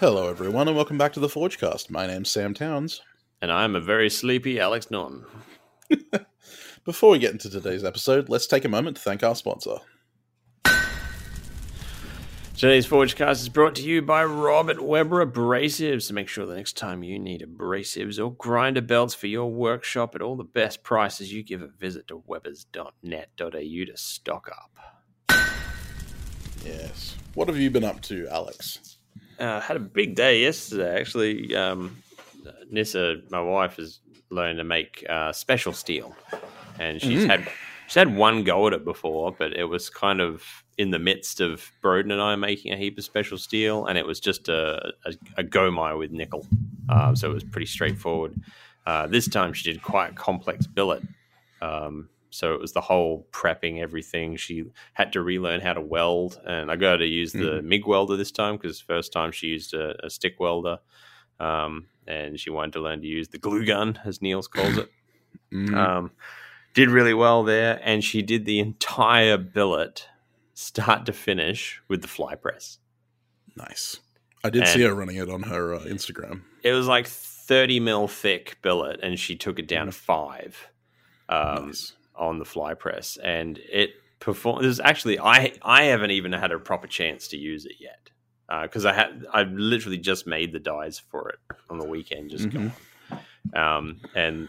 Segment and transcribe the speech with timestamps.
[0.00, 1.88] Hello, everyone, and welcome back to the Forgecast.
[1.88, 3.00] My name's Sam Towns.
[3.40, 5.24] And I'm a very sleepy Alex Norton.
[6.84, 9.78] Before we get into today's episode, let's take a moment to thank our sponsor.
[12.58, 16.02] Today's Forgecast is brought to you by Robert Weber Abrasives.
[16.02, 20.16] So make sure the next time you need abrasives or grinder belts for your workshop
[20.16, 25.38] at all the best prices, you give a visit to webers.net.au to stock up.
[26.64, 27.14] Yes.
[27.34, 28.96] What have you been up to, Alex?
[29.38, 30.98] uh, had a big day yesterday.
[31.00, 31.96] Actually, um,
[32.72, 36.16] Nissa, my wife, has learned to make uh, special steel,
[36.80, 37.28] and she's Mhm.
[37.30, 37.48] had
[37.86, 40.42] she's had one go at it before, but it was kind of
[40.78, 44.06] in the midst of Broden and I making a heap of special steel, and it
[44.06, 46.46] was just a a, a gomai with nickel,
[46.88, 48.40] uh, so it was pretty straightforward.
[48.86, 51.02] Uh, this time she did quite a complex billet.
[51.60, 54.36] Um, so it was the whole prepping everything.
[54.36, 57.86] She had to relearn how to weld, and I got her to use the MIG
[57.86, 60.78] welder this time because first time she used a, a stick welder,
[61.40, 64.88] um, and she wanted to learn to use the glue gun, as Niels calls it.
[65.52, 66.10] Mm, Um,
[66.74, 70.06] did really well there, and she did the entire billet,
[70.58, 72.78] start to finish, with the fly press.
[73.56, 74.00] nice.
[74.44, 76.42] I did and- see her running it on her uh, Instagram.
[76.62, 80.68] It was like thirty mil thick billet, and she took it down to five.
[81.28, 81.92] Um, nice.
[82.16, 84.64] on the fly press, and it performed.
[84.64, 88.10] There's actually I I haven't even had a proper chance to use it yet
[88.62, 91.38] because I had I literally just made the dies for it
[91.70, 92.72] on the weekend, just Mhm.
[93.12, 93.22] gone.
[93.54, 94.48] Um, and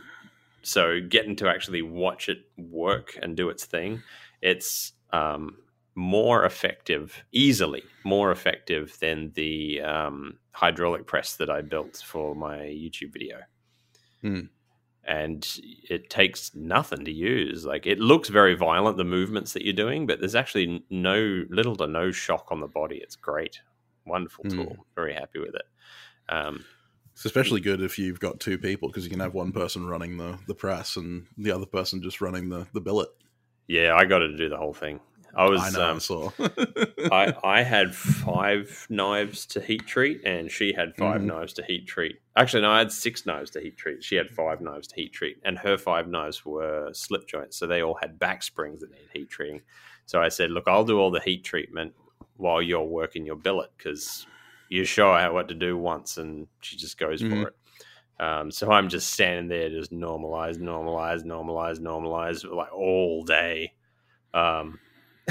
[0.62, 4.02] so getting to actually watch it work and do its thing,
[4.42, 5.58] it's um,
[5.96, 12.58] more effective, easily more effective than the um, hydraulic press that I built for my
[12.60, 13.40] YouTube video
[14.22, 14.42] Hmm.
[15.06, 15.48] and
[15.90, 17.66] it takes nothing to use.
[17.66, 21.76] Like it looks very violent, the movements that you're doing, but there's actually no little
[21.78, 22.98] to no shock on the body.
[22.98, 23.62] It's great,
[24.06, 24.52] wonderful Mm.
[24.52, 24.86] tool.
[24.96, 25.66] Very happy with it.
[26.30, 26.64] Um,
[27.14, 30.18] It's especially good if you've got two people because you can have one person running
[30.18, 33.10] the, the press and the other person just running the, the billet.
[33.68, 35.00] yeah, I got to do the whole thing.
[35.36, 36.32] I was I know, I um, saw.
[37.12, 41.26] I, I had five knives to heat treat, and she had 5 Mhm.
[41.26, 42.20] knives to heat treat.
[42.36, 44.04] Actually, no, I had six knives to heat treat.
[44.04, 47.66] She had five knives to heat treat, and her five knives were slip joints, so
[47.68, 49.62] they all had back springs that need heat treating.
[50.06, 51.94] So I said, "Look, I'll do all the heat treatment
[52.38, 54.28] while you're working your billet because
[54.70, 57.30] you show her what to do once, and she just goes Mhm.
[57.42, 57.56] for it."
[58.20, 63.74] Um, so I'm just standing there, just normalize, normalize, normalize, normalize, like all day.
[64.34, 64.80] Um,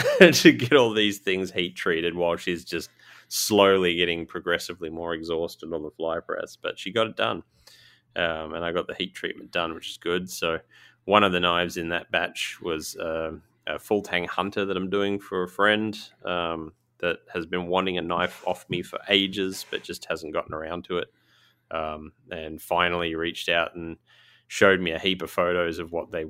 [0.33, 2.91] to get all these things heat treated while she's just
[3.29, 6.57] slowly getting progressively more exhausted on the fly press.
[6.61, 7.43] But she got it done.
[8.17, 10.31] Um, and I got the heat treatment done, which is good.
[10.31, 10.59] So
[11.05, 14.91] one of the knives in that batch was um a full tang hunter that I'm
[14.91, 19.65] doing for a friend um, that has been wanting a knife off me for ages,
[19.71, 21.09] but just hasn't gotten around to it.
[21.71, 23.99] Um, and finally reached out and
[24.47, 26.25] showed me a heap of photos of what they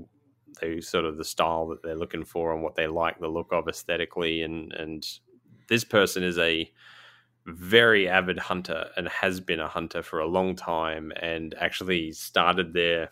[0.61, 3.49] they sort of the style that they're looking for and what they like the look
[3.53, 5.07] of aesthetically and and
[5.69, 6.71] this person is a
[7.47, 12.73] very avid hunter and has been a hunter for a long time and actually started
[12.75, 13.09] their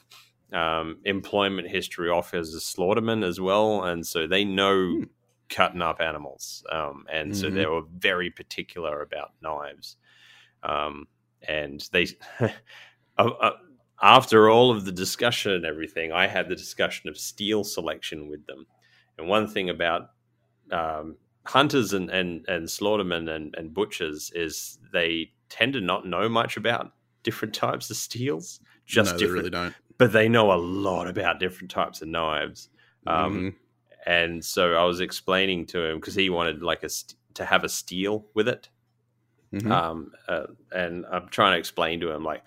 [0.52, 5.04] um, employment history off as a slaughterman as well and so they know Hmm.
[5.48, 7.50] cutting up animals um, and so Mhm.
[7.50, 9.96] they were very particular about knives
[10.62, 11.06] um,
[11.42, 12.06] and they
[12.40, 12.50] uh,
[13.18, 13.52] uh,
[14.02, 18.46] after all of the discussion and everything, I had the discussion of steel selection with
[18.46, 18.66] them.
[19.18, 20.10] And one thing about
[20.70, 26.28] um, hunters and, and, and slaughtermen and, and butchers is they tend to not know
[26.28, 26.92] much about
[27.22, 29.74] different types of steels, just no, they really don't.
[29.98, 32.68] but they know a lot about different types of knives.
[33.06, 33.54] Um, Mhm.
[34.06, 37.64] And so I was explaining to him because he wanted like a st- to have
[37.64, 38.68] a steel with it.
[39.52, 39.70] Mhm.
[39.70, 42.42] Um, uh, and I'm trying to explain to him like,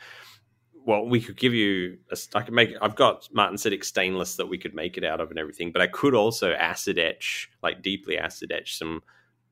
[0.89, 4.57] well, we could give you, a, I could make, I've got martensitic stainless that we
[4.57, 8.17] could make it out of and everything, but I could also acid etch, like deeply
[8.17, 9.03] acid etch some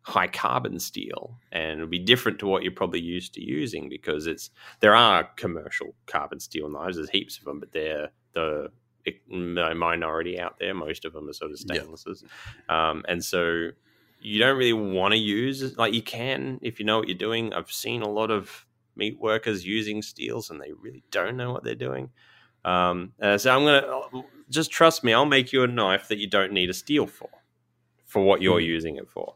[0.01, 4.25] high carbon steel and it'd be different to what you're probably used to using because
[4.25, 4.49] it's,
[4.79, 8.71] there are commercial carbon steel knives, there's heaps of them, but they're the
[9.75, 10.73] minority out there.
[10.73, 11.81] Most of them are sort of Yeah.
[11.81, 12.23] stainlesses.
[12.67, 13.69] Um, and so
[14.21, 17.53] you don't really want to use like you can if you know what you're doing.
[17.53, 18.65] I've seen a lot of
[18.97, 22.09] meat workers using steels and they really don't know what they're doing.
[22.65, 25.13] Um, uh, so I'm gonna just trust me.
[25.13, 27.29] I'll make you a knife that you don't need a steel for,
[28.05, 28.65] for what you're Hmm.
[28.65, 29.35] using it for.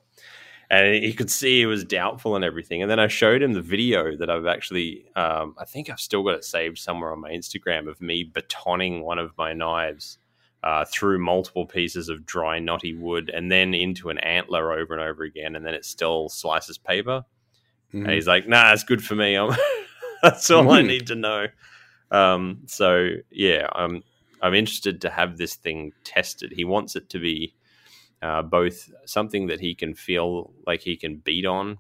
[0.69, 2.81] and he could see he was doubtful and everything.
[2.81, 6.23] And then I showed him the video that I've actually, um, I think I've still
[6.23, 10.17] got it saved somewhere on my Instagram of me batoning one of my knives
[10.63, 15.03] uh, through multiple pieces of dry knotty wood and then into an antler over and
[15.03, 17.25] over again, and then it still slices paper.
[17.93, 18.03] Mm.
[18.03, 19.35] And he's like, "Nah, it's good for me.
[20.23, 20.73] that's all mm.
[20.73, 21.47] I need to know."
[22.11, 24.03] Um, so yeah, I'm
[24.41, 26.51] I'm interested to have this thing tested.
[26.51, 27.55] He wants it to be
[28.21, 31.79] uh, both something that he can feel like he can beat on,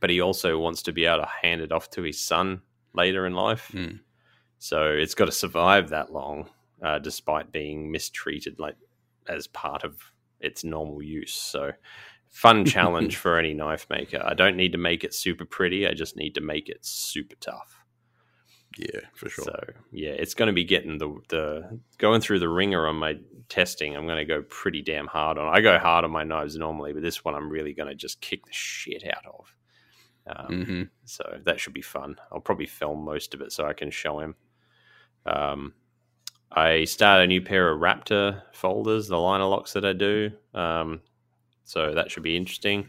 [0.00, 2.62] but he also wants to be able to hand it off to his son
[2.94, 3.70] later in life.
[3.72, 4.00] Mm.
[4.58, 6.48] So it's got to survive that long,
[6.82, 8.76] uh, despite being mistreated, like
[9.28, 9.96] as part of
[10.40, 11.34] its normal use.
[11.34, 11.72] So
[12.34, 14.20] fun challenge for any knife maker.
[14.22, 15.86] I don't need to make it super pretty.
[15.86, 17.84] I just need to make it super tough.
[18.76, 19.44] Yeah, for sure.
[19.44, 23.18] So yeah, it's going to be getting the the going through the ringer on my
[23.48, 23.96] testing.
[23.96, 25.46] I'm going to go pretty damn hard on.
[25.46, 28.20] I go hard on my knives normally, but this one I'm really going to just
[28.20, 29.56] kick the shit out of.
[30.26, 30.82] Um, mm-hmm.
[31.04, 32.16] So that should be fun.
[32.32, 34.34] I'll probably film most of it so I can show him.
[35.24, 35.74] Um,
[36.50, 40.32] I started a new pair of Raptor folders, the liner locks that I do.
[40.52, 41.00] Um,
[41.64, 42.88] so that should be interesting.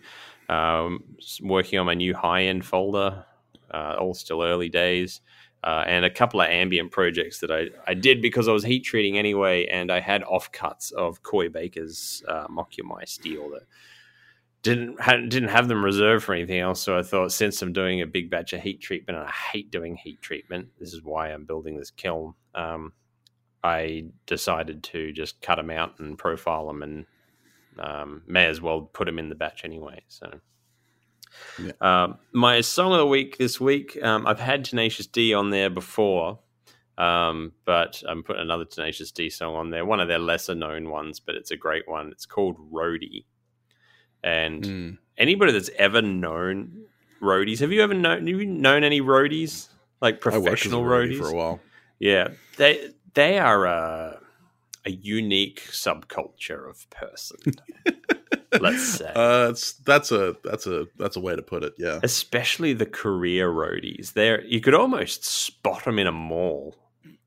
[0.50, 1.04] Um,
[1.42, 3.26] working on my new high end folder,
[3.72, 5.22] uh, all still early days
[5.66, 8.82] uh, and a couple of ambient projects that I, I did because I was heat
[8.82, 13.64] treating anyway, and I had offcuts of Coy Baker's uh, Mokumai steel that
[14.62, 14.98] didn't
[15.30, 16.82] didn't have them reserved for anything else.
[16.82, 19.72] So I thought, since I'm doing a big batch of heat treatment, and I hate
[19.72, 22.36] doing heat treatment, this is why I'm building this kiln.
[22.54, 22.94] Um,
[23.64, 27.08] I decided to just cut them out and profile them, and
[27.80, 30.04] um, may as well put them in the batch anyway.
[30.08, 30.40] So
[31.60, 31.72] yeah.
[31.82, 35.70] Um, my song of the week this week, um, I've had Tenacious D on there
[35.70, 36.40] before,
[36.98, 40.90] um, but I'm putting another Tenacious D song on there, one of their lesser known
[40.90, 42.10] ones, but it's a great one.
[42.12, 43.26] It's called Roadie.
[44.24, 44.98] And mm.
[45.18, 46.86] anybody that's ever known
[47.22, 49.68] roadies, have you ever known, have you known any roadies?
[50.02, 51.18] Like professional roadies?
[51.18, 51.60] for a while.
[52.00, 52.30] Yeah.
[52.58, 54.20] They, they are a,
[54.86, 57.38] a unique subculture of person.
[58.62, 59.12] let's say.
[59.16, 59.54] Uh,
[59.86, 61.74] that's a that's a that's a way to put it.
[61.78, 64.14] Yeah, especially the career roadies.
[64.14, 66.76] There, you could almost spot them in a mall.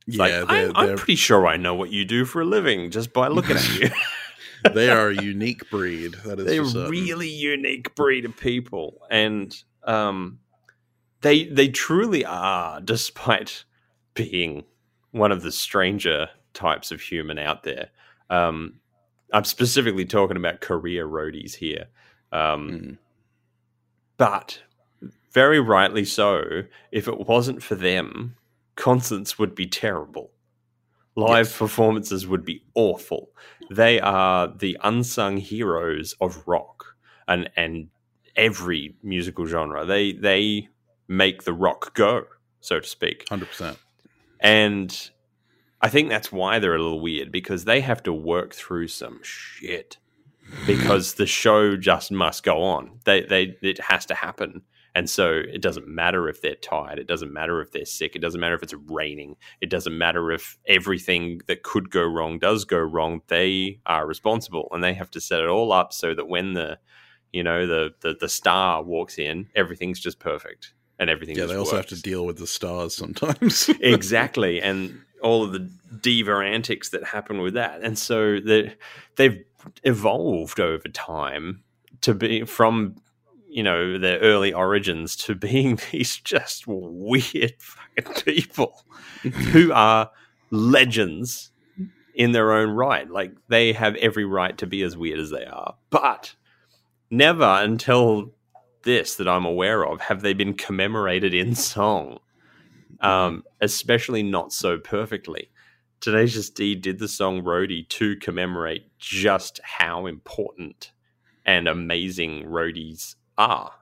[0.06, 0.93] yeah, like, they're, I'm, they're...
[0.93, 3.78] I'm, pretty sure I know what you do for a living just by looking at
[3.78, 3.90] you.
[4.75, 6.14] they are a unique breed.
[6.25, 9.54] That is, they're a really unique breed of people, and
[9.84, 10.40] um,
[11.20, 13.64] they they truly are, despite
[14.14, 14.64] being
[15.11, 16.28] one of the stranger
[16.58, 17.90] types of human out there.
[18.28, 18.81] Um,
[19.32, 21.87] I'm specifically talking about career roadies here.
[22.32, 22.99] Um, mm.
[24.16, 24.60] But
[25.32, 28.34] very rightly so, if it wasn't for them,
[28.75, 30.32] concerts would be terrible.
[31.14, 31.58] Live yes.
[31.58, 33.31] performances would be awful.
[33.70, 36.96] They are the unsung heroes of rock
[37.26, 37.88] and and
[38.37, 39.84] every musical genre.
[39.84, 40.69] They they
[41.08, 42.25] make the rock go,
[42.61, 43.28] so to speak.
[43.28, 43.78] Hundred percent.
[44.40, 45.11] And
[45.80, 49.20] I think that's why they're a little weird because they have to work through some
[49.22, 49.98] shit
[50.66, 52.98] because the show just must go on.
[53.04, 54.62] They they it has to happen.
[54.94, 56.98] And so it doesn't matter if they're tired.
[56.98, 58.16] It doesn't matter if they're sick.
[58.16, 59.36] It doesn't matter if it's raining.
[59.60, 63.20] It doesn't matter if everything that could go wrong does go wrong.
[63.28, 66.78] They are responsible and they have to set it all up so that when the
[67.32, 71.37] you know the the, the star walks in, everything's just perfect and everything.
[71.37, 71.90] Yeah, they also works.
[71.90, 73.68] have to deal with the stars sometimes.
[73.80, 75.70] exactly, and all of the
[76.00, 77.82] diva antics that happen with that.
[77.82, 78.38] And so
[79.16, 79.44] they've
[79.82, 81.62] evolved over time
[82.00, 82.96] to be from
[83.48, 88.84] you know their early origins to being these just weird fucking people
[89.52, 90.10] who are
[90.50, 91.50] legends
[92.14, 93.08] in their own right.
[93.08, 95.76] Like they have every right to be as weird as they are.
[95.90, 96.34] But
[97.10, 98.34] never until
[98.82, 102.18] this that I'm aware of have they been commemorated in song
[103.00, 105.50] um, especially not so perfectly.
[106.00, 110.93] Tenacious D did the song Roadie to commemorate just how important
[111.45, 113.73] and amazing roadies are.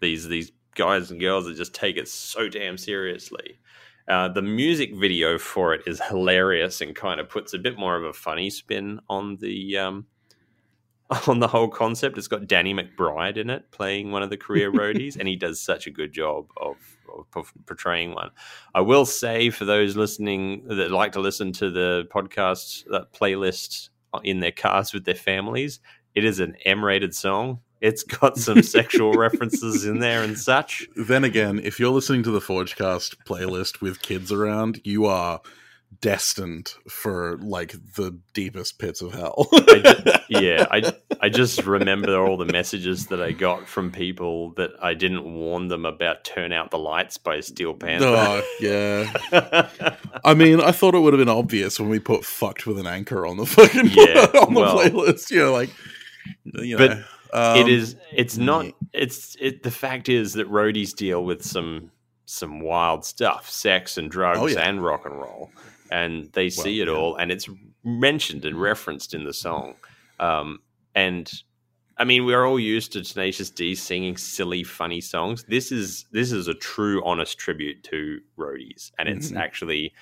[0.00, 3.58] These these guys and girls that just take it so damn seriously.
[4.08, 7.96] Uh, the music video for it is hilarious and kind of puts a bit more
[7.96, 10.06] of a funny spin on the um,
[11.26, 12.18] on the whole concept.
[12.18, 15.60] It's got Danny McBride in it playing one of the career roadies, and he does
[15.60, 16.76] such a good job of,
[17.34, 18.30] of, portraying one.
[18.74, 23.90] I will say for those listening that like to listen to the podcast that playlist
[24.12, 25.80] uh, in their cars with their families,
[26.14, 27.60] it is an M-rated song.
[27.80, 30.88] It's got some sexual references in there and such.
[30.96, 35.40] Then again, if you're listening to the Forgecast playlist with kids around, you are
[36.00, 39.48] destined for like the deepest pits of hell.
[39.52, 44.50] I ju- yeah, I I just remember all the messages that I got from people
[44.54, 48.06] that I didn't warn them about "Turn Out the Lights" by Steel Panther.
[48.08, 49.68] oh, yeah.
[50.24, 52.86] I mean, I thought it would have been obvious when we put "fucked with an
[52.86, 55.30] anchor" on the fucking Yeah, on the well- playlist.
[55.30, 55.70] You know, like
[56.54, 57.96] you But know, um, it is.
[58.12, 58.66] It's not.
[58.92, 59.36] It's.
[59.40, 59.62] It.
[59.62, 61.90] The fact is that roadies deal with some
[62.26, 64.68] some wild stuff, sex and drugs Oh, yeah.
[64.68, 65.50] and rock and roll,
[65.90, 66.94] and they see it yeah.
[66.94, 67.48] all, and it's
[67.84, 69.74] mentioned and referenced in the song.
[70.20, 70.58] Um,
[70.94, 71.30] and
[71.98, 75.44] I mean, we're all used to Tenacious D singing silly, funny songs.
[75.48, 79.38] This is this is a true, honest tribute to roadies, and it's Mhm.
[79.38, 79.92] actually.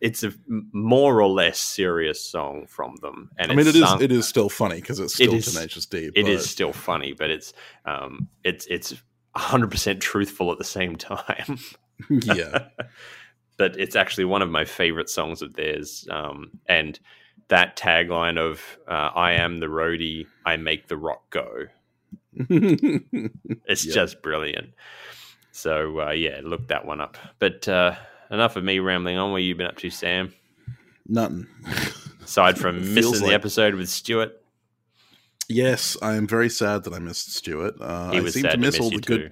[0.00, 0.32] It's a
[0.72, 4.26] more or less serious song from them, and I mean, it is sung- it is
[4.26, 6.06] still funny because it's still is- Tenacious D.
[6.06, 7.52] it but- is still funny, but it's
[7.84, 8.94] um, it's it's
[9.36, 11.58] hundred percent truthful at the same time.
[12.08, 12.68] yeah.
[13.60, 16.08] but it's actually one of my favorite songs of theirs.
[16.10, 16.98] Um, and
[17.48, 21.66] that tagline of uh, "I am the roadie, I make the rock go."
[23.66, 23.94] It's Yeah.
[23.94, 24.70] just brilliant.
[25.52, 27.18] So uh, yeah, look that one up.
[27.38, 27.94] But uh,
[28.30, 29.30] enough of me rambling on.
[29.32, 30.32] What you been up to, Sam?
[31.06, 31.46] Nothing.
[32.24, 34.32] Aside from missing the episode with Stuart,
[35.48, 37.74] Yes, I am very sad that I missed Stuart.
[37.80, 39.30] Uh, he I seem sad to to miss miss all the good, too.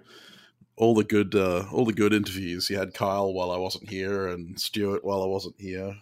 [0.79, 2.71] All the good, uh, all the good interviews.
[2.71, 5.97] You had Kyle while I wasn't here, and Stuart while I wasn't here.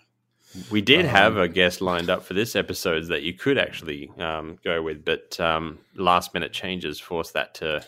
[0.70, 4.10] We did Um, have a guest lined up for this episode that you could actually
[4.18, 7.84] um, go with, but um, last minute changes forced that to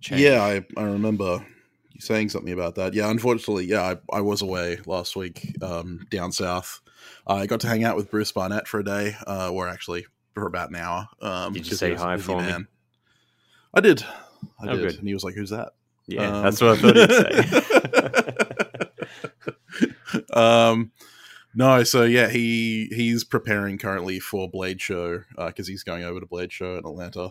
[0.00, 0.20] change.
[0.22, 1.44] Yeah, I, I remember
[1.92, 2.94] you saying something about that.
[2.94, 6.80] Yeah, unfortunately, yeah, I, I was away last week um, down south.
[7.26, 10.46] I got to hang out with Bruce Barnett for a day, uh, or actually for
[10.46, 11.08] about an hour.
[11.20, 12.64] Um, Did you say he was a hi for me?
[13.74, 14.02] I did.
[14.60, 14.80] I Oh, did.
[14.88, 14.98] good.
[14.98, 15.72] And he was like, "Who's that?"
[16.06, 17.10] Yeah, Um, that's what I thought he'd
[20.12, 20.22] say.
[20.32, 20.92] um,
[21.54, 26.26] no, so yeah, he he's preparing currently for Blade Show because he's going over to
[26.26, 27.30] Blade Show in Atlanta.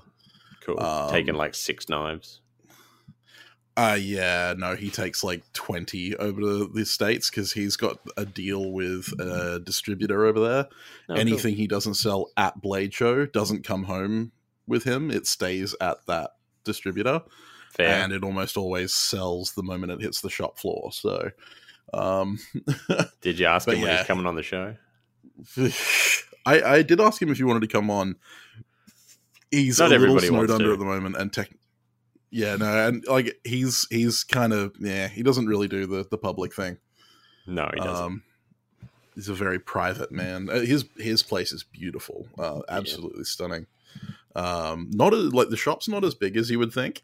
[0.64, 0.80] cool.
[0.80, 2.42] um, Taking like six knives.
[3.78, 8.26] Uh yeah, no, he takes like twenty over to the states because he's got a
[8.26, 10.68] deal with a distributor over there.
[10.70, 10.76] Oh,
[11.08, 11.18] cool.
[11.18, 14.34] Anything he doesn't sell at Blade Show doesn't come home
[14.68, 16.32] with him; it stays at that
[16.66, 17.22] distributor,
[17.72, 18.04] fair.
[18.04, 20.92] and it almost always sells the moment it hits the shop floor.
[20.92, 21.32] So,
[21.94, 22.40] um,
[23.22, 23.98] Did you ask him when yeah.
[23.98, 24.76] he's coming on the show?
[26.46, 28.16] I, I did ask him if he wanted to come on.
[29.52, 30.74] He's Not a little everybody snowed under to.
[30.74, 31.52] at the moment, and tech.
[32.30, 36.18] Yeah, no, and like he's he's kind of yeah, he doesn't really do the the
[36.18, 36.78] public thing.
[37.46, 38.06] No, he doesn't.
[38.06, 38.24] Um,
[39.16, 40.50] he's a very private man.
[40.50, 43.68] Uh, his his place is beautiful, uh, absolutely stunning.
[44.36, 47.04] Um, not as, like the shop's not as big as you would think.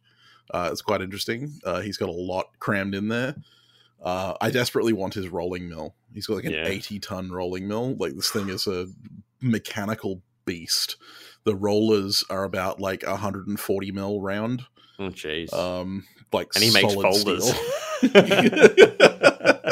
[0.51, 1.59] Uh, it's quite interesting.
[1.63, 3.35] Uh, he's got a lot crammed in there.
[4.01, 5.95] Uh, I desperately want his rolling mill.
[6.13, 6.67] He's got like an Yeah.
[6.67, 7.95] eighty ton rolling mill.
[7.95, 8.87] Like this thing is a
[9.41, 10.97] mechanical beast.
[11.43, 14.63] The rollers are about like hundred and forty mil round.
[14.99, 15.51] oh, jeez.
[15.53, 17.51] Um, like and he makes folders.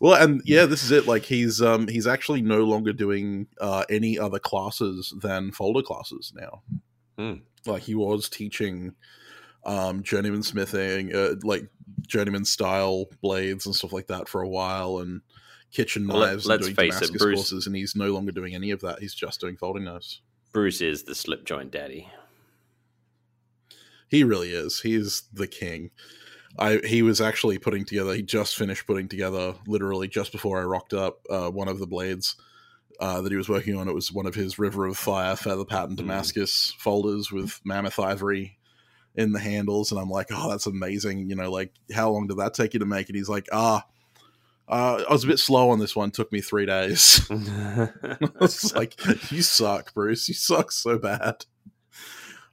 [0.00, 1.06] well, and yeah, this is it.
[1.06, 6.32] Like he's um he's actually no longer doing uh any other classes than folder classes
[6.34, 6.62] now.
[7.18, 7.34] Hmm.
[7.66, 8.94] Like he was teaching
[9.66, 11.68] um journeyman smithing, uh, like
[12.06, 15.20] journeyman style blades and stuff like that for a while, and
[15.72, 16.46] kitchen Well, knives.
[16.46, 18.80] let's and doing face it, Damascus Bruce- courses, and he's no longer doing any of
[18.80, 19.00] that.
[19.00, 20.20] He's just doing folding knives.
[20.52, 22.08] Bruce is the slip joint daddy.
[24.08, 24.80] He really is.
[24.80, 25.90] He's the king.
[26.58, 28.14] I he was actually putting together.
[28.14, 31.86] He just finished putting together, literally just before I rocked up, uh, one of the
[31.86, 32.36] blades
[33.00, 33.88] uh, that he was working on.
[33.88, 35.98] It was one of his River of Fire feather pattern Mm.
[35.98, 38.55] Damascus folders with mammoth ivory
[39.16, 41.28] in the handles, and I'm like, oh, that's amazing.
[41.28, 43.08] You know, like how long did that take you to make?
[43.08, 43.84] And he's like, ah.
[44.68, 46.10] Uh, I was a bit slow on this one.
[46.10, 47.24] Took me three days.
[47.30, 47.88] I
[48.40, 48.96] was like,
[49.30, 50.26] you suck, Bruce.
[50.26, 51.44] You suck so bad.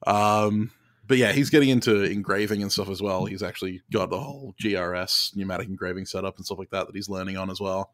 [0.06, 0.70] Um,
[1.08, 3.26] but yeah, he's getting into engraving and stuff as well.
[3.26, 7.10] He's actually got the whole GRS pneumatic engraving setup and stuff like that that he's
[7.10, 7.92] learning on as well.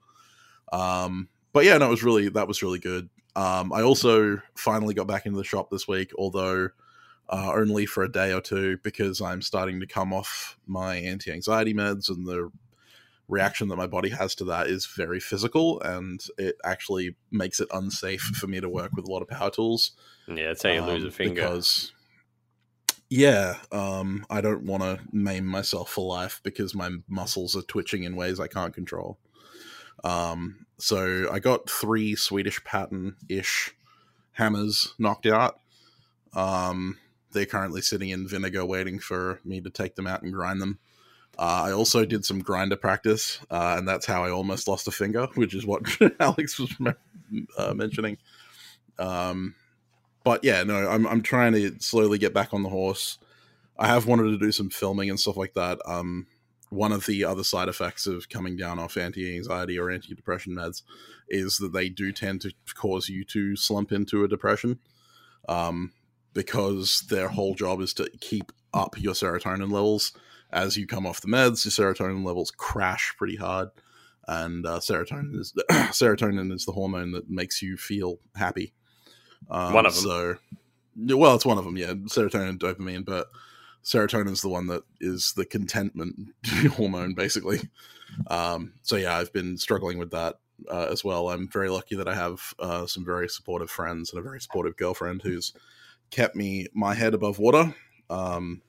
[0.71, 3.09] Um, but yeah, no, it was really that was really good.
[3.35, 6.69] Um, I also finally got back into the shop this week, although
[7.29, 11.73] uh, only for a day or two because I'm starting to come off my anti-anxiety
[11.73, 12.51] meds and the
[13.27, 17.67] reaction that my body has to that is very physical and it actually makes it
[17.71, 19.91] unsafe for me to work with a lot of power tools.
[20.27, 21.35] Yeah, that's how you lose um, a finger.
[21.35, 21.93] because
[23.11, 28.03] yeah um i don't want to maim myself for life because my muscles are twitching
[28.03, 29.17] in ways i can't control.
[30.03, 33.75] Um so i got three swedish pattern ish
[34.31, 35.59] hammers knocked out.
[36.33, 36.97] Um
[37.31, 40.79] they're currently sitting in vinegar waiting for me to take them out and grind them
[41.37, 44.91] Uh, I also did some grinder practice, uh, and that's how I almost lost a
[44.91, 45.83] finger, which is what
[46.19, 46.75] Alex was
[47.57, 48.17] uh, mentioning.
[48.99, 49.55] Um,
[50.23, 53.19] but yeah, no, I'm I'm trying to slowly get back on the horse.
[53.77, 55.79] I have wanted to do some filming and stuff like that.
[55.85, 56.27] Um,
[56.69, 60.83] one of the other side effects of coming down off anti-anxiety or antidepressant meds
[61.29, 64.79] is that they do tend to cause you to slump into a depression
[65.47, 65.93] um,
[66.33, 70.13] because their whole job is to keep up your serotonin levels.
[70.51, 73.69] As you come off the meds your serotonin levels crash pretty hard
[74.27, 78.73] and uh, serotonin is serotonin is the hormone that makes you feel happy.
[79.49, 80.03] Um, One of them.
[80.03, 80.35] so
[81.15, 83.27] well it's one of them yeah serotonin dopamine but
[83.83, 86.15] serotonin is the one that is the contentment
[86.73, 87.59] hormone basically.
[88.27, 91.29] Um, so yeah i've been struggling with that uh, as well.
[91.29, 94.75] I'm very lucky that i have uh, some very supportive friends and a very supportive
[94.77, 95.53] girlfriend who's
[96.11, 97.73] kept me my head above water
[98.09, 98.61] um,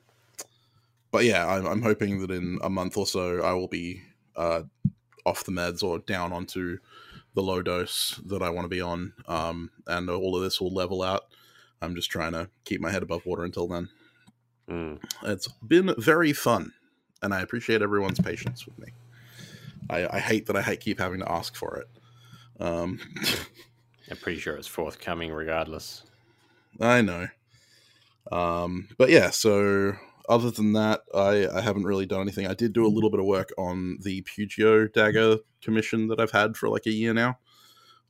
[1.11, 4.01] but yeah I'm, I'm hoping that in a month or so i will be
[4.35, 4.63] uh,
[5.25, 6.77] off the meds or down onto
[7.35, 10.73] the low dose that i want to be on um, and all of this will
[10.73, 11.25] level out
[11.81, 13.89] i'm just trying to keep my head above water until then
[14.69, 15.01] Mm.
[15.23, 16.71] it's been very fun,
[17.21, 18.87] and I appreciate everyone's patience with me.
[19.89, 21.87] I, I hate that I hate keep having to ask for it.
[22.63, 22.99] Um,
[24.09, 26.03] I'm pretty sure it's forthcoming regardless.
[26.79, 27.27] I know.
[28.31, 29.93] Um, but yeah, so
[30.29, 32.47] other than that, I, I haven't really done anything.
[32.47, 36.31] I did do a little bit of work on the Pugio dagger commission that I've
[36.31, 37.39] had for like a year now.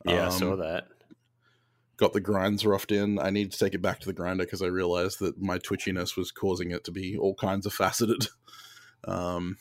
[0.05, 0.87] Yeah, I saw Um, that.
[1.97, 3.19] got the grinds roughed in.
[3.19, 6.15] I need to take it back to the grinder because I realized that my twitchiness
[6.17, 8.27] was causing it to be all kinds of faceted.
[9.03, 9.57] Um,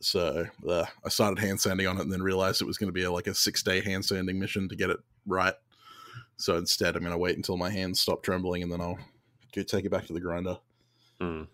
[0.00, 2.92] so uh, I started hand sanding on it and then realized it was going to
[2.92, 5.54] be a, like a six day hand sanding mission to get it right.
[6.36, 8.98] So instead, I'm going to wait until my hands stop trembling and then I'll
[9.54, 10.58] go take it back to the grinder.
[11.20, 11.46] Mm.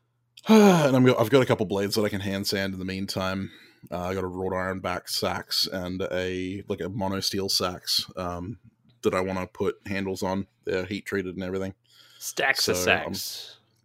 [0.48, 2.84] and I'm, go- I've got a couple blades that I can hand sand in the
[2.84, 3.50] meantime.
[3.90, 8.04] Uh, I got a wrought iron back sax and a like a mono steel sax
[8.16, 8.58] um,
[9.02, 10.46] that I want to put handles on.
[10.64, 11.74] They're heat treated and everything.
[12.18, 13.14] Stacks of So, um.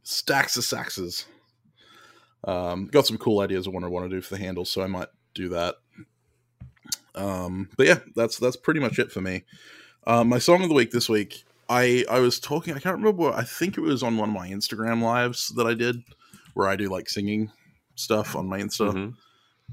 [0.04, 1.26] Stacks of saxes.
[2.44, 4.82] Um, got some cool ideas of what I want to do for the handles, so
[4.84, 5.76] I might do that.
[7.16, 9.44] Um, but yeah, that's that's pretty much it for me.
[10.08, 12.74] Um, my song of the week this week, I I was talking.
[12.76, 13.32] I can't remember.
[13.32, 16.04] I think it was on one of my Instagram lives that I did,
[16.54, 17.52] where I do like singing
[17.96, 19.14] stuff on my Insta Mhm.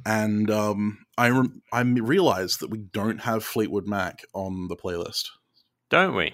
[0.06, 5.26] and um, I rem- I realized that we don't have Fleetwood Mac on the playlist.
[5.90, 6.32] Don't we?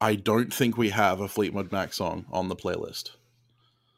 [0.00, 3.10] I don't think we have a Fleetwood Mac song on the playlist,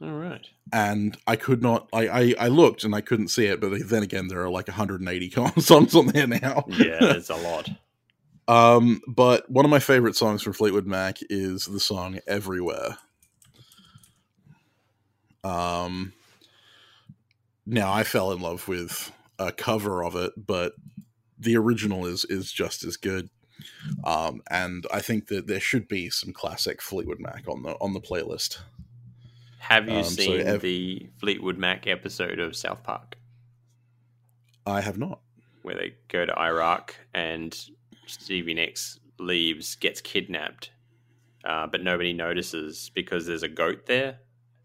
[0.02, 0.46] All right.
[0.72, 1.88] and I could not.
[1.92, 4.68] I I, I looked and I couldn't see it, but then again, there are like
[4.68, 5.30] 180
[5.60, 6.64] songs on there now.
[6.68, 7.70] Yeah, it's a lot.
[8.48, 12.98] Um, but one of my favorite songs from Fleetwood Mac is the song "Everywhere."
[15.42, 16.12] Um,
[17.66, 20.72] now I fell in love with a cover of it, but
[21.38, 23.28] the original is is just as good.
[24.04, 27.92] Um, and I think that there should be some classic Fleetwood Mac on the on
[27.92, 28.58] the playlist.
[29.58, 33.16] Have you Um, so seen ev- the Fleetwood Mac episode of South Park
[34.66, 35.20] I have not.
[35.62, 37.58] where they go to Iraq and
[38.06, 40.70] Stevie Nicks leaves, gets kidnapped,
[41.44, 44.18] uh, but nobody notices because there's a goat there,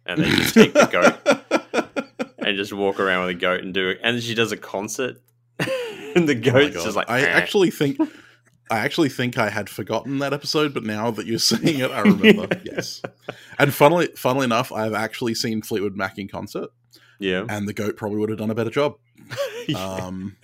[0.05, 3.89] and they just take the goat and just walk around with a goat and do
[3.89, 3.99] it.
[4.03, 5.17] And she does a concert,
[5.59, 6.83] and the Oh goat's God.
[6.83, 7.99] just like I "Eh." actually think
[8.71, 12.01] I actually think I had forgotten that episode, but now that you're saying it, I
[12.01, 12.47] remember.
[12.63, 13.01] yes.
[13.57, 16.69] And funnily funnily enough, I've actually seen Fleetwood Mac in concert,
[17.19, 17.45] yeah.
[17.49, 18.95] and the goat probably would have done a better job.
[19.75, 20.35] Um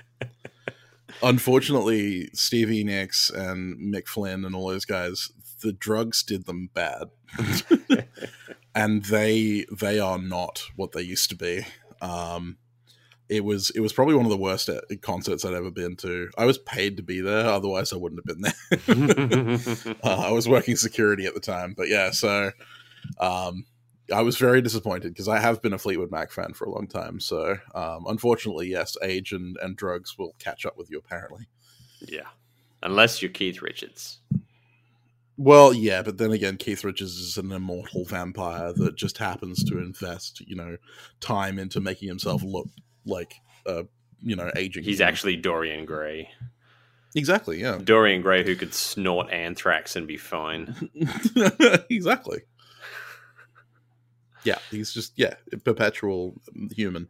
[1.24, 7.10] Unfortunately, Stevie Nicks and Mick Flynn and all those guys, the drugs did them bad,
[8.76, 11.66] and they they are not what they used to be.
[12.02, 12.58] Um,
[13.28, 16.30] it was it was probably one of the worst uh, concerts I'd ever been to.
[16.38, 19.96] I was paid to be there, otherwise I wouldn't have been there.
[20.04, 22.52] uh, I was working security at the time, but yeah, so
[23.20, 23.66] um,
[24.14, 26.88] I was very disappointed because I have been a Fleetwood Mac fan for a long
[26.88, 27.20] time.
[27.20, 31.48] So um, unfortunately, yes, age and, and drugs will catch up with you apparently.
[32.02, 32.28] yeah.
[32.84, 34.20] Unless you're Keith Richards.
[35.38, 39.80] Well, yeah, but then again, Keith Richards is an immortal vampire that just happens to
[39.80, 40.78] invest, you know,
[41.20, 42.68] time into making himself look
[43.06, 43.84] like, uh,
[44.22, 44.84] you know, aging.
[44.84, 46.30] He's actually Dorian Gray.
[47.16, 50.90] exactly, yeah, Dorian Gray who could snort anthrax and be fine.
[51.90, 52.44] exactly.
[54.46, 56.36] Yeah, he's just yeah, perpetual
[56.72, 57.10] human.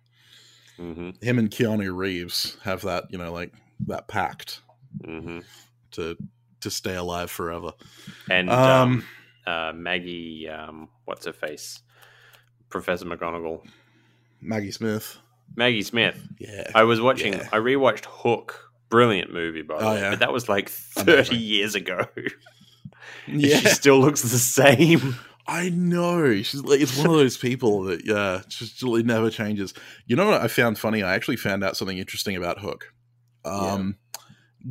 [0.78, 3.54] hmm Him and Keanu Reeves have that, you know, like
[3.88, 4.62] that pact
[5.04, 5.40] hmm
[5.92, 6.18] to
[6.62, 7.74] to stay alive forever.
[8.30, 9.06] And Um, um,
[9.46, 11.82] uh, Maggie, um, what's her face?
[12.70, 13.62] Professor McGonagall.
[14.42, 15.18] Maggie Smith.
[15.56, 16.18] Maggie Smith.
[16.40, 16.72] Yeah.
[16.74, 17.34] I was watching.
[17.34, 17.48] Yeah.
[17.52, 18.72] I rewatched Hook.
[18.90, 20.00] Brilliant movie, by the Oh, way.
[20.00, 20.10] yeah.
[20.12, 21.40] But that was like thirty Amazing.
[21.40, 22.08] years ago.
[23.28, 23.58] yeah.
[23.58, 25.16] she still looks the same.
[25.48, 26.34] I know.
[26.42, 29.74] She's like it's one of those people that yeah, just it never changes.
[30.08, 31.04] You know what I found funny?
[31.04, 32.94] I actually found out something interesting about Hook.
[33.44, 33.98] Um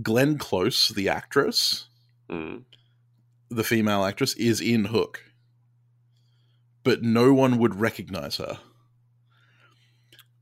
[0.02, 1.86] Glenn Close, the actress,
[2.28, 2.64] Mm.
[3.50, 5.22] the female actress, is in Hook.
[6.82, 8.58] But no one would recognize her.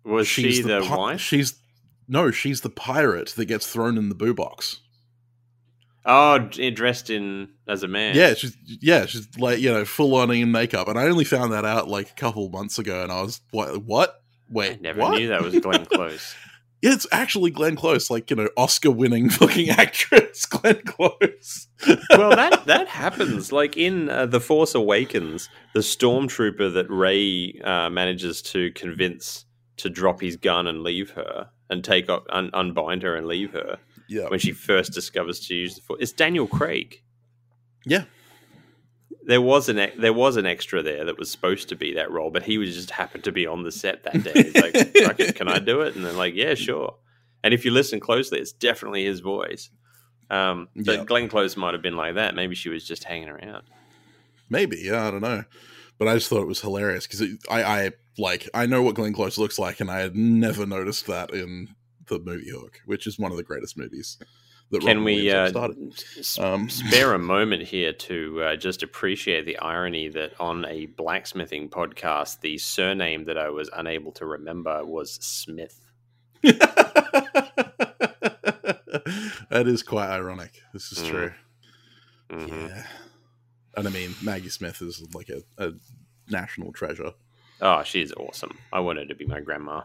[0.05, 1.21] Was she the, pi- wife?
[1.21, 1.55] She's
[2.09, 4.81] no, she's the pirate that gets thrown in the boo box.
[6.05, 8.17] Oh, dressed in as a man.
[8.17, 11.53] Yeah, she's yeah, she's like you know full on in makeup, and I only found
[11.53, 13.83] that out like a couple months ago, and I was what?
[13.85, 14.23] What?
[14.51, 15.19] Wait, I never what?
[15.19, 16.35] knew that was Glenn Close.
[16.83, 21.69] Yeah, it's actually Glenn Close, like you know, Oscar-winning fucking actress, Glenn Close.
[22.11, 23.53] well, that that happens.
[23.53, 29.45] Like in uh, the Force Awakens, the stormtrooper that Rey uh, manages to convince
[29.77, 33.53] to drop his gun and leave her and take up un- unbind her and leave
[33.53, 35.99] her yeah, when she first discovers to use the Force.
[36.01, 37.03] It's Daniel Craig.
[37.85, 38.05] yeah,
[39.25, 42.31] There was an there was an extra there that was supposed to be that role,
[42.31, 44.33] but he was just happened to be on the set that day.
[44.35, 46.97] He's like, "Fuck "Can I do it?" And they're like, "Yeah, sure."
[47.45, 49.71] And if you listen closely, it's definitely his voice.
[50.31, 51.05] Um, but Yeah.
[51.05, 52.35] Glenn Close might have been like that.
[52.35, 53.65] Maybe she was just hanging around.
[54.49, 54.79] maybe.
[54.83, 55.45] Yeah, I don't know,
[55.99, 59.13] but I just thought it was hilarious because I, I like I know what Glenn
[59.13, 61.75] Close looks like, and I had never noticed that in
[62.09, 64.19] the movie Hook, which is one of the greatest movies.
[64.71, 66.05] That Can Robin we uh, started.
[66.39, 71.69] Um, spare a moment here to uh, just appreciate the irony that on a blacksmithing
[71.69, 75.79] podcast, the surname that I was unable to remember was Smith.
[76.43, 77.53] that
[79.67, 80.63] is quite ironic.
[80.73, 81.09] This is Mm.
[81.11, 81.33] true.
[82.31, 82.69] Mhm.
[82.71, 82.87] Yeah.
[83.77, 85.73] And I mean, Maggie Smith is like a, a
[86.31, 87.13] national treasure.
[87.61, 88.59] Oh, she's awesome.
[88.73, 89.83] I want her to be my grandma.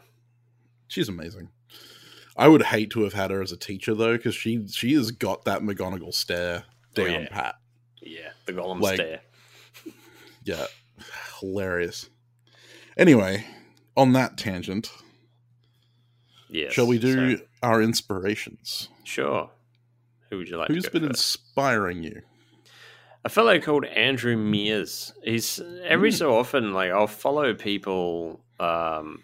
[0.88, 1.50] She's amazing.
[2.38, 5.12] I would hate to have had her as a teacher though, because she she has
[5.12, 6.64] got that McGonagall stare
[6.98, 7.28] Oh, down yeah.
[7.30, 7.56] pat.
[8.02, 9.22] Yeah, the Golem Like- stare.
[10.44, 10.66] Yeah,
[11.42, 12.10] hilarious.
[12.96, 13.46] Anyway,
[13.98, 14.90] on that tangent,
[16.50, 16.72] Yes.
[16.74, 18.90] shall we do so- our inspirations?
[19.04, 19.50] sure.
[20.30, 20.68] Who would you like?
[20.70, 21.12] Who's been first?
[21.12, 22.22] inspiring you?
[23.26, 25.12] a fellow called Andrew Meers.
[25.22, 26.18] He's every Mm.
[26.18, 29.22] so often like I'll follow people um,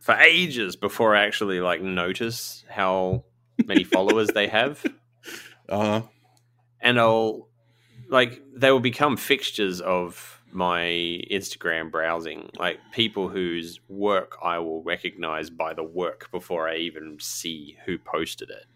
[0.00, 3.24] for ages before I actually like notice how
[3.66, 4.84] many followers they have,
[5.68, 6.02] Uh,
[6.80, 7.48] and I'll
[8.08, 10.82] like they will become fixtures of my
[11.30, 12.50] Instagram browsing.
[12.58, 17.98] Like people whose work I will recognize by the work before I even see who
[17.98, 18.66] posted it.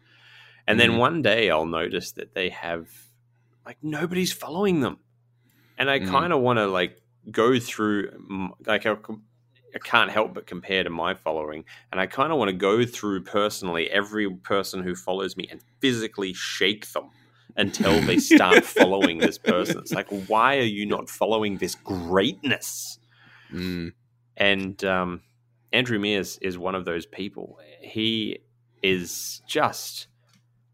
[0.68, 0.98] And then Mhm.
[0.98, 2.88] one day I'll notice that they have
[3.66, 4.98] like nobody's following them.
[5.76, 6.06] And I Mhm.
[6.06, 8.96] kind of want to like go through like I,
[9.74, 12.84] I can't help but compare to my following and I kind of want to go
[12.84, 17.10] through personally every person who follows me and physically shake them
[17.56, 19.78] until they start following this person.
[19.78, 22.98] It's like, why are you not following this greatness?
[23.52, 23.92] mm,
[24.36, 25.22] And um,
[25.72, 27.58] Andrew Meers is one of those people.
[27.80, 28.38] He
[28.82, 30.08] is just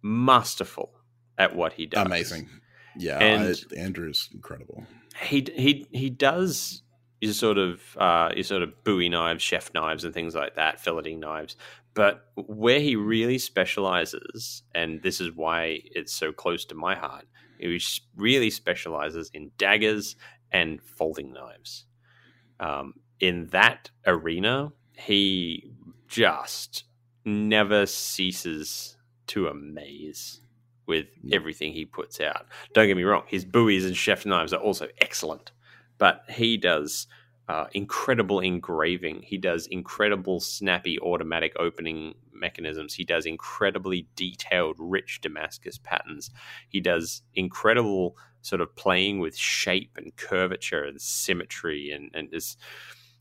[0.02, 0.90] masterful
[1.38, 2.04] at what he does.
[2.06, 2.48] amazing.
[2.96, 4.84] Yeah, And- I, Andrew's incredible.
[5.22, 6.82] He he he does
[7.20, 10.82] your sort of uh, your sort of Bowie knives, chef knives, and things like that,
[10.82, 11.56] filleting knives.
[11.94, 17.26] But where he really specializes, and this is why it's so close to my heart,
[17.58, 17.80] he
[18.16, 20.16] really specializes in daggers
[20.52, 21.84] and folding knives.
[22.58, 25.72] Um, in that arena, he
[26.08, 26.84] just
[27.24, 28.96] never ceases
[29.28, 30.40] to amaze
[30.86, 32.46] with everything he puts out.
[32.74, 35.52] Don't get me wrong, his Bowies and chef knives are also excellent,
[36.00, 37.06] but he does
[37.48, 39.22] uh, incredible engraving.
[39.22, 42.94] He does incredible snappy automatic opening mechanisms.
[42.94, 46.30] He does incredibly detailed, rich Damascus patterns.
[46.68, 52.32] He does incredible sort of playing with shape and curvature and symmetry and and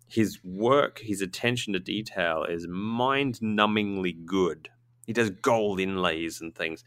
[0.07, 4.69] his work, his attention to detail is mind-numbingly good.
[5.05, 6.83] He does gold inlays and things.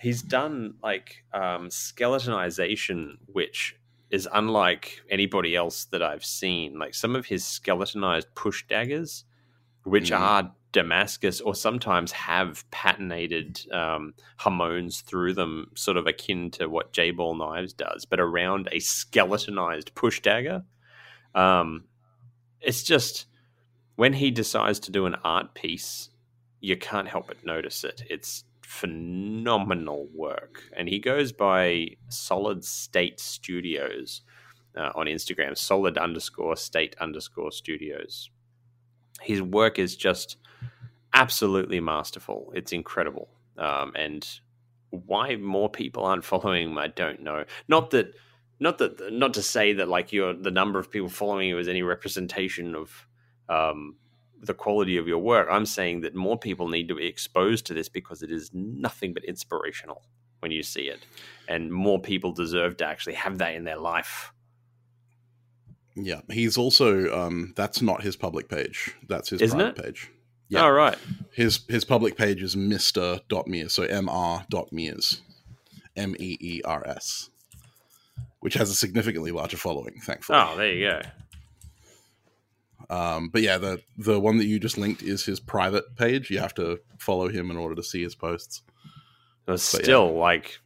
[0.00, 3.76] He's done like um, skeletonization, which
[4.14, 6.78] is unlike anybody else that I've seen.
[6.78, 9.24] Like some of his skeletonized push daggers,
[9.82, 10.20] which Mhm.
[10.20, 16.92] are Damascus or sometimes have patinated um, hamons through them, sort of akin to what
[16.92, 20.64] J Ball Knives does, but around a skeletonized push dagger.
[21.34, 21.84] Um,
[22.60, 23.26] it's just
[23.96, 26.10] when he decides to do an art piece,
[26.60, 28.02] you can't help but notice it.
[28.08, 34.22] It's phenomenal work, and he goes by Solid State Studios
[34.76, 35.56] uh, on Instagram.
[35.56, 38.30] Solid underscore State underscore Studios.
[39.22, 40.36] his work is just
[41.12, 42.52] absolutely masterful.
[42.54, 43.28] It's incredible.
[43.56, 44.26] Um, and
[44.90, 47.44] why more people aren't following him, I don't know.
[47.68, 48.14] Not that,
[48.58, 51.68] not that, not to say that like your the number of people following you is
[51.68, 53.06] any representation of
[53.48, 53.96] um,
[54.40, 55.48] the quality of your work.
[55.50, 59.14] I'm saying that more people need to be exposed to this because it is nothing
[59.14, 60.02] but inspirational
[60.40, 61.06] when you see it,
[61.48, 64.32] and more people deserve to actually have that in their life.
[65.96, 68.94] Yeah, he's also um, that's not his public page.
[69.08, 69.84] That's his Isn't private it?
[69.84, 70.10] page.
[70.48, 70.62] Yeah.
[70.62, 70.98] All right.
[71.32, 75.20] His his public page is Dot Meers, so M R Dot Meers,
[75.96, 77.30] M E E R S,
[78.40, 80.38] which has a significantly larger following, thankfully.
[80.38, 81.00] Oh, there you go.
[82.90, 86.30] Um, but yeah, the the one that you just linked is his private page.
[86.30, 88.62] You have to follow him in order to see his posts.
[89.46, 89.80] But yeah.
[89.82, 90.58] still, like,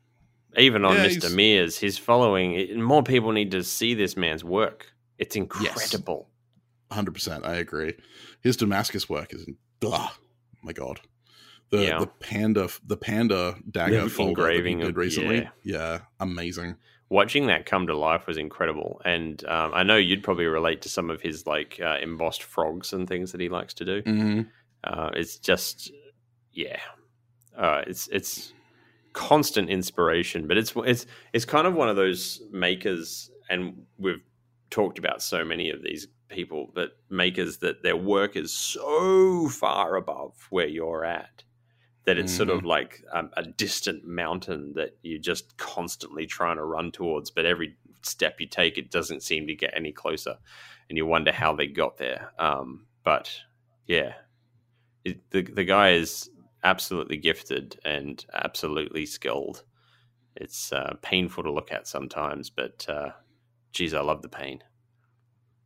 [0.56, 1.30] even on Yeah, Mr.
[1.34, 4.86] Meers, his following, more people need to see this man's work.
[5.18, 6.28] It's incredible.
[6.90, 7.94] Hundred percent, I agree.
[8.40, 9.46] His Damascus work is,
[9.84, 10.10] ugh,
[10.62, 11.00] my god,
[11.70, 11.98] the Yeah.
[11.98, 15.36] the panda the panda dagger The folder that he engraving did recently.
[15.38, 15.50] yeah.
[15.64, 15.98] Yeah.
[16.20, 16.76] amazing.
[17.10, 19.00] Watching that come to life was incredible.
[19.04, 22.92] And um, I know you'd probably relate to some of his, like, uh, embossed frogs
[22.92, 24.02] and things that he likes to do.
[24.02, 24.42] hmm
[24.84, 25.90] Uh, it's just,
[26.52, 26.80] yeah,
[27.56, 28.52] uh, it's it's
[29.12, 34.22] constant inspiration, but it's it's it's kind of one of those makers, and we've
[34.70, 39.96] talked about so many of these people, but makers that their work is so far
[39.96, 41.42] above where you're at
[42.04, 46.64] that it's sort of like um, a distant mountain that you're just constantly trying to
[46.64, 50.36] run towards, but every step you take, it doesn't seem to get any closer,
[50.88, 52.32] and you wonder how they got there.
[52.38, 53.30] Um, but
[53.86, 54.14] yeah,
[55.04, 56.30] it, the the guy is
[56.64, 59.64] absolutely gifted and absolutely skilled.
[60.36, 63.10] It's uh, painful to look at sometimes, but uh,
[63.72, 64.62] geez, I love the pain.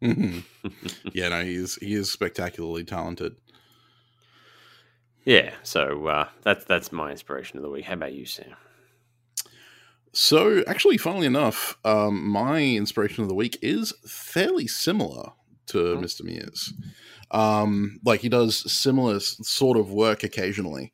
[0.01, 0.41] hmm
[1.13, 3.37] yeah, no, he's he is spectacularly talented.
[5.25, 7.85] Yeah, so uh, that's that's my inspiration of the week.
[7.85, 8.55] How about you, Sam?
[10.15, 15.31] So, actually, funnily enough, um, my inspiration of the week is fairly similar
[15.69, 15.97] to Oh.
[15.97, 16.23] Mr.
[16.23, 16.73] Meers.
[17.31, 20.93] Um, like he does similar sort of work occasionally.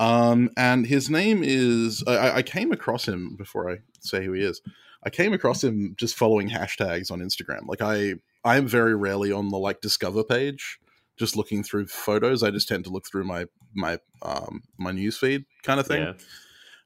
[0.00, 4.42] Um, and his name is I, I came across him before I say who he
[4.42, 4.60] is.
[5.04, 7.66] I came across him just following hashtags on Instagram.
[7.68, 10.78] Like I I am very rarely on the like discover page,
[11.18, 12.42] just looking through photos.
[12.42, 16.12] I just tend to look through my my um my newsfeed kind of thing Yeah,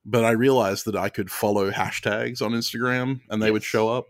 [0.04, 4.06] but I realized that I could follow hashtags on Instagram and they would show up.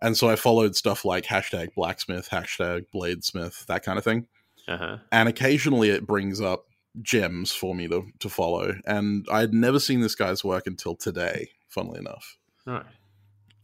[0.00, 4.26] And so I followed stuff like hashtag blacksmith, hashtag bladesmith, that kind of thing.
[4.68, 4.96] uh huh.
[5.10, 6.66] And occasionally it brings up
[7.00, 8.74] gems for me to, to follow.
[8.84, 12.36] And I had never seen this guy's work until today, funnily enough.
[12.66, 12.84] Right.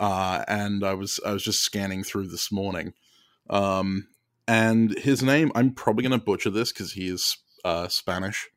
[0.00, 2.94] Uh, and I was I was just scanning through this morning.
[3.50, 4.06] Um,
[4.48, 8.48] and his name, I'm probably going to butcher this because he is uh, Spanish,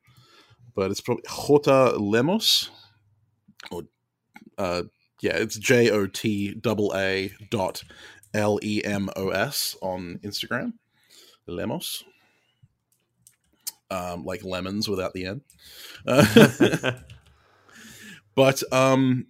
[0.73, 2.69] but it's probably Jota Lemos.
[3.69, 3.83] Or,
[4.57, 4.83] uh,
[5.21, 7.83] yeah, it's J O T double A dot
[8.33, 10.73] L E M O S on Instagram.
[11.45, 12.05] Lemos.
[13.89, 15.41] Um, like lemons without the N.
[16.07, 16.91] Uh,
[18.35, 19.27] but um,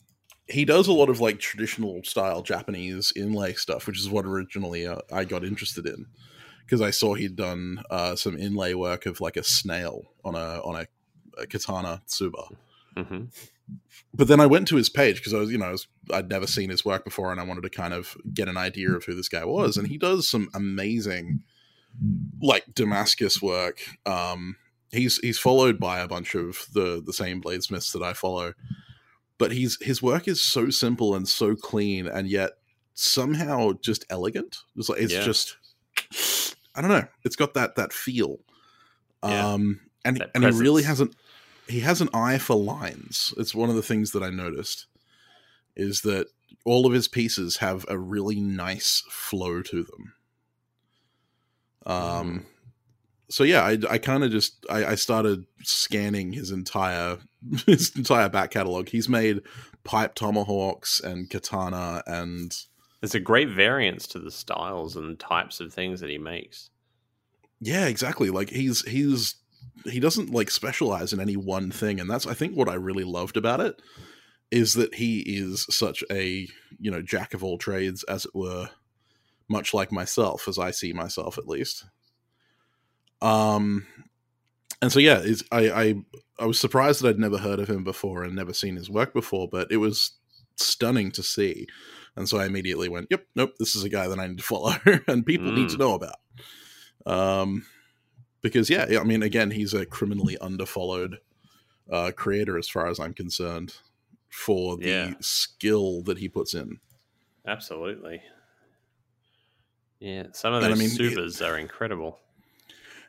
[0.47, 4.85] he does a lot of like traditional style Japanese inlay stuff, which is what originally
[4.85, 6.05] uh, I got interested in
[6.65, 10.61] because I saw he'd done uh, some inlay work of like a snail on a
[10.63, 10.87] on a,
[11.41, 12.49] a katana tsuba.
[12.97, 13.25] hmm
[14.13, 16.29] But then I went to his page because I was, you know, I was, I'd
[16.29, 19.05] never seen his work before, and I wanted to kind of get an idea of
[19.05, 19.77] who this guy was.
[19.77, 21.43] And he does some amazing,
[22.41, 23.79] like Damascus work.
[24.05, 24.57] Um,
[24.91, 28.53] he's he's followed by a bunch of the the same bladesmiths that I follow,
[29.37, 32.51] but he's his work is so simple and so clean, and yet
[32.93, 34.57] somehow just elegant.
[34.75, 35.23] It's like it's Yeah.
[35.23, 35.55] just,
[36.75, 37.07] I don't know.
[37.23, 38.39] It's got that that feel.
[39.23, 39.53] Yeah.
[39.53, 41.11] Um, and and he really has an
[41.67, 43.33] he has an eye for lines.
[43.37, 44.87] It's one of the things that I noticed
[45.75, 46.27] is that
[46.65, 50.13] all of his pieces have a really nice flow to them.
[51.85, 52.45] Um,
[53.29, 57.17] so yeah, I, I kind of just I, I started scanning his entire
[57.65, 58.89] his entire back catalog.
[58.89, 59.41] He's made
[59.83, 62.55] pipe tomahawks and katana and
[63.01, 66.69] There's a great variance to the styles and types of things that he makes.
[67.59, 68.29] Yeah, exactly.
[68.29, 69.35] Like he's he's
[69.85, 73.03] he doesn't like specialize in any one thing, and that's I think what I really
[73.03, 73.81] loved about it
[74.51, 76.47] is that he is such a
[76.79, 78.69] you know jack of all trades, as it were,
[79.47, 81.85] much like myself, as I see myself at least.
[83.21, 83.85] Um,
[84.81, 85.95] and so yeah, is I I
[86.39, 89.13] I was surprised that I'd never heard of him before and never seen his work
[89.13, 90.13] before, but it was
[90.55, 91.67] stunning to see.
[92.15, 94.43] And so I immediately went, "Yep, nope, this is a guy that I need to
[94.43, 94.73] follow
[95.07, 95.79] and people need to Mm.
[95.79, 96.15] know about."
[97.05, 97.65] Um,
[98.41, 101.17] because yeah, I mean, again, he's a criminally underfollowed
[101.89, 103.75] uh, creator as far as I'm concerned
[104.29, 105.13] for the Yeah.
[105.19, 106.79] skill that he puts in.
[107.45, 108.21] Absolutely.
[109.99, 112.19] Yeah, some of And I those mean, it- are incredible.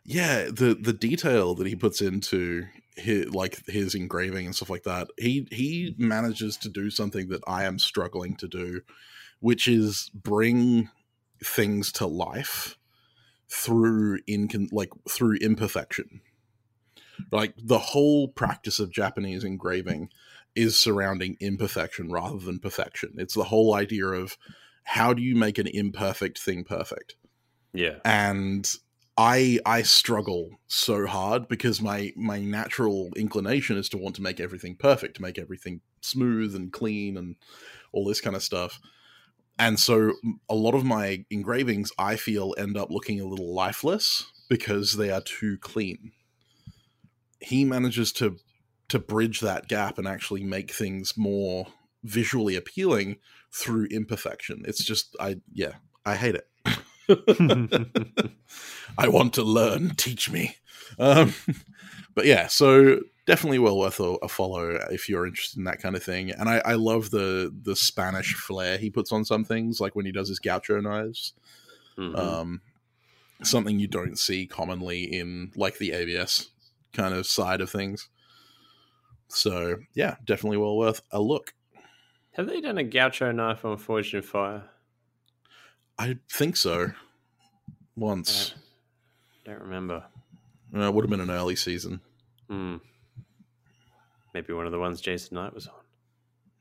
[0.05, 4.85] Yeah, the the detail that he puts into his, like his engraving and stuff like
[4.85, 5.09] that.
[5.19, 8.83] He he manages to do something that I am struggling to do,
[9.41, 10.89] which is bring
[11.43, 12.77] things to life
[13.49, 16.21] through in like through imperfection.
[17.31, 20.09] Like the whole practice of Japanese engraving
[20.55, 23.15] is surrounding imperfection rather than perfection.
[23.17, 24.37] It's the whole idea of
[24.85, 27.17] how do you make an imperfect thing perfect?
[27.73, 27.99] Yeah.
[28.05, 28.71] and
[29.17, 34.41] I I struggle so hard because my my natural inclination is to want to make
[34.41, 37.37] everything perfect, to make everything smooth and clean and
[37.93, 38.81] all this kind of stuff.
[39.59, 40.15] And so
[40.49, 45.11] a lot of my engravings I feel end up looking a little lifeless because they
[45.11, 46.13] are too clean.
[47.41, 48.39] He manages to
[48.89, 51.67] to bridge that gap and actually make things more
[52.05, 53.19] visually appealing
[53.53, 54.63] through imperfection.
[54.67, 56.49] It's just I yeah, I hate it.
[58.99, 59.95] I want to learn.
[59.97, 60.57] Teach me.
[60.99, 61.35] Um,
[62.15, 65.97] but yeah, so definitely well worth a, a follow if you're interested in that kind
[65.97, 66.31] of thing.
[66.31, 70.07] And I, I love the the Spanish flair he puts on some things, like when
[70.07, 71.33] he does his gaucho knives.
[71.99, 72.19] Mhm.
[72.19, 72.61] Um,
[73.43, 76.51] something you don't see commonly in like the ABS
[76.93, 78.09] kind of side of things.
[79.29, 81.55] So yeah, definitely well worth a look.
[82.33, 84.65] Have they done a gaucho knife on Forged in Fire?
[85.99, 86.93] I think so.
[87.97, 88.55] Once
[89.47, 90.05] I Don't remember.
[90.75, 92.01] uh, it would have been an early season,
[92.49, 92.77] Hmm.
[94.35, 95.75] Maybe one of the ones Jason Knight was on.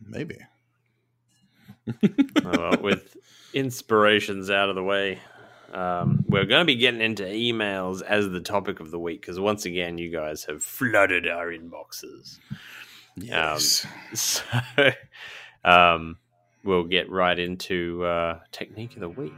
[0.06, 0.38] maybe.
[1.88, 1.94] oh,
[2.44, 3.16] well, with
[3.54, 5.20] inspirations out of the way,
[5.74, 9.40] um, we're going to be getting into emails as the topic of the week because
[9.40, 12.40] once again, you guys have flooded our inboxes.
[13.16, 13.86] Yes.
[14.14, 14.44] So
[15.64, 16.18] um,
[16.64, 19.34] we'll get right into uh, technique of the week.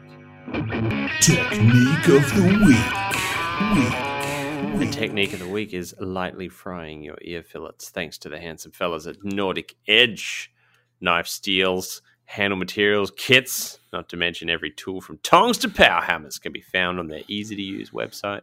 [1.22, 3.78] Technique of the week.
[3.78, 4.80] Week.
[4.80, 8.72] The technique of the week is lightly frying your ear fillets, thanks to the handsome
[8.72, 10.52] fellas at Nordic Edge.
[11.00, 16.40] Knife steels, handle materials, kits, not to mention every tool from tongs to power hammers
[16.40, 18.42] can be found on their easy to use website,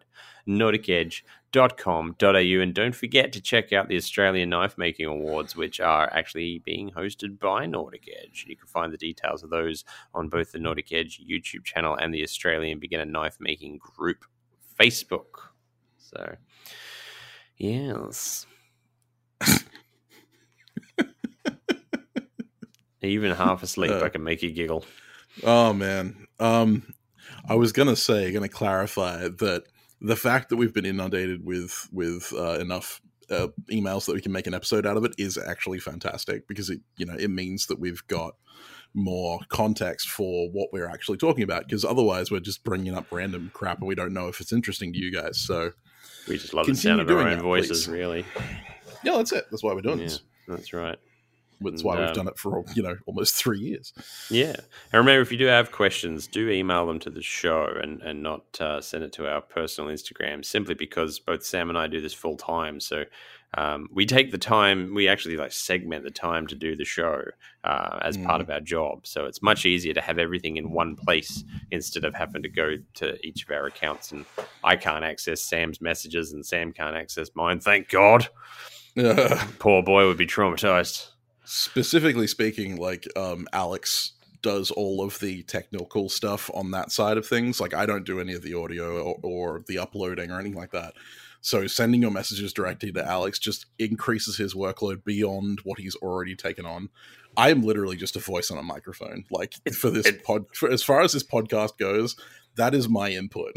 [1.53, 2.63] nordicedge.com.au.
[2.63, 6.91] And don't forget to check out the Australian Knife Making Awards, which are actually being
[6.91, 8.45] hosted by Nordic Edge.
[8.49, 9.85] You can find the details of those
[10.15, 14.25] on both the Nordic Edge YouTube channel and the Australian Beginner Knife Making Group
[14.79, 15.51] Facebook.
[15.99, 16.37] So,
[17.57, 18.47] yes.
[23.03, 24.85] Even half asleep, Uh, I can make you giggle.
[25.43, 26.27] Oh man.
[26.39, 26.93] Um
[27.49, 29.65] I was gonna say, gonna clarify that
[30.01, 34.33] the fact that we've been inundated with with uh, enough uh, emails that we can
[34.33, 37.67] make an episode out of it is actually fantastic because it you know it means
[37.67, 38.35] that we've got
[38.93, 43.49] more context for what we're actually talking about because otherwise we're just bringing up random
[43.55, 45.71] crap and we don't know if it's interesting to you guys so
[46.27, 47.89] We just love the sound of our own that, voices, please.
[47.89, 48.25] really.
[49.05, 50.99] yeah that's it that's why we're doing Yeah, this that's right.
[51.63, 53.93] That's why we've um, done it for you know almost three years
[54.31, 54.57] Yeah.
[54.93, 58.23] And remember, if you do have questions, do email them to the show and, and
[58.23, 62.01] not uh, send it to our personal Instagram, simply because both Sam and I do
[62.01, 62.81] this full time.
[62.81, 63.05] So
[63.59, 67.23] um, we take the time, we actually like segment the time to do the show
[67.65, 68.45] uh, as part Mm.
[68.45, 69.07] of our job.
[69.07, 71.43] So it's much easier to have everything in one place
[71.73, 74.13] instead of having to go to each of our accounts.
[74.13, 74.25] And
[74.63, 77.59] I can't access Sam's messages and Sam can't access mine.
[77.61, 78.29] Thank God.
[79.59, 81.10] Poor boy would be traumatized.
[81.51, 87.27] Specifically speaking like um alex does all of the technical stuff on that side of
[87.27, 87.61] things.
[87.61, 90.71] Like i don't do any of the audio or, or the uploading or anything like
[90.71, 90.95] that.
[91.43, 96.37] So sending your messages directly to alex just increases his workload beyond what he's already
[96.37, 96.89] taken on.
[97.37, 99.25] I am literally just a voice on a microphone.
[99.31, 102.17] Like for this it- pod for, as far as this podcast goes
[102.57, 103.53] that is my input.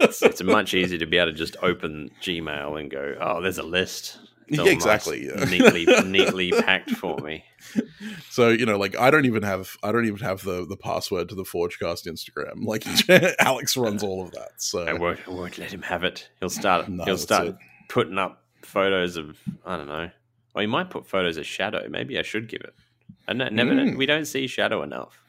[0.00, 3.58] It's, it's much easier to be able to just open Gmail and go, oh, there's
[3.58, 4.18] a list.
[4.50, 5.44] It's all Yeah, exactly, yeah.
[5.44, 7.44] neatly, neatly packed for me.
[8.30, 11.28] So you know, like I don't even have I don't even have the the password
[11.30, 12.64] to the Forgecast Instagram.
[12.64, 12.84] Like
[13.40, 14.50] Alex runs all of that.
[14.58, 16.28] So I won't, I won't let him have it.
[16.40, 16.88] He'll start.
[16.88, 17.56] No, he'll start it.
[17.88, 20.10] putting up photos of I don't know.
[20.54, 21.86] Or he might put photos of Shadow.
[21.88, 22.74] Maybe I should give it.
[23.28, 23.70] I know, never.
[23.72, 23.96] Mm.
[23.96, 25.22] We don't see Shadow enough.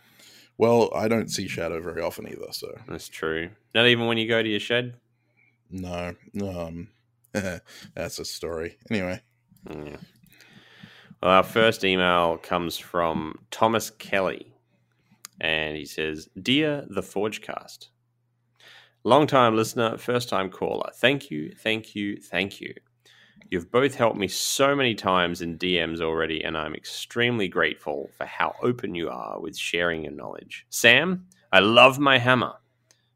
[0.57, 2.47] well, I don't see Shadow very often either.
[2.51, 3.49] So That's true.
[3.75, 4.95] Not even when you go to your shed.
[5.69, 6.87] no, um,
[7.95, 8.77] that's a story.
[8.89, 9.21] Anyway,
[9.67, 9.97] mm, Yeah.
[11.21, 14.53] Well, our first email comes from Thomas Kelly,
[15.39, 17.89] and he says, "Dear the Forgecast,
[19.03, 20.91] Long time listener, first time caller.
[20.93, 22.71] Thank you, thank you, thank you.
[23.49, 28.25] You've both helped me so many times in DMs already, and I'm extremely grateful for
[28.25, 30.67] how open you are with sharing your knowledge.
[30.69, 32.53] Sam, I love my hammer.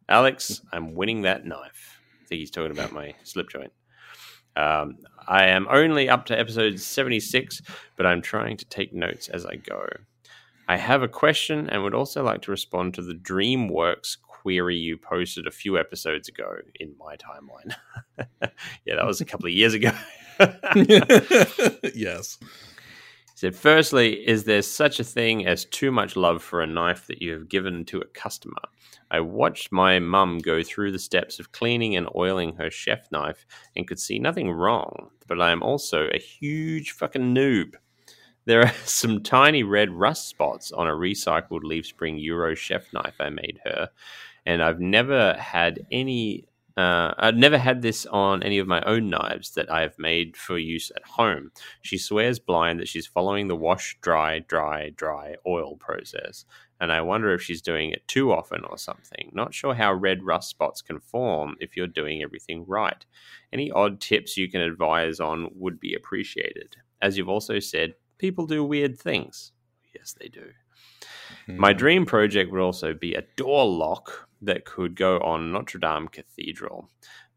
[0.09, 2.01] Alex, I'm winning that knife.
[2.23, 3.71] I think he's talking about my slip joint.
[4.55, 4.97] Um,
[5.27, 7.61] I am only up to episode 76,
[7.97, 9.87] but I'm trying to take notes as I go.
[10.67, 14.97] I have a question and would also like to respond to the DreamWorks query you
[14.97, 17.75] posted a few episodes ago in my timeline.
[18.85, 19.91] yeah, that was a couple of years ago.
[21.95, 22.37] yes.
[23.35, 27.05] He said, firstly, is there such a thing as too much love for a knife
[27.07, 28.61] that you have given to a customer?
[29.11, 33.45] I watched my mum go through the steps of cleaning and oiling her chef knife
[33.75, 37.73] and could see nothing wrong, but I am also a huge fucking noob.
[38.45, 43.15] There are some tiny red rust spots on a recycled leaf spring Euro chef knife
[43.19, 43.89] I made her,
[44.45, 46.47] and I've never had any.
[46.77, 50.35] Uh, I've never had this on any of my own knives that I have made
[50.35, 51.51] for use at home.
[51.81, 56.43] She swears blind that she's following the wash, dry, dry, dry oil process,
[56.81, 59.29] and I wonder if she's doing it too often or something.
[59.33, 63.05] Not sure how red rust spots can form if you're doing everything right.
[63.53, 66.75] Any odd tips you can advise on would be appreciated.
[67.01, 69.53] As you've also said, people do weird things.
[69.93, 70.49] Yes, they do.
[71.47, 71.77] My Hmm.
[71.77, 76.89] dream project would also be a door lock that could go on Notre Dame Cathedral.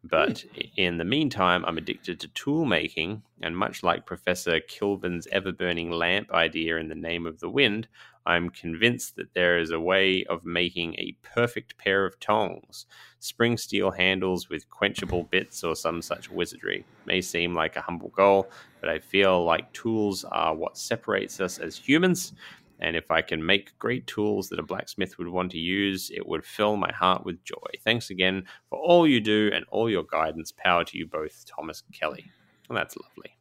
[0.05, 0.61] But hmm.
[0.61, 5.53] i- in the meantime, I'm addicted to tool making, and much like Professor Kilvin's ever
[5.53, 7.89] burning lamp idea in the name of the wind,
[8.27, 12.85] I'm convinced that there is a way of making a perfect pair of tongs.
[13.21, 16.85] Spring steel handles with quenchable bits or some such wizardry.
[17.07, 18.51] May seem like a humble goal,
[18.81, 22.35] but I feel like tools are what separates us as humans.
[22.81, 26.27] And if I can make great tools that a blacksmith would want to use, it
[26.27, 27.57] would fill my heart with joy.
[27.85, 30.53] Thanks again for all you do and all your guidance.
[30.53, 32.31] Power to you both, Thomas Kelly.
[32.69, 33.37] Well, that's lovely.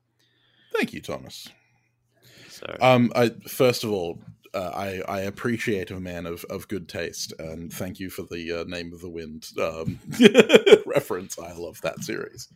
[0.74, 1.50] Thank you, Thomas.
[2.50, 4.20] So, Um, I first of all,
[4.54, 8.62] uh, I I appreciate a man of, of good taste, and thank you for the
[8.62, 10.00] uh, name of the wind um,
[10.86, 11.38] reference.
[11.38, 12.48] I love that series.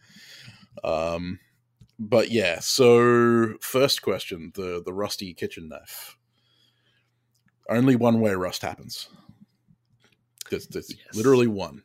[0.83, 1.39] Um,
[1.99, 6.17] but yeah, so first question: the the rusty kitchen knife.
[7.71, 9.07] Only one way rust happens.
[10.49, 11.15] There's, there's Yes.
[11.15, 11.83] literally one,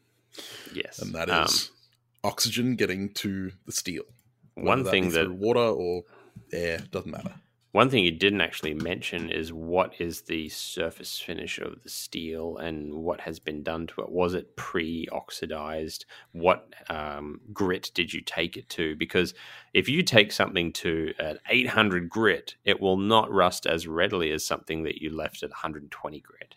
[0.74, 0.98] yes.
[0.98, 4.02] and that is Um, oxygen getting to the steel.
[4.54, 6.02] One thing be that water or
[6.52, 7.34] air doesn't matter.
[7.76, 12.56] One thing you didn't actually mention is what is the surface finish of the steel
[12.56, 14.08] and what has been done to it?
[14.08, 16.06] Was it pre oxidized?
[16.32, 18.96] What um, grit did you take it to?
[18.96, 19.34] Because
[19.74, 24.42] if you take something to an 800 grit, it will not rust as readily as
[24.42, 26.54] something that you left at 120 grit.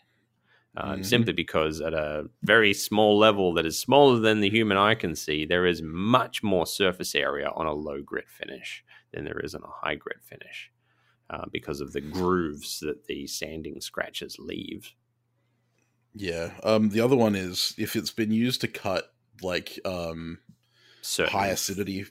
[0.74, 1.04] Uh, Mhm.
[1.04, 5.14] Simply because at a very small level that is smaller than the human eye can
[5.14, 9.54] see, there is much more surface area on a low grit finish than there is
[9.54, 10.70] on a high grit finish
[11.30, 14.92] uh, because of the grooves that the sanding scratches leave.
[16.14, 16.50] Yeah.
[16.64, 19.12] Um, the other one is if it's been used to cut
[19.42, 20.38] like um,
[21.02, 22.06] Certain, high acidity,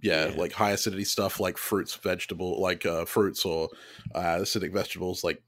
[0.00, 0.34] yeah, Yeah.
[0.36, 3.68] like high acidity stuff like fruits, vegetable, like uh, fruits or
[4.14, 5.42] uh, acidic vegetables like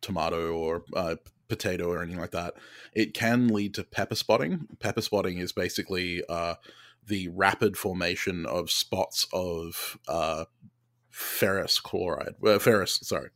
[0.00, 1.16] tomato or uh,
[1.48, 2.54] potato or anything like that.
[2.92, 4.66] It can lead to pepper spotting.
[4.80, 6.56] Pepper spotting is basically uh,
[7.06, 10.46] the rapid formation of spots of uh,
[11.44, 13.30] ferrous chloride, uh, ferrous, sorry,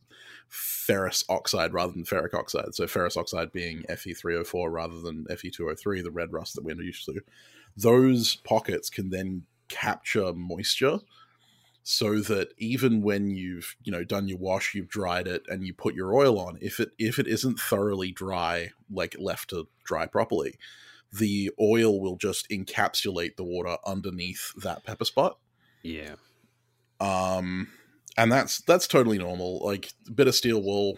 [0.47, 2.73] ferrous oxide rather than ferric oxide.
[2.73, 7.21] So ferrous oxide being Fe3O4 rather than Fe2O3, the red rust that we're used to.
[7.77, 10.99] Those pockets can then capture moisture
[11.83, 15.73] so that even when you've you know done your wash you've dried it and you
[15.73, 20.05] put your oil on if it if it isn't thoroughly dry like left to dry
[20.07, 20.55] properly
[21.13, 25.37] the oil will just encapsulate the water underneath that pepper spot
[25.83, 26.15] Yeah.
[26.99, 27.69] um
[28.19, 30.97] and that's that's totally normal like a bit of steel wool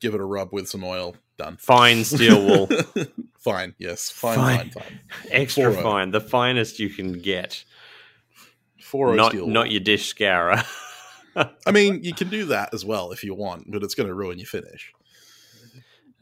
[0.00, 2.68] give it a rub with some oil done Fine steel wool,
[3.38, 4.58] fine yes fine Fine.
[4.58, 5.00] fine fine
[5.30, 5.82] extra 4O.
[5.82, 7.64] fine, the finest you can get.
[8.82, 9.72] 4 Not steel not wool.
[9.72, 10.62] your dish scourer.
[11.66, 14.14] i mean you can do that as well if you want but it's going to
[14.14, 14.92] ruin your finish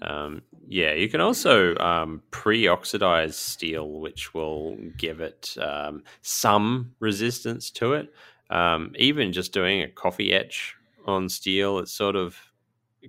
[0.02, 7.70] Um, yeah, you can also um, pre-oxidize steel, which will give it um, some resistance
[7.78, 8.12] to it.
[8.50, 10.74] Um, even just doing a coffee etch
[11.06, 12.36] on steel, it sort of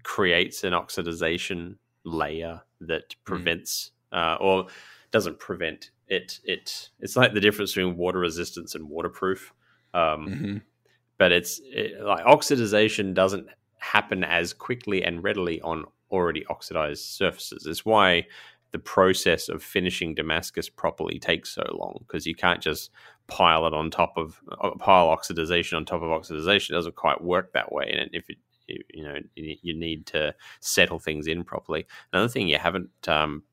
[0.03, 4.67] creates an oxidization layer that prevents uh, or
[5.11, 6.39] doesn't prevent it.
[6.43, 9.53] It it's like the difference between water resistance and waterproof.
[9.93, 10.61] Um, Mhm.
[11.17, 13.47] but it's it, like oxidization doesn't
[13.79, 17.65] happen as quickly and readily on already oxidized surfaces.
[17.65, 18.27] It's why
[18.75, 22.91] the process of finishing Damascus properly takes so long because you can't just
[23.27, 26.71] pile it on top of uh, pile oxidization on top of oxidization.
[26.71, 27.89] It doesn't quite work that way.
[27.89, 28.35] And if it,
[28.67, 31.87] you know, you need to settle things in properly.
[32.11, 33.43] Another thing you haven't um,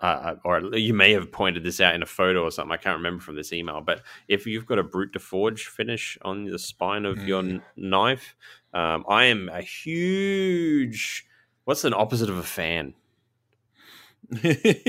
[0.00, 2.72] uh, or you may have pointed this out in a photo or something.
[2.72, 6.16] I can't remember from this email, but if you've got a brut de forge finish
[6.22, 7.26] on the spine of mm.
[7.26, 8.34] your n- knife,
[8.72, 11.26] um, I am a huge.
[11.64, 12.94] What's an opposite of a fan?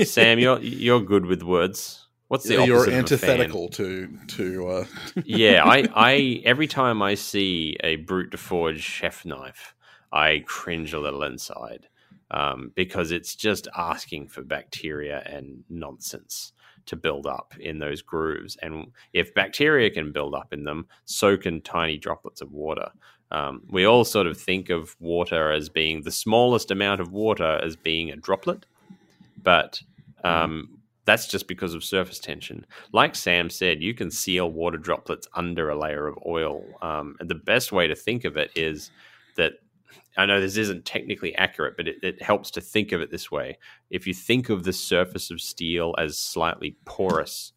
[0.04, 2.06] Sam, you're you're good with words.
[2.28, 4.68] What's the you're antithetical to to?
[4.68, 4.84] Uh...
[5.24, 9.74] yeah, I I every time I see a brut de forge chef knife,
[10.12, 11.88] I cringe a little inside
[12.30, 16.52] um, because it's just asking for bacteria and nonsense
[16.86, 18.56] to build up in those grooves.
[18.60, 22.90] And if bacteria can build up in them, so can tiny droplets of water.
[23.30, 27.58] Um, we all sort of think of water as being the smallest amount of water
[27.62, 28.66] as being a droplet,
[29.44, 29.80] but
[30.24, 32.66] um, that's just because of surface tension.
[32.92, 36.64] Like Sam said, you can seal water droplets under a layer of oil.
[36.82, 38.90] Um, and the best way to think of it is
[39.36, 39.54] that
[40.16, 43.30] I know this isn't technically accurate, but it, it, helps to think of it this
[43.30, 43.58] way.
[43.90, 47.52] If you think of the surface of steel as slightly porous,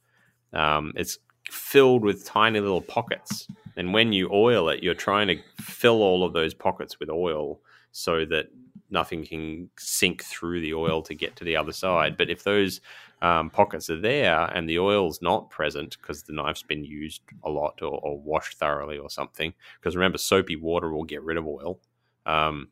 [0.53, 1.19] um, it's
[1.49, 3.47] filled with tiny little pockets.
[3.77, 7.61] And when you oil it, you're trying to fill all of those pockets with oil
[7.91, 8.47] so that
[8.89, 12.17] nothing can sink through the oil to get to the other side.
[12.17, 12.81] But if those
[13.21, 17.49] um, pockets are there and the oil's not present because the knife's been used a
[17.49, 21.47] lot or, or washed thoroughly or something, because remember, soapy water will get rid of
[21.47, 21.79] oil
[22.27, 22.69] um,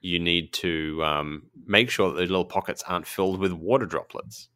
[0.00, 4.48] you need to um, make sure that those little pockets aren't filled with water droplets.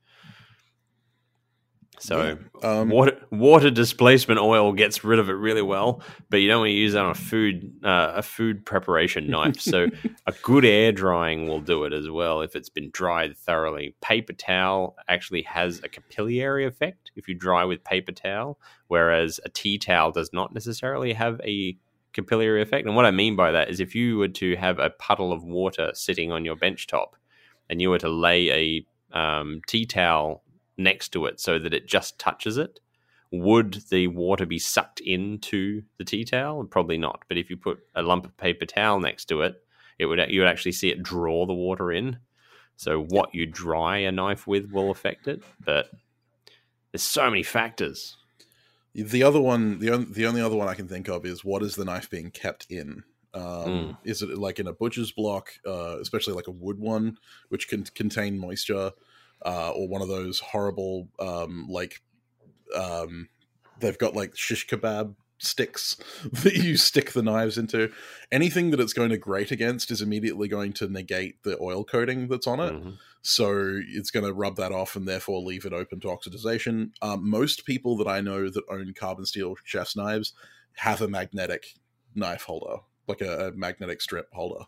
[2.03, 2.69] So yeah.
[2.69, 6.71] um, water water displacement oil gets rid of it really well, but you don't want
[6.71, 9.61] to use that on a food uh, a food preparation knife.
[9.61, 9.87] So
[10.27, 13.95] a good air drying will do it as well if it's been dried thoroughly.
[14.01, 19.49] Paper towel actually has a capillary effect if you dry with paper towel, whereas a
[19.49, 21.79] tea towel does not necessarily have a
[22.13, 22.85] capillary effect.
[22.85, 25.45] And what I mean by that is if you were to have a puddle of
[25.45, 27.15] water sitting on your bench top
[27.71, 30.42] and you were to lay a um, tea towel
[30.77, 32.81] next to it so that it just touches it,
[33.31, 36.65] would the water be sucked into the tea towel?
[36.65, 37.23] Probably not.
[37.29, 39.55] But if you put a lump of paper towel next to it,
[39.99, 42.19] it would you would actually see it draw the water in.
[42.77, 45.43] So what you dry a knife with will affect it.
[45.65, 45.91] But
[46.93, 48.17] there's so many factors.
[48.95, 51.63] The other one, the on, the only other one I can think of is what
[51.63, 53.05] is the knife being kept in?
[53.35, 53.99] Um, mm.
[54.05, 57.17] Is it like in a butcher's block, uh, especially like a wood one,
[57.49, 58.93] which can contain moisture,
[59.45, 62.01] uh, or one of those horrible um, like
[62.77, 63.29] um,
[63.81, 65.97] they've got like shish kebab sticks
[66.33, 67.91] that you stick the knives into.
[68.31, 72.29] Anything that it's going to grate against is immediately going to negate the oil coating
[72.29, 72.73] that's on it.
[72.73, 72.91] Mm-hmm.
[73.23, 76.91] So it's going to rub that off and therefore leave it open to oxidization.
[77.03, 80.33] Um, most people that I know that own carbon steel chef's knives
[80.77, 81.67] have a magnetic
[82.15, 84.65] knife holder, like a, a magnetic strip holder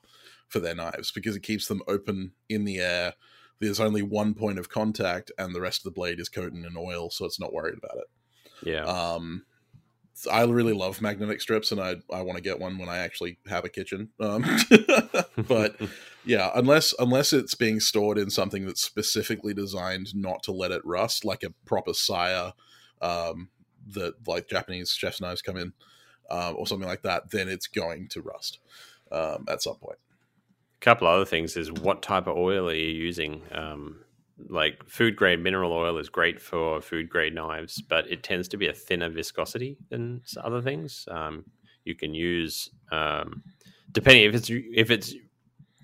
[0.48, 3.14] for their knives because it keeps them open in the air.
[3.60, 6.76] There's only one point of contact, and the rest of the blade is coated in
[6.76, 8.68] oil, so it's not worried about it.
[8.68, 8.84] Yeah.
[8.84, 9.44] Um,
[10.30, 13.38] I really love magnetic strips, and I I want to get one when I actually
[13.48, 14.10] have a kitchen.
[14.20, 14.44] Um,
[15.48, 15.76] but
[16.24, 20.84] yeah, unless unless it's being stored in something that's specifically designed not to let it
[20.84, 22.52] rust, like a proper saya,
[23.02, 23.48] um,
[23.88, 25.72] that like Japanese chef's knives come in,
[26.30, 28.60] um, or something like that, then it's going to rust
[29.10, 29.98] um, at some point.
[30.84, 33.40] Couple other things is what type of oil are you using?
[33.52, 34.04] Um,
[34.50, 38.58] like food grade mineral oil is great for food grade knives, but it tends to
[38.58, 41.08] be a thinner viscosity than other things.
[41.10, 41.46] Um,
[41.84, 43.42] you can use um,
[43.92, 45.14] depending if it's if it's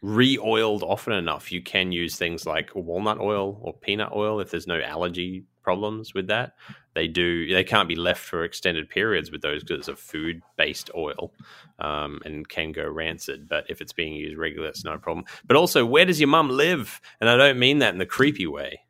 [0.03, 4.67] re-oiled often enough, you can use things like walnut oil or peanut oil if there's
[4.67, 6.55] no allergy problems with that.
[6.95, 10.43] They do they can't be left for extended periods with those because it's a food
[10.57, 11.33] based oil
[11.79, 13.49] um, and can go rancid.
[13.49, 15.25] But if it's being used regularly, it's no problem.
[15.47, 17.01] But also, where does your mum live?
[17.21, 18.81] And I don't mean that in the creepy way.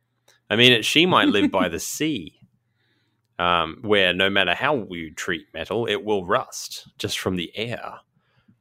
[0.49, 2.37] I mean it, she might live by the sea.
[3.39, 7.95] Um, where no matter how you treat metal, it will rust just from the air.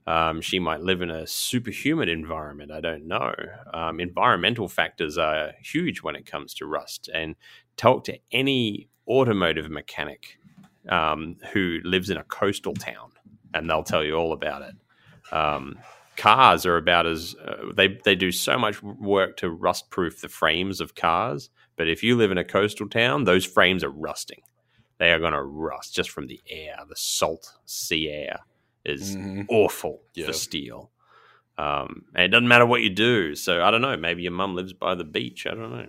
[0.06, 2.72] Um, she might live in a superhuman environment.
[2.72, 3.34] I don't know.
[3.72, 7.10] Um, environmental factors are huge when it comes to rust.
[7.14, 7.36] And
[7.76, 10.38] talk to any automotive mechanic
[10.88, 13.12] um, who lives in a coastal town,
[13.54, 14.74] and they'll tell you all about it.
[15.32, 15.78] Um,
[16.16, 20.28] cars are about as uh, they they do so much work to rust proof the
[20.28, 21.50] frames of cars.
[21.76, 24.42] But if you live in a coastal town, those frames are rusting.
[24.98, 28.40] They are going to rust just from the air, the salt sea air
[28.84, 29.42] is mm-hmm.
[29.48, 30.26] awful yeah.
[30.26, 30.90] for steel.
[31.58, 33.34] Um, and it doesn't matter what you do.
[33.34, 33.96] So I don't know.
[33.96, 35.46] Maybe your mum lives by the beach.
[35.46, 35.86] I don't know.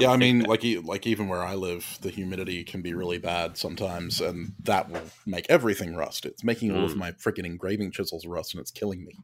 [0.00, 3.18] Yeah, I mean, that- like like even where I live, the humidity can be really
[3.18, 6.24] bad sometimes, and that will make everything rust.
[6.24, 6.96] It's making all of Mm.
[6.96, 9.18] my freaking engraving chisels rust, and it's killing me.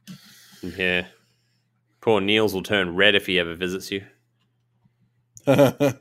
[0.61, 1.07] yeah.
[1.99, 4.05] Poor Niels will turn red if he ever visits you.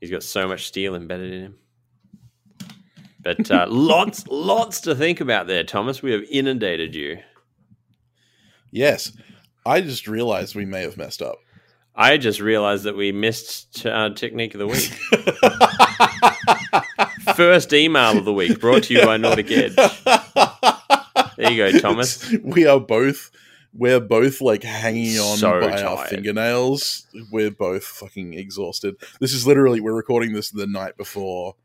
[0.00, 1.58] He's got so much steel embedded in him.
[3.24, 6.02] But uh, lots, lots to think about there, Thomas.
[6.02, 7.18] We have inundated you.
[8.70, 9.12] yes,
[9.66, 11.36] I just realized we may have messed up.
[11.96, 14.90] I just realized that we missed uh, technique of the week.
[17.36, 19.76] First email of the week brought to you by Nordic Edge.
[21.36, 22.32] There you go, Thomas.
[22.42, 23.30] we are both
[23.72, 27.06] we're both like hanging on So by our fingernails.
[27.32, 28.96] We're both fucking exhausted.
[29.20, 31.56] This is literally we're recording this the night before.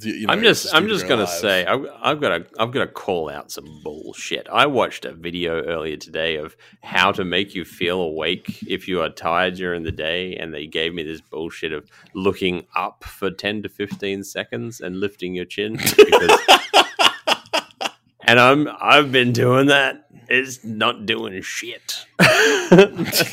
[0.00, 1.30] You know, I'm just, I'm just gonna Live.
[1.30, 4.46] say, I've, I've got to, I've got to call out some bullshit.
[4.52, 9.00] I watched a video earlier today of how to make you feel awake if you
[9.00, 13.30] are tired during the day, and they gave me this bullshit of looking up for
[13.30, 15.76] 10 to 15 seconds and lifting your chin.
[15.76, 16.40] Because,
[18.20, 20.07] and I'm, I've been doing that.
[20.28, 22.04] It's not doing shit.
[22.18, 23.32] that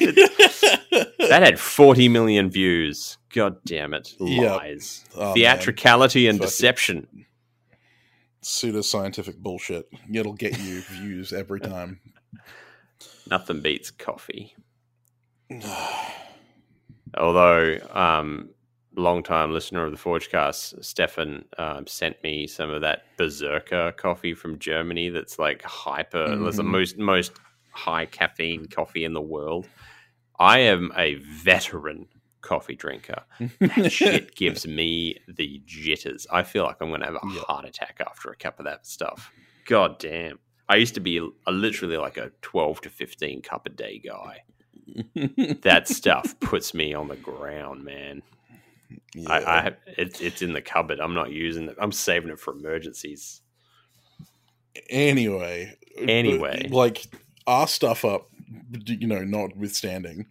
[1.29, 3.17] had 40 million views.
[3.33, 4.13] God damn it!
[4.19, 4.51] Yep.
[4.61, 5.33] Lies, Oh, man.
[5.35, 6.51] theatricality, and Fuck it.
[6.51, 7.25] deception.
[8.41, 9.87] pseudoscientific bullshit.
[10.13, 11.99] It'll get you views every time.
[13.29, 14.55] Nothing beats coffee.
[17.17, 18.49] Although, um,
[18.95, 24.59] long-time listener of the Forgecast, Stefan um, sent me some of that Berserker coffee from
[24.59, 25.09] Germany.
[25.09, 26.37] That's like hyper.
[26.43, 26.67] That's the Mhm.
[26.67, 27.31] most most
[27.71, 29.67] high caffeine coffee in the world.
[30.39, 32.07] I am a veteran
[32.41, 33.23] coffee drinker.
[33.59, 36.27] That shit gives me the jitters.
[36.31, 37.41] I feel like I'm going to have a Yeah.
[37.47, 39.31] heart attack after a cup of that stuff.
[39.65, 40.39] God damn.
[40.69, 44.43] I used to be a literally like a 12 to 15 cup a day guy.
[45.63, 48.21] That stuff puts me on the ground, man.
[49.27, 50.99] I, I have, it's it's in the cupboard.
[50.99, 51.75] I'm not using it.
[51.79, 53.41] I'm saving it for emergencies.
[54.89, 56.67] anyway, Anyway.
[56.69, 57.05] like
[57.47, 58.29] our stuff up,
[58.85, 60.27] you know, notwithstanding.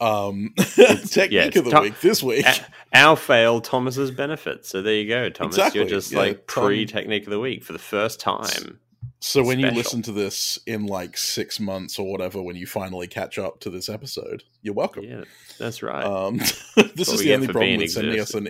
[0.00, 2.44] Um, technique yeah, of the Tom- week this week.
[2.92, 4.66] Our fail, Thomas's benefit.
[4.66, 5.56] So there you go, Thomas.
[5.56, 8.80] Exactly, You're just yeah, like pre technique of the week for the first time.
[9.22, 13.06] So when you listen to this in like six months or whatever, when you finally
[13.06, 15.04] catch up to this episode, you're welcome.
[15.04, 15.22] Yeah,
[15.58, 16.04] that's right.
[16.04, 16.38] Um,
[16.96, 18.48] this is the only problem with sending us an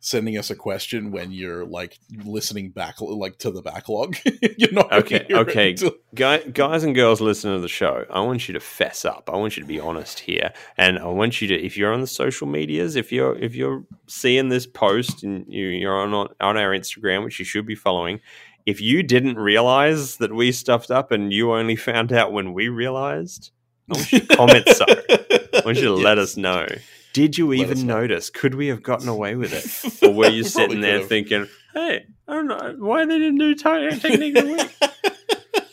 [0.00, 4.16] sending us a question when you're like listening back like to the backlog.
[4.56, 5.76] you're not Okay, okay.
[6.14, 9.28] Guy, guys and girls listening to the show, I want you to fess up.
[9.32, 12.00] I want you to be honest here, and I want you to, if you're on
[12.00, 16.56] the social medias, if you're if you're seeing this post and you, you're on on
[16.56, 18.20] our Instagram, which you should be following,
[18.68, 22.68] if you didn't realize that we stuffed up and you only found out when we
[22.68, 23.50] realized,
[23.90, 24.84] I want you to comment so.
[24.88, 26.66] I want you to let us know.
[27.14, 28.28] Did you Let even notice?
[28.30, 30.02] Could we have gotten away with it?
[30.08, 31.08] Or were you sitting there could've.
[31.08, 34.76] thinking, hey, I don't know why they didn't do ti- technique of the week?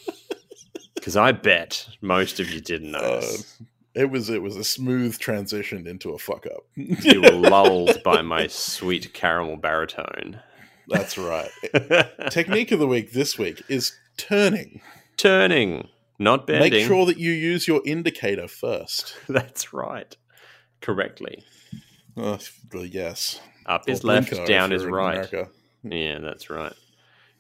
[0.96, 3.62] Because I bet most of you didn't Uh, notice.
[3.94, 6.64] it was it was a smooth transition into a fuck up.
[6.76, 10.40] you were lulled by my sweet caramel baritone.
[10.88, 11.50] That's right.
[12.30, 14.82] Technique of the week this week is turning.
[15.18, 15.88] Turning,
[16.20, 16.72] not bending.
[16.74, 19.16] Make sure that you use your indicator first.
[19.28, 20.16] That's right.
[20.82, 21.44] Correctly.
[22.18, 22.38] Uh,
[22.74, 23.40] yes.
[23.66, 25.14] Up is left, down is right.
[25.16, 25.50] America.
[25.84, 26.74] Yeah, that's right.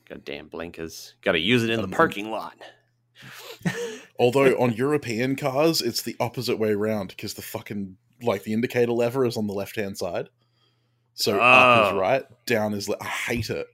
[0.10, 1.14] Goddamn blinkers.
[1.22, 2.58] Got to use it in the Um, parking lot.
[4.20, 8.91] Although on European cars, it's the opposite way around because the fucking like the indicator
[8.91, 10.30] lever is on the left hand side.
[11.16, 11.97] So up is Oh.
[11.97, 13.68] right, down is le- I hate it.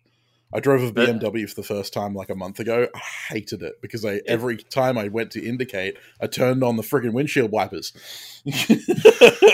[0.53, 2.87] I drove a BMW for the first time like a month ago.
[2.93, 2.99] I
[3.33, 7.13] hated it because I every time I went to indicate, I turned on the friggin'
[7.13, 7.93] windshield wipers.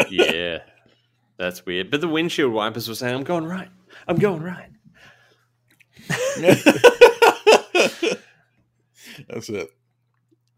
[0.10, 0.60] yeah,
[1.38, 1.92] that's weird.
[1.92, 3.70] But the windshield wipers were saying, "I'm going right.
[4.08, 4.70] I'm going right."
[9.30, 9.70] That's it.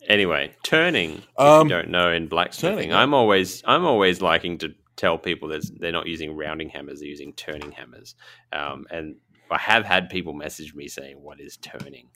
[0.08, 1.18] Anyway, turning.
[1.18, 5.18] if Um, you don't know in blacksmithing, turning, I'm always I'm always liking to tell
[5.18, 8.16] people that they're not using rounding hammers; they're using turning hammers.
[8.52, 9.16] Um, and
[9.50, 12.10] I have had people message me saying, "What is turning?"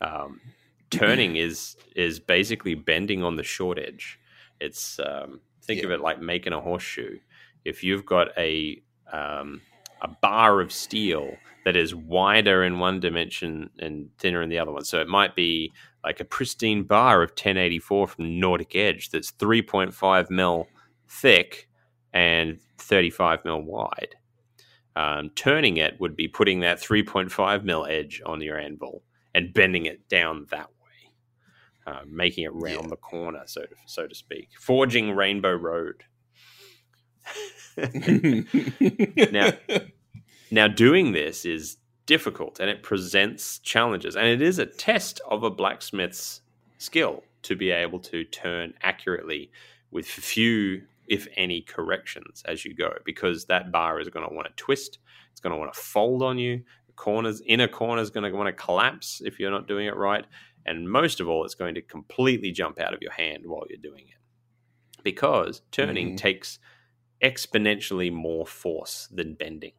[0.00, 0.40] Um,
[0.90, 4.18] turning is is basically bending on the short edge.
[4.60, 7.18] It's um, think of it like making a horseshoe.
[7.64, 9.62] If you've got a um,
[10.02, 14.72] a bar of steel that is wider in one dimension and thinner in the other
[14.72, 15.72] one, so it might be
[16.04, 20.68] like a pristine bar of 1084 from Nordic Edge that's 3.5 mil
[21.08, 21.67] thick
[22.12, 24.14] and 35 mil wide.
[24.96, 29.02] Um, turning it would be putting that 3.5 mil edge on your anvil
[29.34, 31.12] and bending it down that way,
[31.86, 32.88] uh, making it round Yeah.
[32.88, 34.48] the corner, so to, so to speak.
[34.58, 36.02] Forging Rainbow Road.
[39.30, 39.52] now,
[40.50, 45.42] now doing this is difficult and it presents challenges, and it is a test of
[45.44, 46.40] a blacksmith's
[46.78, 49.50] skill to be able to turn accurately
[49.90, 54.46] with few, if any, corrections as you go, because that bar is going to want
[54.46, 54.98] to twist,
[55.30, 56.62] it's going to want to fold on you.
[56.86, 59.96] The corners, inner corner is going to want to collapse if you're not doing it
[59.96, 60.24] right,
[60.66, 63.78] and most of all, it's going to completely jump out of your hand while you're
[63.78, 66.16] doing it, because turning Mhm.
[66.16, 66.58] takes
[67.22, 69.72] exponentially more force than bending.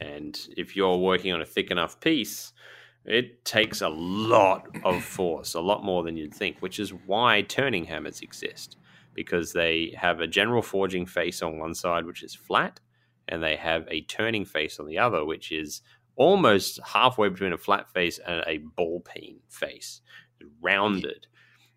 [0.00, 2.52] And if you're working on a thick enough piece,
[3.04, 7.42] it takes a lot of force, a lot more than you'd think, which is why
[7.42, 8.76] turning hammers exist
[9.16, 12.78] because they have a general forging face on one side, which is flat,
[13.26, 15.82] and they have a turning face on the other, which is
[16.14, 20.02] almost halfway between a flat face and a ball peen face,
[20.62, 21.26] rounded.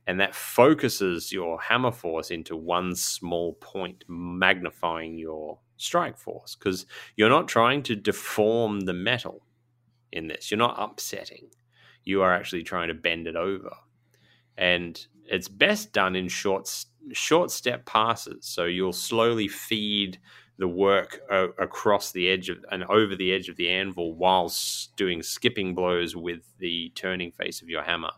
[0.05, 6.85] And that focuses your hammer force into one small point, magnifying your strike force because
[7.15, 9.45] you're not trying to deform the metal
[10.11, 10.51] in this.
[10.51, 11.49] You're not upsetting.
[12.03, 13.71] You are actually trying to bend it over.
[14.57, 14.99] And
[15.29, 18.45] it's best done in short short step passes.
[18.45, 20.19] So you'll slowly feed
[20.57, 21.21] the work
[21.57, 26.15] across the edge of and over the edge of the anvil whilst doing skipping blows
[26.15, 28.11] with the turning face of your hammer.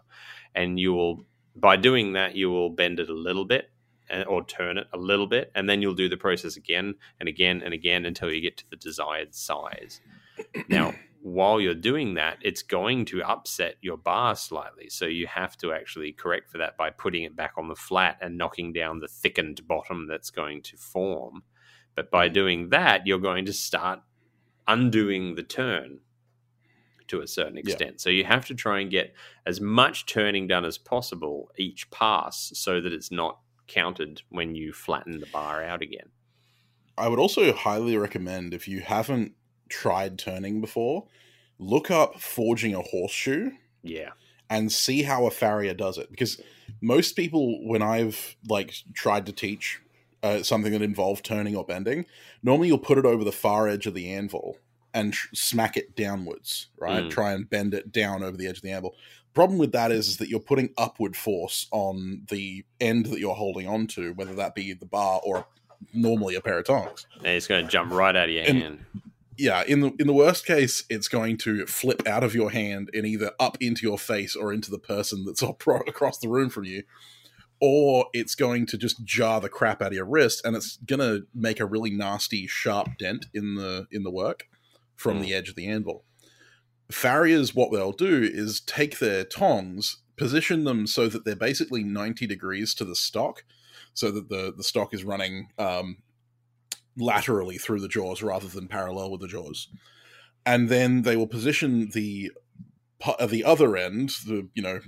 [0.55, 3.69] And you will by doing that you will bend it a little bit
[4.09, 7.27] eh, or turn it a little bit and then you'll do the process again and
[7.27, 10.01] again and again until you get to the desired size.
[10.69, 14.89] Now, while you're doing that, it's going to upset your bar slightly.
[14.89, 18.17] So you have to actually correct for that by putting it back on the flat
[18.21, 21.43] and knocking down the thickened bottom that's going to form.
[21.95, 22.33] But by mm.
[22.33, 23.99] doing that, you're going to start
[24.67, 25.99] undoing the turn
[27.07, 27.63] to a certain Yeah.
[27.63, 28.01] extent.
[28.01, 29.13] So you have to try and get
[29.45, 34.73] as much turning done as possible each pass so that it's not counted when you
[34.73, 36.09] flatten the bar out again.
[36.97, 39.33] I would also highly recommend if you haven't
[39.71, 41.05] tried turning before,
[41.57, 43.51] look up forging a horseshoe
[43.83, 44.09] Yeah.
[44.49, 46.39] and see how a farrier does it because
[46.81, 49.79] most people when i've like tried to teach
[50.23, 52.05] uh, something that involved turning or bending
[52.43, 54.57] normally you'll put it over the far edge of the anvil
[54.93, 57.09] and tr- smack it downwards right Mm.
[57.11, 58.95] try and bend it down over the edge of the anvil
[59.33, 63.35] problem with that is, is that you're putting upward force on the end that you're
[63.35, 65.45] holding on to whether that be the bar or
[65.93, 68.61] normally a pair of tongs And it's going to jump right out of your And-
[68.61, 68.85] hand.
[69.41, 72.89] Yeah in the in the worst case it's going to flip out of your hand
[72.93, 75.41] and either up into your face or into the person that's
[75.87, 76.83] across the room from you
[77.59, 80.99] or it's going to just jar the crap out of your wrist and it's going
[80.99, 84.47] to make a really nasty sharp dent in the in the work
[84.95, 85.21] from Mm.
[85.21, 86.03] the edge of the anvil
[86.91, 92.27] farriers what they'll do is take their tongs position them so that they're basically 90
[92.27, 93.43] degrees to the stock
[93.93, 95.97] so that the the stock is running um,
[96.97, 99.67] laterally through the jaws rather than parallel with the jaws.
[100.45, 102.31] And then they will position the
[103.05, 104.79] uh, the other end, the you know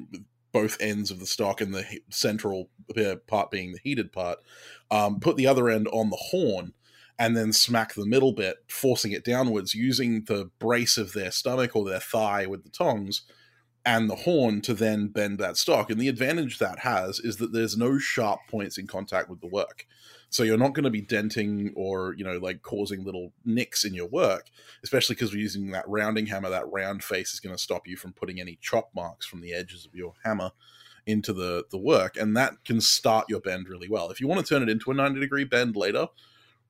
[0.52, 2.70] both ends of the stock and the central
[3.28, 4.40] part being the heated part,
[4.92, 6.74] um, put the other end on the horn
[7.20, 11.76] and then smack the middle bit, forcing it downwards using the brace of their stomach
[11.76, 13.24] or their thigh with the tongs
[13.86, 15.90] and the horn to then bend that stock.
[15.90, 19.48] And the advantage that has is that there's no sharp points in contact with the
[19.48, 19.86] work.
[20.34, 23.94] So you're not going to be denting or, you know, like causing little nicks in
[23.94, 24.50] your work,
[24.84, 26.50] especially because we're using that rounding hammer.
[26.50, 29.54] That round face is going to stop you from putting any chop marks from the
[29.54, 30.52] edges of your hammer
[31.06, 34.10] into the the work and that can start your bend really well.
[34.10, 36.08] If you want to turn it into a 90 degree bend later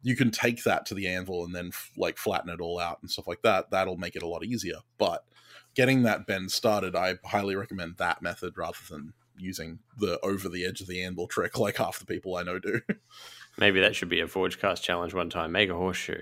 [0.06, 2.98] you can take that to the anvil and then f- like flatten it all out
[3.02, 3.72] and stuff like that.
[3.72, 4.80] That'll make it a lot easier.
[4.98, 5.24] But
[5.76, 10.66] getting that bend started i highly recommend that method rather than using the over the
[10.66, 12.82] edge of the anvil trick like half the people i know do
[13.58, 15.52] Maybe that should be a Forge Cast challenge one time.
[15.52, 16.22] Make a horseshoe.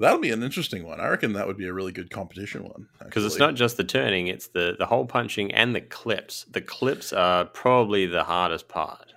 [0.00, 2.88] that'll be an interesting one i reckon that would be a really good competition one
[3.04, 6.44] Because it's not just the turning, it's the, the hole punching and the clips.
[6.50, 9.12] The clips are probably the hardest part.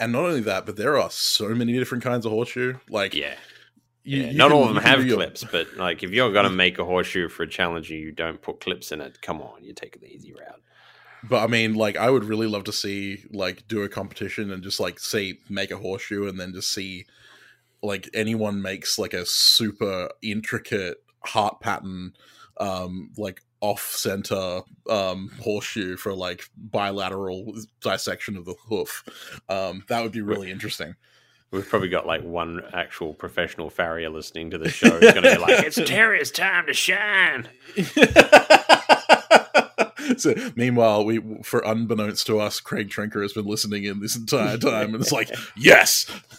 [0.00, 3.34] and not only that but there are so many different kinds of horseshoe like Yeah.
[4.04, 4.30] you- yeah.
[4.30, 6.50] you Not can- all of them have your- clips, but like if you're going to
[6.64, 9.64] make a horseshoe for a challenge and you don't put clips in it, come on,
[9.64, 10.60] you're taking the easy route.
[11.24, 14.62] But I mean, like, I would really love to see like do a competition and
[14.62, 17.06] just like see make a horseshoe and then just see
[17.82, 22.12] like anyone makes like a super intricate heart pattern,
[22.58, 29.40] um, like off center um horseshoe for like bilateral dissection of the hoof.
[29.48, 30.94] Um, that would be really interesting.
[31.50, 34.98] We've probably got like one actual professional farrier listening to the show.
[35.00, 37.48] It's going to be like, it's Farrier's time to shine.
[40.18, 44.58] so meanwhile, we for unbeknownst to us, Craig Trinkle has been listening in this entire
[44.58, 46.06] time, and it's like, yes.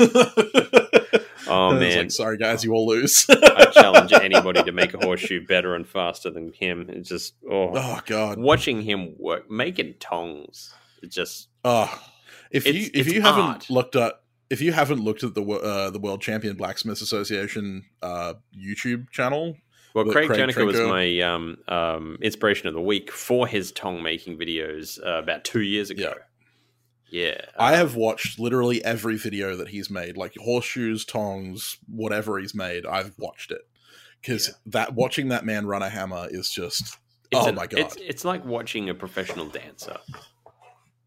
[1.51, 3.25] Oh man, like, sorry guys, you all lose.
[3.27, 6.85] I challenge anybody to make a horseshoe better and faster than him.
[6.89, 8.37] It's just oh, oh god.
[8.37, 10.71] watching him work, making tongs.
[11.01, 11.91] It just Oh,
[12.51, 14.21] if It's- you if it's you haven't looked at
[14.51, 19.57] if you haven't looked at the uh, the World Champion Blacksmiths Association uh, YouTube channel,
[19.93, 24.37] well, Craig, Craig was my um, um, inspiration of the week for his tong making
[24.37, 26.13] videos uh, about two years ago.
[27.11, 32.37] Yeah, I uh, have watched literally every video that he's made, like horseshoes, tongs, whatever
[32.37, 32.85] he's made.
[32.85, 33.61] I've watched it
[34.21, 36.97] because that watching that man run a hammer is just
[37.31, 39.97] it's oh an- my god, It's, it's like watching a professional dancer.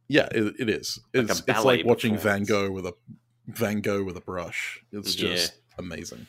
[0.08, 0.98] yeah, it, it is.
[1.14, 2.42] Like It's, it's like watching Van.
[2.44, 2.94] Gogh with a
[3.46, 4.82] Van Gogh with a brush.
[4.92, 5.30] It's Yeah.
[5.30, 6.26] just amazing.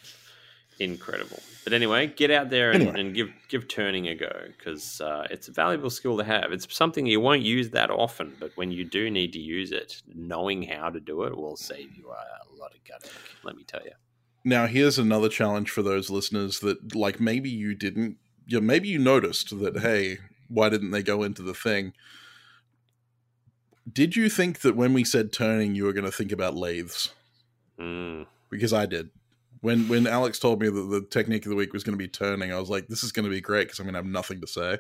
[0.83, 1.41] Incredible.
[1.63, 2.99] But anyway, get out there and, Anyway.
[2.99, 6.51] and give give turning a go because uh, it's a valuable skill to have.
[6.51, 10.01] It's something you won't use that often, but when you do need to use it,
[10.13, 13.09] knowing how to do it will save you a lot of gut.
[13.43, 13.91] Let me tell you.
[14.43, 18.99] Now, here's another challenge for those listeners that, like, maybe you didn't, you maybe you
[18.99, 20.17] noticed that, hey,
[20.49, 21.93] why didn't they go into the thing?
[23.91, 27.13] Did you think that when we said turning, you were going to think about lathes?
[27.79, 28.25] Mm.
[28.49, 29.09] Because I did.
[29.63, 32.09] When when Alex told me that the technique of the week was going to be
[32.09, 34.05] turning, I was like, this is going to be great because I'm going to have
[34.05, 34.77] nothing to say.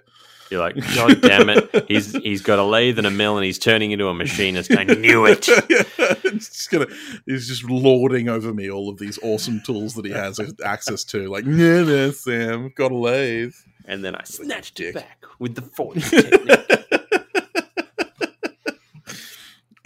[0.49, 1.85] You're like, God damn it!
[1.87, 4.75] He's he's got a lathe and a mill, and he's turning into a machinist.
[4.77, 5.43] I knew it.
[6.23, 6.87] just gonna,
[7.25, 11.29] he's just lording over me all of these awesome tools that he has access to.
[11.29, 13.53] Like, no, no, Sam, got a lathe.
[13.85, 14.89] And then I snatched Dick.
[14.89, 16.59] it back with the forge technique.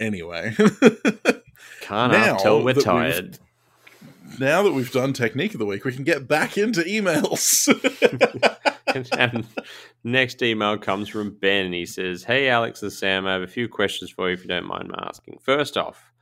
[0.00, 0.56] anyway,
[1.82, 3.38] Can't Now tell we're tired.
[4.38, 7.68] Now that we've done technique of the week, we can get back into emails.
[9.18, 9.46] and
[10.04, 11.72] next email comes from Ben.
[11.72, 14.48] He says, Hey, Alex and Sam, I have a few questions for you if you
[14.48, 15.38] don't mind my asking.
[15.42, 16.12] First off,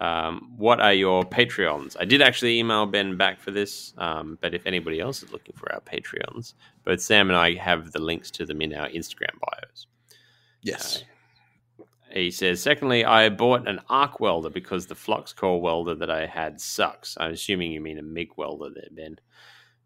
[0.00, 1.96] um, what are your Patreons?
[1.98, 5.54] I did actually email Ben back for this, um, but if anybody else is looking
[5.54, 6.54] for our Patreons,
[6.84, 9.86] both Sam and I have the links to them in our Instagram bios.
[10.62, 11.04] yes.
[12.12, 16.26] He says, secondly, I bought an arc welder because the flux core welder that I
[16.26, 17.16] had sucks.
[17.18, 19.16] I'm assuming you mean a MIG welder there, Ben.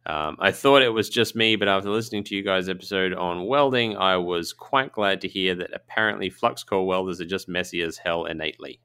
[0.06, 3.46] Um, I thought it was just me, but after listening to you guys' episode on
[3.46, 7.82] welding, I was quite glad to hear that apparently flux core welders are just messy
[7.82, 8.80] as hell innately.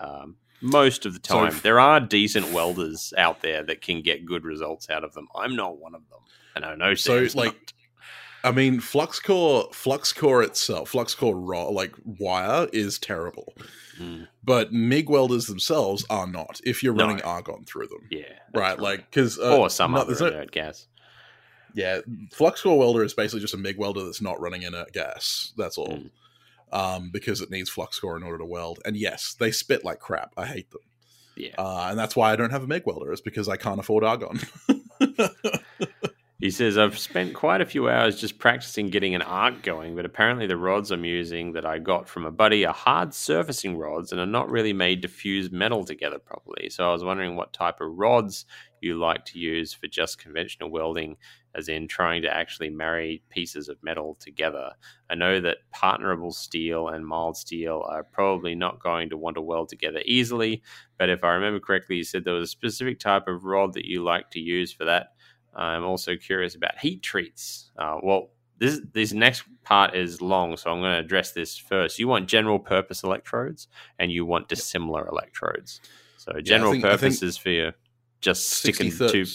[0.00, 4.00] Um, most of the So time, f- there are decent welders out there that can
[4.00, 5.28] get good results out of them.
[5.34, 6.20] I'm not one of them,
[6.56, 7.72] and I know So, like, not.
[8.44, 13.54] I mean, flux core, flux core itself, flux core raw, like wire, is terrible.
[13.98, 16.60] Mm, But MIG welders themselves are not.
[16.64, 17.06] If you're No.
[17.06, 18.78] running argon through them, yeah, that's right?
[18.78, 20.86] Like, because uh, or some no- other inert gas.
[21.74, 22.00] Yeah,
[22.32, 25.52] flux core welder is basically just a MIG welder that's not running inert gas.
[25.56, 25.88] That's all.
[25.88, 26.10] Mm.
[26.72, 28.80] Um, because it needs flux core in order to weld.
[28.84, 30.32] And yes, they spit like crap.
[30.36, 30.80] I hate them.
[31.36, 31.54] Yeah.
[31.58, 33.12] Uh, and that's why I don't have a MIG welder.
[33.12, 34.38] Is because I can't afford argon.
[36.44, 40.04] He says, I've spent quite a few hours just practicing getting an arc going, but
[40.04, 44.12] apparently the rods I'm using that I got from a buddy are hard surfacing rods
[44.12, 46.68] and are not really made to fuse metal together properly.
[46.68, 48.44] So I was wondering what type of rods
[48.82, 51.16] you like to use for just conventional welding,
[51.54, 54.72] as in trying to actually marry pieces of metal together.
[55.08, 59.40] I know that hardenable steel and mild steel are probably not going to want to
[59.40, 60.62] weld together easily,
[60.98, 63.86] but if I remember correctly, you said there was a specific type of rod that
[63.86, 65.13] you like to use for that.
[65.56, 67.70] I'm also curious about heat treats.
[67.78, 71.98] Uh, well, this this next part is long, so I'm going to address this first.
[71.98, 75.80] You want general purpose electrodes, and you want dissimilar electrodes.
[76.16, 77.72] So general think- purpose is for your
[78.20, 79.30] just sticking 60, to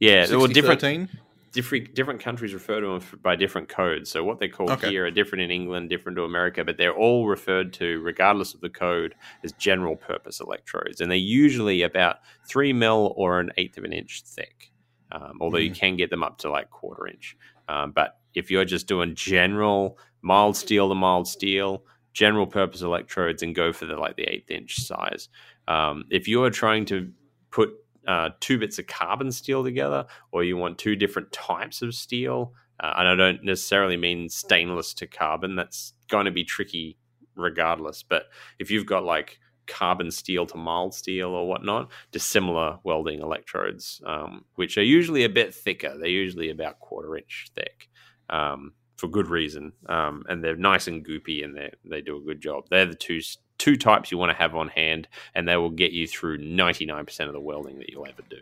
[0.00, 1.08] yeah, well, different 13?
[1.52, 4.10] different different countries refer to them by different codes.
[4.10, 4.90] So what they call Okay.
[4.90, 8.60] here are different in England, different to America, but they're all referred to, regardless of
[8.60, 13.78] the code, as general purpose electrodes, and they're usually about three mil or an eighth
[13.78, 14.67] of an inch thick.
[15.10, 17.36] Um, although you can get them up to like quarter inch.
[17.68, 23.42] Um, but if you're just doing general mild steel to mild steel, general purpose electrodes,
[23.42, 25.28] and go for the like the eighth inch size.
[25.66, 27.10] Um, if you're trying to
[27.50, 27.70] put
[28.06, 32.54] uh, two bits of carbon steel together, or you want two different types of steel,
[32.80, 35.56] uh, and I don't necessarily mean stainless to carbon.
[35.56, 36.96] That's going to be tricky
[37.36, 38.02] regardless.
[38.02, 38.24] But
[38.58, 39.38] if you've got like
[39.68, 45.28] carbon steel to mild steel or whatnot, dissimilar welding electrodes, um, which are usually a
[45.28, 45.96] bit thicker.
[45.96, 47.88] They're usually about quarter inch thick.
[48.30, 52.20] Um, for good reason, um, and they're nice and goopy, and they they do a
[52.20, 52.64] good job.
[52.68, 53.20] They're the two
[53.56, 55.06] two types you want to have on hand,
[55.36, 58.22] and they will get you through ninety nine percent of the welding that you'll ever
[58.28, 58.40] do.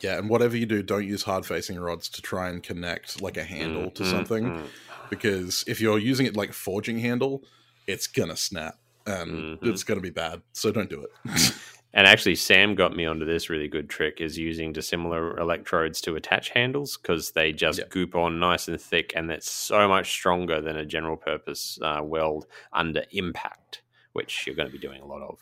[0.00, 3.36] Yeah, and whatever you do, don't use hard facing rods to try and connect like
[3.36, 4.44] a handle to Mm, something.
[4.44, 4.68] mm,
[5.10, 7.42] Because if you're using it like forging handle,
[7.88, 9.66] it's gonna snap and Mhm.
[9.66, 10.42] it's gonna be bad.
[10.52, 11.10] So don't do it.
[11.94, 16.16] And actually, Sam got me onto this really good trick: is using dissimilar electrodes to
[16.16, 17.84] attach handles because they just Yeah.
[17.90, 22.00] goop on nice and thick, and it's so much stronger than a general purpose uh,
[22.02, 23.82] weld under impact,
[24.14, 25.40] which you're going to be doing a lot of.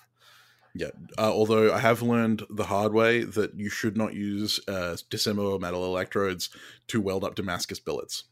[0.74, 0.90] Yeah.
[1.16, 5.56] Uh, although I have learned the hard way that you should not use uh, dissimilar
[5.60, 6.48] metal electrodes
[6.88, 8.24] to weld up Damascus billets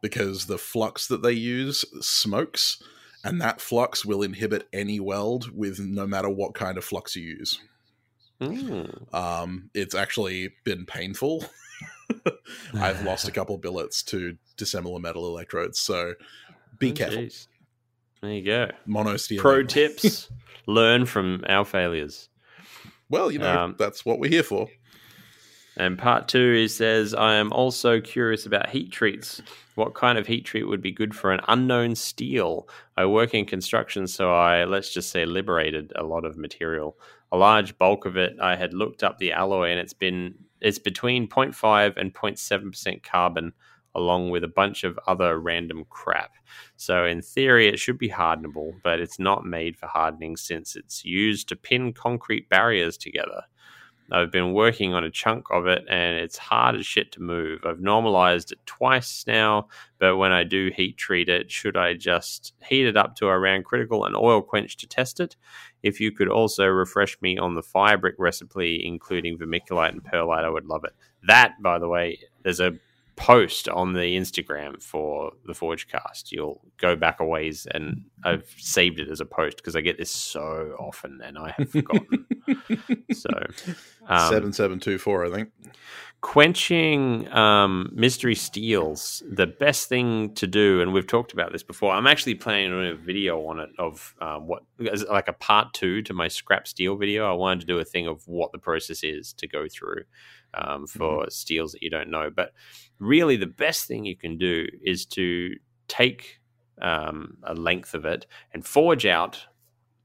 [0.00, 2.82] because the flux that they use smokes,
[3.24, 7.22] and that flux will inhibit any weld with no matter what kind of flux you
[7.22, 7.60] use.
[8.40, 9.14] Mm.
[9.14, 11.44] Um, it's actually been painful.
[12.74, 16.14] I've lost a couple billets to dissimilar metal electrodes, so
[16.78, 17.18] be Oh, careful.
[17.22, 17.46] jeez.
[18.20, 18.70] There you go.
[18.88, 19.38] Monosteel.
[19.38, 20.28] Pro tips:
[20.66, 22.28] learn from our failures.
[23.08, 24.68] Well, you know Um, that's what we're here for.
[25.76, 29.40] And part two, he says, I am also curious about heat treats.
[29.74, 32.68] What kind of heat treat would be good for an unknown steel?
[32.96, 36.98] I work in construction, so I, let's just say, liberated a lot of material.
[37.30, 40.78] A large bulk of it, I had looked up the alloy, and it's been it's
[40.78, 43.52] between 0.5 and 0.7% carbon,
[43.94, 46.32] along with a bunch of other random crap.
[46.76, 51.04] So, in theory, it should be hardenable, but it's not made for hardening since it's
[51.04, 53.42] used to pin concrete barriers together.
[54.12, 57.64] I've been working on a chunk of it and it's hard as shit to move.
[57.64, 62.52] I've normalized it twice now, but when I do heat treat it, should I just
[62.62, 65.36] heat it up to around critical and oil quench to test it?
[65.82, 70.50] If you could also refresh me on the firebrick recipe, including vermiculite and perlite, I
[70.50, 70.92] would love it.
[71.26, 72.74] That, by the way, there's a
[73.16, 76.32] post on the Instagram for the Forgecast.
[76.32, 79.98] You'll go back a ways and I've saved it as a post because I get
[79.98, 82.26] this so often and I have forgotten.
[83.12, 83.28] so,
[84.06, 85.50] um, Seven seven two four, I think.
[86.22, 91.92] quenching um, mystery steels the best thing to do and we've talked about this before.
[91.92, 94.62] I'm actually planning on a video on it of um, what
[95.10, 97.28] like a part two to my scrap steel video?
[97.28, 100.04] I wanted to do a thing of what the process is to go through
[100.54, 102.30] um, for steels that you don't know.
[102.34, 102.52] But
[103.00, 105.56] really the best thing you can do is to
[105.88, 106.38] take
[106.80, 109.44] um, a length of it and forge out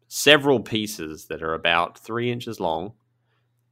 [0.08, 2.94] several pieces that are about three inches long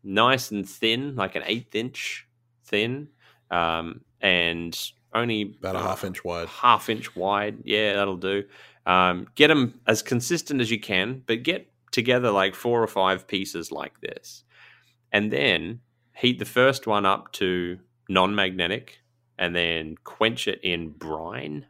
[0.04, 2.28] nice and thin like an eighth inch
[2.66, 3.08] thin
[3.52, 6.48] um, and only About a half inch wide.
[6.48, 7.58] half inch wide.
[7.64, 8.44] Yeah, that'll do.
[8.86, 13.28] Um, get them as consistent as you can, but get together like four or five
[13.28, 14.44] pieces like this,
[15.12, 15.80] and then
[16.16, 17.80] heat the first one up to
[18.10, 19.00] non-magnetic,
[19.40, 21.66] and then quench it in brine.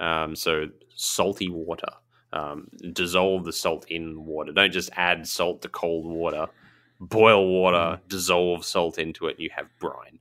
[0.00, 0.66] Um, so
[0.96, 1.92] salty water.
[2.34, 4.52] Um, dissolve the salt in water.
[4.52, 6.48] Don't just add salt to cold water.
[7.00, 10.18] Boil water, dissolve salt into it, and you have brine.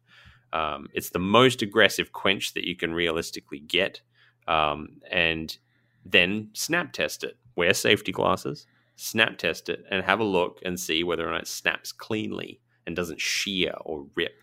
[0.54, 4.02] Um, it's the most aggressive quench that you can realistically get.
[4.48, 5.58] Um, and
[6.06, 7.36] then snap test it.
[7.56, 11.42] Wear safety glasses, snap test it, and have a look and see whether or not
[11.42, 14.34] it snaps cleanly and doesn't shear or rip.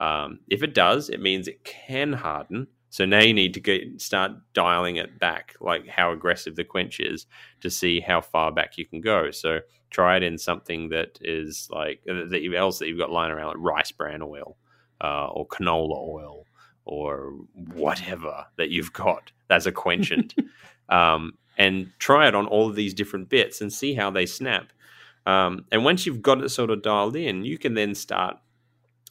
[0.00, 2.66] Um, if it does, it means it can harden.
[2.94, 7.00] So now you need to get, start dialing it back, like how aggressive the quench
[7.00, 7.26] is,
[7.60, 9.32] to see how far back you can go.
[9.32, 13.10] So try it in something that is like uh, that you else that you've got
[13.10, 14.56] lying around, like rice bran oil
[15.00, 16.46] uh, or canola oil
[16.84, 20.32] or whatever that you've got that's a quenchant.
[20.88, 24.72] um, and try it on all of these different bits and see how they snap.
[25.26, 28.36] Um, and once you've got it sort of dialed in, you can then start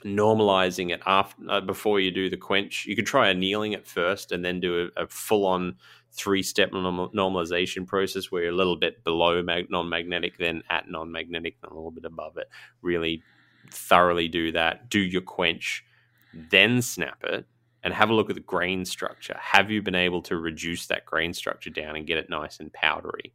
[0.04, 2.86] normalizing it after uh, before you do the quench.
[2.86, 5.76] You could try annealing it first and then do a, a full on
[6.12, 10.90] three step normalization process where you're a little bit below mag- non magnetic, then at
[10.90, 12.48] non magnetic, then a little bit above it.
[12.82, 13.24] Really
[13.72, 14.90] thoroughly do that.
[14.90, 15.84] Do your quench,
[16.34, 17.46] then snap it.
[17.86, 19.36] And have a look at the grain structure.
[19.38, 22.72] Have you been able to reduce that grain structure down and get it nice and
[22.72, 23.34] powdery?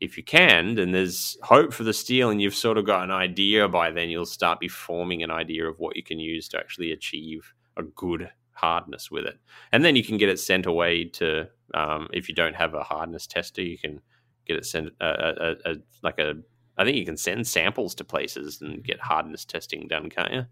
[0.00, 3.10] If you can, then there's hope for the steel, and you've sort of got an
[3.10, 4.10] idea by then.
[4.10, 7.82] You'll start be forming an idea of what you can use to actually achieve a
[7.82, 9.38] good hardness with it,
[9.72, 11.48] and then you can get it sent away to.
[11.74, 14.00] Um, if you don't have a hardness tester, you can
[14.46, 16.34] get it sent uh, a, a, a, like a.
[16.76, 20.46] I think you can send samples to places and get hardness testing done, can't you?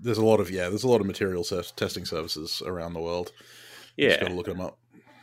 [0.00, 0.68] There's a lot of yeah.
[0.68, 3.32] There's a lot of material testing services around the world.
[3.96, 4.78] You just Yeah, got to look them up.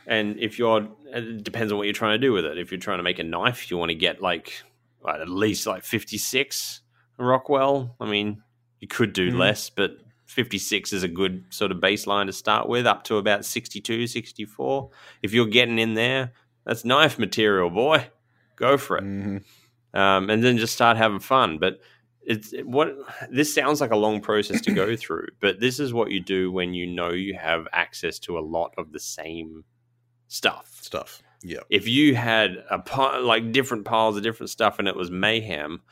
[0.08, 2.58] And if you're, it depends on what you're trying to do with it.
[2.58, 4.62] If you're trying to make a knife, you want to get like
[5.00, 6.80] what, at least like 56
[7.18, 7.94] Rockwell.
[8.00, 8.42] I mean,
[8.80, 9.38] you could do Mhm.
[9.38, 13.44] less, but 56 is a good sort of baseline to start with, up to about
[13.44, 14.90] 62, 64.
[15.22, 16.32] If you're getting in there,
[16.64, 18.06] that's knife material, boy.
[18.56, 19.44] Go for it Mhm.
[19.94, 21.58] um, and then just start having fun.
[21.58, 21.80] But
[22.22, 22.94] it's it- what
[23.30, 26.50] this sounds like a long process to go through, but this is what you do
[26.52, 29.64] when you know you have access to a lot of the same
[30.28, 30.78] stuff.
[30.80, 31.22] Stuff.
[31.42, 31.60] Yeah.
[31.70, 35.82] If you had a pi- like different piles of different stuff and it was mayhem,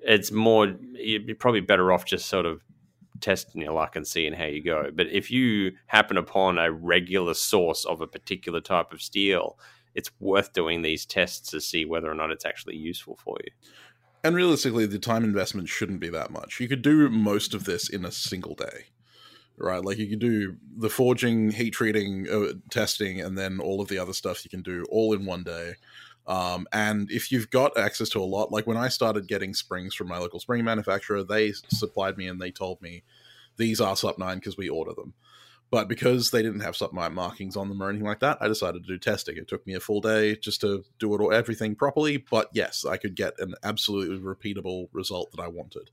[0.00, 2.62] it's more you'd be probably better off just sort of
[3.20, 4.90] testing your luck and seeing how you go.
[4.94, 9.58] But if you happen upon a regular source of a particular type of steel,
[9.94, 13.52] it's worth doing these tests to see whether or not it's actually useful for you.
[14.22, 16.60] And realistically, the time investment shouldn't be that much.
[16.60, 18.86] You could do most of this in a single day,
[19.60, 19.84] right?
[19.84, 23.98] Like you can do the forging, heat treating, uh, testing, and then all of the
[23.98, 25.74] other stuff you can do all in one day.
[26.26, 29.94] Um, and if you've got access to a lot, like when I started getting springs
[29.94, 33.02] from my local spring manufacturer, they supplied me and they told me
[33.56, 35.14] these are SUP 9 because we order them.
[35.70, 38.48] But because they didn't have SUP 9 markings on them or anything like that, I
[38.48, 39.36] decided to do testing.
[39.36, 42.16] It took me a full day just to do it all, everything properly.
[42.16, 45.90] But yes, I could get an absolutely repeatable result that I wanted.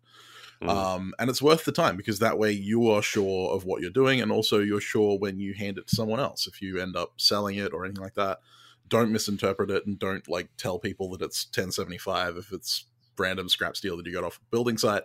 [0.62, 0.70] Mm.
[0.70, 3.92] Um, and it's worth the time because that way you are sure of what you're
[3.92, 6.48] doing, and also you're sure when you hand it to someone else.
[6.48, 8.40] If you end up selling it or anything like that,
[8.88, 12.86] don't misinterpret it and don't like tell people that it's 1075 if it's
[13.18, 15.04] random scrap steel that you got off a building site.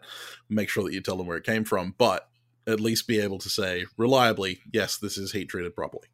[0.48, 2.28] Make sure that you tell them where it came from, but
[2.66, 6.06] at least be able to say reliably, yes, this is heat treated properly.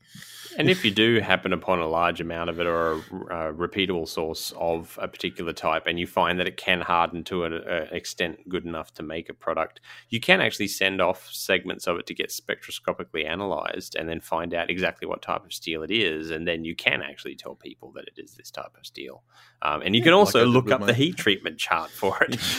[0.59, 4.09] And if you do happen upon a large amount of it or a, a repeatable
[4.09, 8.49] source of a particular type, and you find that it can harden to an extent
[8.49, 12.15] good enough to make a product, you can actually send off segments of it to
[12.15, 16.31] get spectroscopically analyzed and then find out exactly what type of steel it is.
[16.31, 19.23] And then you can actually tell people that it is this type of steel.
[19.63, 20.87] Um, and you can also like look up my...
[20.87, 22.39] the heat treatment chart for it.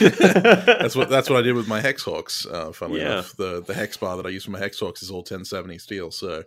[0.66, 2.46] that's what that's what I did with my hex hawks.
[2.46, 3.12] Uh, funnily Yeah.
[3.12, 5.78] enough, the the hex bar that I use for my hex hawks is all 1070
[5.78, 6.10] steel.
[6.10, 6.44] So,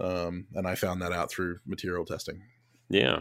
[0.00, 2.42] um, and I found that out through material testing.
[2.88, 3.20] Yeah.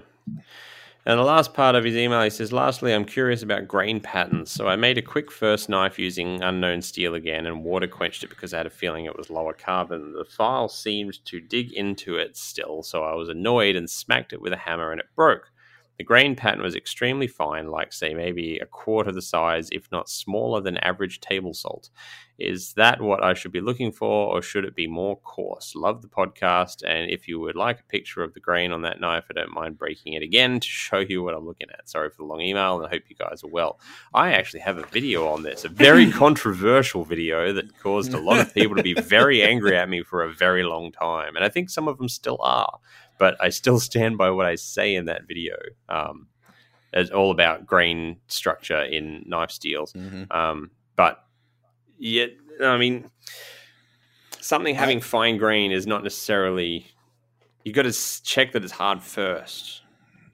[1.08, 4.52] And the last part of his email, he says, Lastly, I'm curious about grain patterns.
[4.52, 8.30] So I made a quick first knife using unknown steel again and water quenched it
[8.30, 10.12] because I had a feeling it was lower carbon.
[10.12, 14.42] The file seemed to dig into it still, so I was annoyed and smacked it
[14.42, 15.50] with a hammer and it broke.
[15.98, 20.10] The grain pattern was extremely fine, like, say, maybe a quarter the size, if not
[20.10, 21.90] smaller than average table salt.
[22.38, 25.74] Is that what I should be looking for, or should it be more coarse?
[25.74, 29.02] Love the podcast, and if you would like a picture of the grain on that
[29.02, 31.90] knife, I don't mind breaking it again to show you what I'm looking at.
[31.90, 33.80] Sorry for the long email, and I hope you guys are well.
[34.14, 38.40] I actually have a video on this, a very controversial video that caused a lot
[38.40, 41.50] of people to be very angry at me for a very long time, and I
[41.50, 42.80] think some of them still are.
[43.20, 45.56] But I still stand by what I say in that video.
[45.90, 46.28] Um,
[46.94, 49.94] it's all about grain structure in knife steels.
[49.94, 50.32] Mm-hmm.
[50.32, 51.24] Um, but
[51.98, 53.10] yet, I mean,
[54.40, 56.88] something having fine grain is not necessarily.
[57.64, 59.82] You got to check that it's hard first.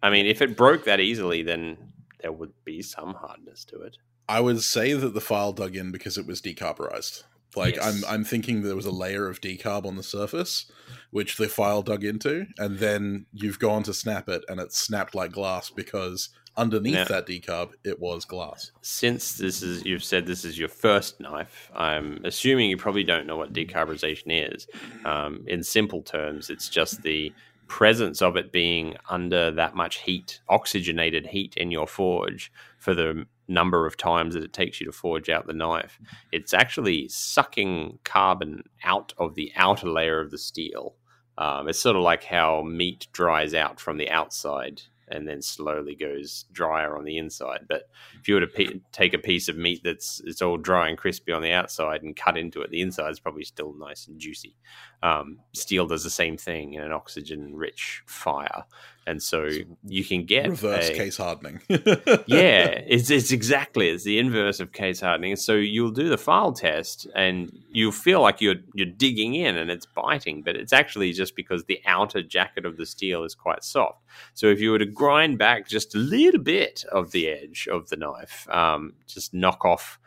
[0.03, 1.77] I mean, if it broke that easily, then
[2.21, 3.97] there would be some hardness to it.
[4.29, 7.23] I would say that the file dug in because it was decarburized.
[7.56, 8.04] Like Yes.
[8.04, 10.66] I'm, I'm thinking there was a layer of decarb on the surface,
[11.12, 15.14] which the file dug into, and then you've gone to snap it, and it snapped
[15.16, 18.72] like glass because underneath Now- that decarb, it was glass.
[18.82, 23.26] Since this is, you've said this is your first knife, I'm assuming you probably don't
[23.28, 24.68] know what decarburization is.
[25.06, 27.34] Um, in simple terms, it's just the
[27.68, 33.26] presence of it being under that much heat, oxygenated heat in your forge for the
[33.47, 35.99] number of times that it takes you to forge out the knife.
[36.31, 40.95] It's actually sucking carbon out of the outer layer of the steel.
[41.37, 45.95] Um, it's sort of like how meat dries out from the outside and then slowly
[45.95, 47.65] goes drier on the inside.
[47.67, 47.89] But
[48.19, 51.31] if you were to take a piece of meat that's it's all dry and crispy
[51.31, 54.55] on the outside and cut into it, the inside is probably still nice and juicy.
[55.01, 58.63] Um, steel does the same thing in an oxygen-rich fire,
[59.05, 59.50] and so
[59.86, 61.62] you can get Reverse a- case hardening.
[61.70, 65.36] yeah, it's it's exactly it's the inverse of case hardening.
[65.36, 69.70] So you'll do the file test, and you'll feel like you're you're digging in and
[69.70, 73.63] it's biting, but it's actually just because the outer jacket of the steel is quite
[73.63, 74.00] soft.
[74.34, 77.89] So if you were to grind back just a little bit of the edge of
[77.89, 80.00] the knife, um, just knock off.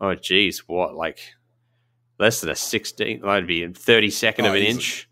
[0.00, 1.20] Oh, geez, what like
[2.18, 3.22] less than a sixteenth?
[3.22, 4.70] That'd be a thirty second Oh, of an easy.
[4.70, 5.08] inch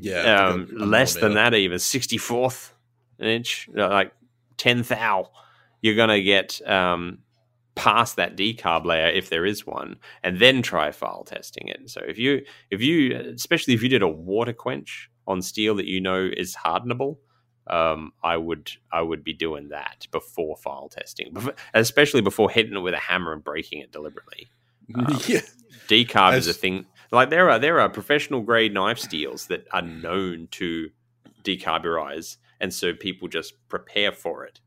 [0.00, 2.72] yeah, um, less than that even 64th
[3.18, 4.12] an inch like
[4.56, 5.30] ten thou
[5.82, 7.18] you're going to get um,
[7.74, 12.00] past that decarb layer if there is one and then try file testing it so
[12.06, 16.00] if you if you especially if you did a water quench on steel that you
[16.00, 17.16] know is hardenable
[17.68, 22.76] um, I would I would be doing that before file testing, before, especially before hitting
[22.76, 24.48] it with a hammer and breaking it deliberately.
[24.94, 25.40] um, yeah.
[25.88, 26.86] Decarb is a thing.
[27.12, 30.90] Like there are there are professional grade knife steels that are known to
[31.42, 34.60] decarburize, and so people just prepare for it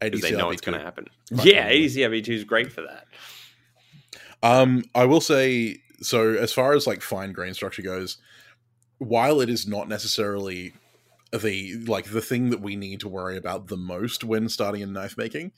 [0.00, 1.06] because they know it's going to happen.
[1.30, 1.46] Right.
[1.46, 3.06] Yeah, 80CrV2 is great for that.
[4.42, 6.34] Um, I will say so.
[6.34, 8.18] As far as like fine grain structure goes,
[8.98, 10.74] while it is not necessarily
[11.32, 14.92] the like the thing that we need to worry about the most when starting in
[14.92, 15.52] knife making,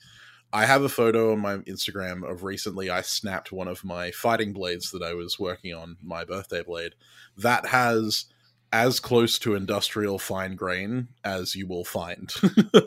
[0.53, 4.53] I have a photo on my Instagram of recently I snapped one of my fighting
[4.53, 6.93] blades that I was working on, my birthday blade,
[7.37, 8.25] that has
[8.73, 12.33] as close to industrial fine grain as you will find.
[12.73, 12.81] uh,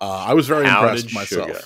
[0.00, 1.48] I was very impressed myself.
[1.48, 1.60] sugar.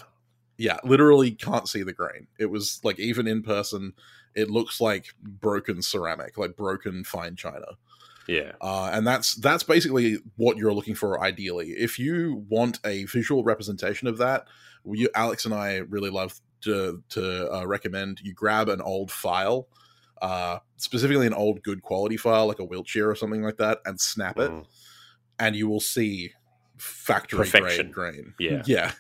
[0.57, 2.29] Yeah, literally can't see the grain.
[2.39, 3.93] It was like even in person,
[4.35, 7.77] it looks like broken ceramic, like broken fine china.
[8.29, 8.53] Yeah.
[8.61, 11.71] Uh, and that's that's basically what you're looking for ideally.
[11.71, 14.47] If you want a visual representation of that,
[14.87, 19.69] you, Alex and I really love to to uh, recommend you grab an old file,
[20.23, 24.01] uh, specifically an old good quality file like a Wiltshire or something like that, and
[24.01, 24.67] snap it, Mhm.
[25.39, 26.33] and you will see
[26.79, 27.91] factory Perfection.
[27.91, 28.35] grade grain.
[28.39, 28.63] Yeah.
[28.67, 28.93] yeah.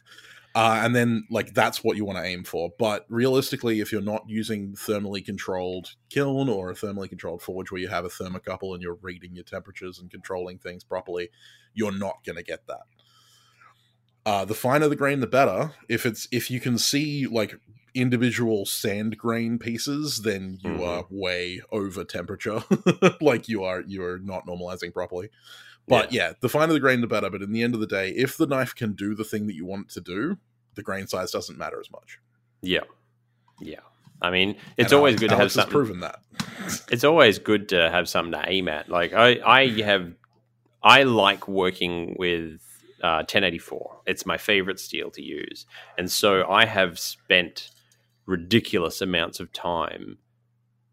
[0.56, 2.70] Uh, and then like that's what you want to aim for.
[2.78, 7.80] But realistically, if you're not using thermally controlled kiln or a thermally controlled forge where
[7.80, 11.28] you have a thermocouple and you're reading your temperatures and controlling things properly,
[11.72, 12.82] you're not going to get that.
[14.26, 15.72] Uh, the finer the grain, the better.
[15.88, 17.58] If it's if you can see like
[17.94, 20.86] individual sand grain pieces, then you Mhm.
[20.86, 22.62] are way over temperature.
[23.20, 25.28] like you are you are not normalizing properly.
[25.86, 26.32] But yeah.
[26.40, 27.28] the finer the grain, the better.
[27.28, 29.54] But in the end of the day, if the knife can do the thing that
[29.54, 30.38] you want it to do,
[30.74, 32.18] the grain size doesn't matter as much.
[32.62, 32.84] Yeah.
[33.60, 33.80] Yeah.
[34.22, 35.72] I mean, it's And always Alex- good to have Alex has something.
[35.72, 36.20] proven that.
[36.90, 38.88] It's always good to have something to aim at.
[38.88, 40.14] Like I, I have,
[40.82, 42.60] I like working with
[43.04, 44.00] uh, 1084.
[44.06, 45.66] It's my favorite steel to use,
[45.98, 47.70] and so I have spent
[48.26, 50.18] ridiculous amounts of time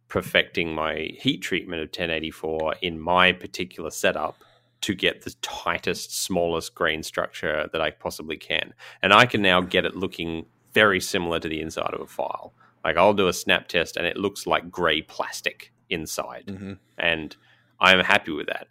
[0.10, 4.44] perfecting my heat treatment of 1084 in my particular setup
[4.82, 8.74] to get the tightest, smallest grain structure that I possibly can.
[9.02, 12.54] And I can now get it looking very similar to the inside of a file.
[12.84, 16.48] Like I'll do a snap test and it looks like gray plastic inside.
[16.48, 16.80] Mhm.
[16.98, 17.36] And
[17.80, 18.68] I'm happy with that.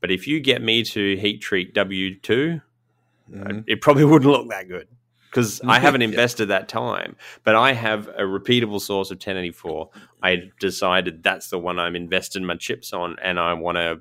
[0.00, 2.62] But if you get me to heat treat W2,
[3.30, 3.64] Mhm.
[3.66, 4.88] it probably wouldn't look that good
[5.30, 6.08] because I haven't Yeah.
[6.08, 7.16] invested that time.
[7.44, 9.90] But I have a repeatable source of 1084.
[10.22, 14.00] I decided that's the one I'm investing my chips on, and I want to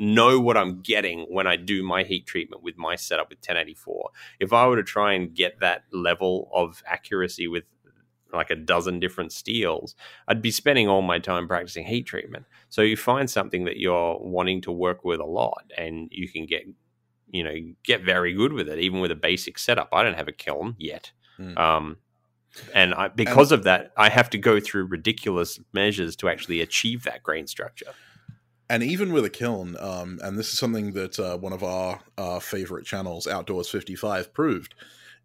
[0.00, 4.10] know what I'm getting when I do my heat treatment with my setup with 1084.
[4.40, 7.64] If I were to try and get that level of accuracy with
[8.32, 9.94] like a dozen different steels,
[10.26, 12.44] I'd be spending all my time practicing heat treatment.
[12.68, 16.44] So you find something that you're wanting to work with a lot and you can
[16.44, 16.64] get
[17.30, 19.88] you know get very good with it even with a basic setup.
[19.92, 21.12] I don't have a kiln yet.
[21.38, 21.58] Mm.
[21.58, 21.96] Um
[22.74, 27.04] and I, because of that, I have to go through ridiculous measures to actually achieve
[27.04, 27.92] that grain structure.
[28.70, 32.00] and even with a kiln, um, and this is something that uh, one of our
[32.16, 34.74] uh, favorite channels, Outdoors 55, proved.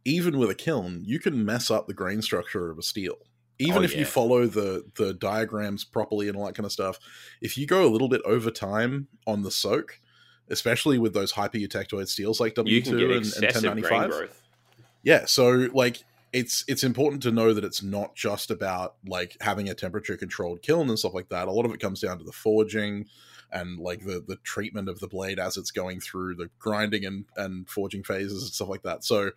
[0.05, 3.15] Even with a kiln, you can mess up the grain structure of a steel.
[3.57, 3.99] Even Oh, if yeah.
[3.99, 6.99] you follow the the diagrams properly and all that kind of stuff,
[7.41, 9.99] if you go a little bit over time on the soak,
[10.49, 14.43] especially with those hyper-eutectoid steels like W2 You can get and, and excessive 1095,
[15.03, 16.03] yeah so like
[16.33, 20.61] it's it's important to know that it's not just about like having a temperature controlled
[20.63, 21.47] kiln and stuff like that.
[21.47, 23.05] A lot of it comes down to the forging
[23.51, 27.25] and like the the treatment of the blade as it's going through the grinding and
[27.37, 29.03] and forging phases and stuff like that.
[29.03, 29.29] So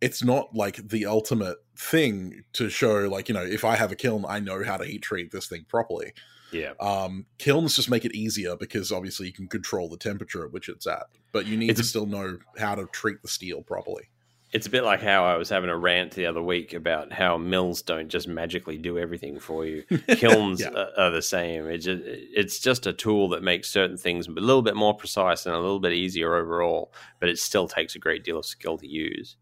[0.00, 3.96] it's not like the ultimate thing to show like you know if i have a
[3.96, 6.12] kiln i know how to heat treat this thing properly
[6.52, 6.72] Yeah.
[6.80, 10.68] um kilns just make it easier because obviously you can control the temperature at which
[10.68, 13.62] it's at but you need It's to a- still know how to treat the steel
[13.62, 14.08] properly
[14.52, 17.38] It's a bit like how I was having a rant the other week about how
[17.38, 19.82] mills don't just magically do everything for you.
[20.08, 20.68] Kilns Yeah.
[20.76, 21.66] are, are the same.
[21.68, 25.46] It just, it's just a tool that makes certain things a little bit more precise
[25.46, 28.76] and a little bit easier overall, but it still takes a great deal of skill
[28.76, 29.36] to use.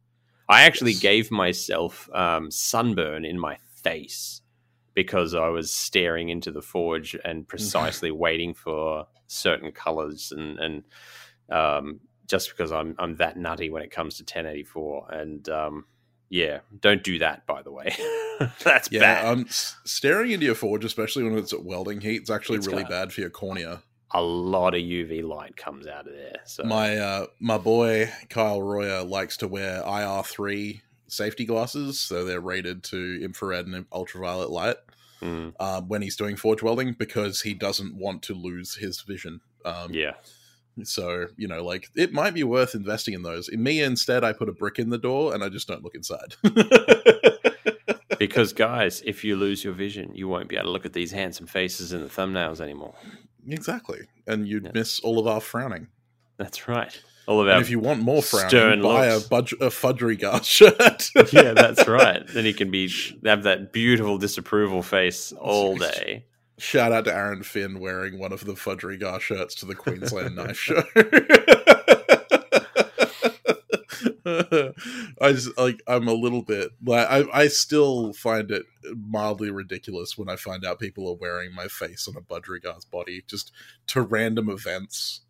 [0.48, 1.00] I actually Yes.
[1.02, 4.39] gave myself um, sunburn in my face
[4.94, 10.82] because I was staring into the forge and precisely waiting for certain colors and and
[11.50, 15.84] um, just because I'm I'm that nutty when it comes to 1084 and um,
[16.28, 17.94] yeah, don't do that by the way.
[18.64, 19.24] That's Yeah, bad.
[19.26, 19.46] um,
[19.84, 22.90] staring into your forge, especially when it's at welding heat, it's actually It's really got-
[22.90, 23.82] bad for your cornea.
[24.12, 26.36] a lot of UV light comes out of there.
[26.46, 32.24] So My uh, my boy Kyle Royer likes to wear IR three safety glasses, so
[32.24, 34.76] they're rated to infrared and ultraviolet light
[35.20, 39.40] mm, uh, when he's doing forge welding because he doesn't want to lose his vision.
[39.64, 40.12] Um, yeah,
[40.84, 43.48] So you know, like it might be worth investing in those.
[43.48, 45.94] In me, instead, I put a brick in the door and I just don't look
[45.94, 46.34] inside.
[48.18, 51.10] because guys, if you lose your vision, you won't be able to look at these
[51.12, 52.94] handsome faces in the thumbnails anymore.
[53.48, 54.70] exactly, and you'd Yeah.
[54.74, 55.88] miss all of our frowning.
[56.36, 56.98] That's right.
[57.30, 61.10] All of And if you want more frowning, buy a, budge, a Fudrigar shirt.
[61.32, 62.26] yeah, that's right.
[62.26, 62.90] Then he can be
[63.24, 66.24] have that beautiful disapproval face all day.
[66.58, 70.56] Shout out to Aaron Finn wearing one of the Fudrigar shirts to the Queensland Knife
[70.58, 70.82] Show.
[75.20, 78.64] I just like I'm a little bit like I I still find it
[79.06, 83.22] mildly ridiculous when I find out people are wearing my face on a Budrigar's body
[83.28, 83.52] just
[83.86, 85.20] to random events.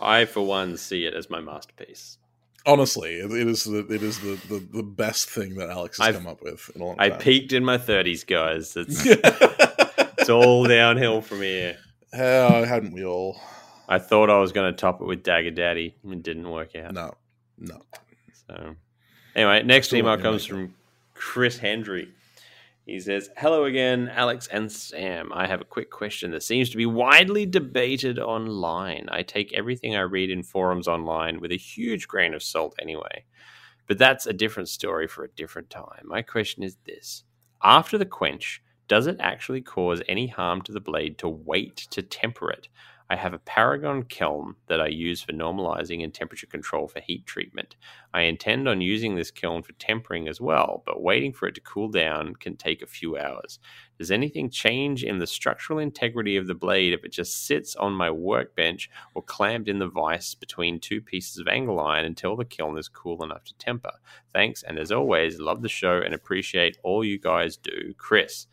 [0.00, 2.18] I, for one, see it as my masterpiece.
[2.66, 6.08] Honestly, it, it is the it is the, the, the best thing that Alex has
[6.08, 7.20] I've- come up with in a long I time.
[7.20, 8.76] peaked in my 30s, guys.
[8.76, 9.02] It's,
[10.18, 11.76] it's all downhill from here.
[12.12, 13.38] How hadn't we all?
[13.88, 15.94] I thought I was going to top it with Dagger Daddy.
[16.04, 16.92] It didn't work out.
[16.92, 17.14] No,
[17.58, 17.80] no.
[18.48, 18.74] So,
[19.36, 20.74] anyway, next Still email want you to comes from
[21.14, 22.08] Chris Hendry.
[22.86, 25.32] He says, Hello again, Alex and Sam.
[25.34, 29.08] I have a quick question that seems to be widely debated online.
[29.10, 33.24] I take everything I read in forums online with a huge grain of salt anyway.
[33.88, 36.02] But that's a different story for a different time.
[36.04, 37.24] My question is this
[37.60, 42.02] After the quench, does it actually cause any harm to the blade to wait to
[42.02, 42.68] temper it?
[43.08, 47.24] I have a Paragon kiln that I use for normalizing and temperature control for heat
[47.24, 47.76] treatment.
[48.12, 51.60] I intend on using this kiln for tempering as well, but waiting for it to
[51.60, 53.60] cool down can take a few hours.
[53.98, 57.92] Does anything change in the structural integrity of the blade if it just sits on
[57.92, 62.44] my workbench or clamped in the vise between two pieces of angle iron until the
[62.44, 63.92] kiln is cool enough to temper?
[64.32, 67.94] Thanks, and as always, love the show and appreciate all you guys do.
[67.96, 68.46] Chris.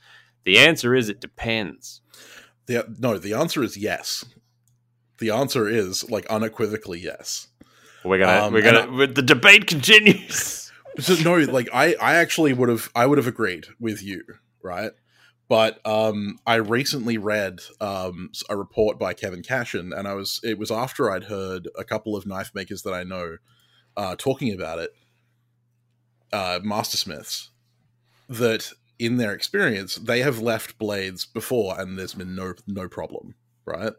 [0.46, 2.02] The answer is it depends.
[2.66, 4.26] The no, the answer is yes.
[5.20, 7.48] The answer is like unequivocally yes.
[8.04, 10.60] We're gonna, Um, we're gonna, the debate continues.
[11.00, 14.24] So, no, like I, I actually would have, I would have agreed with you,
[14.62, 14.92] right?
[15.50, 20.60] But um, I recently read um, a report by Kevin Cashen, and I was, it
[20.60, 23.38] was after I'd heard a couple of knife makers that I know
[23.98, 24.92] uh, talking about it,
[26.32, 27.50] uh, mastersmiths,
[28.30, 33.34] that in their experience they have left blades before, and there's been no no problem,
[33.66, 33.94] right?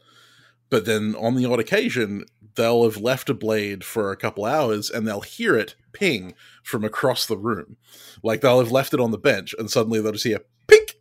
[0.71, 2.25] But then on the odd occasion,
[2.57, 6.85] they'll have left a blade for a couple hours, and they'll hear it ping from
[6.85, 7.77] across the room.
[8.23, 10.97] Like they'll have left it on the bench and suddenly they'll just hear pink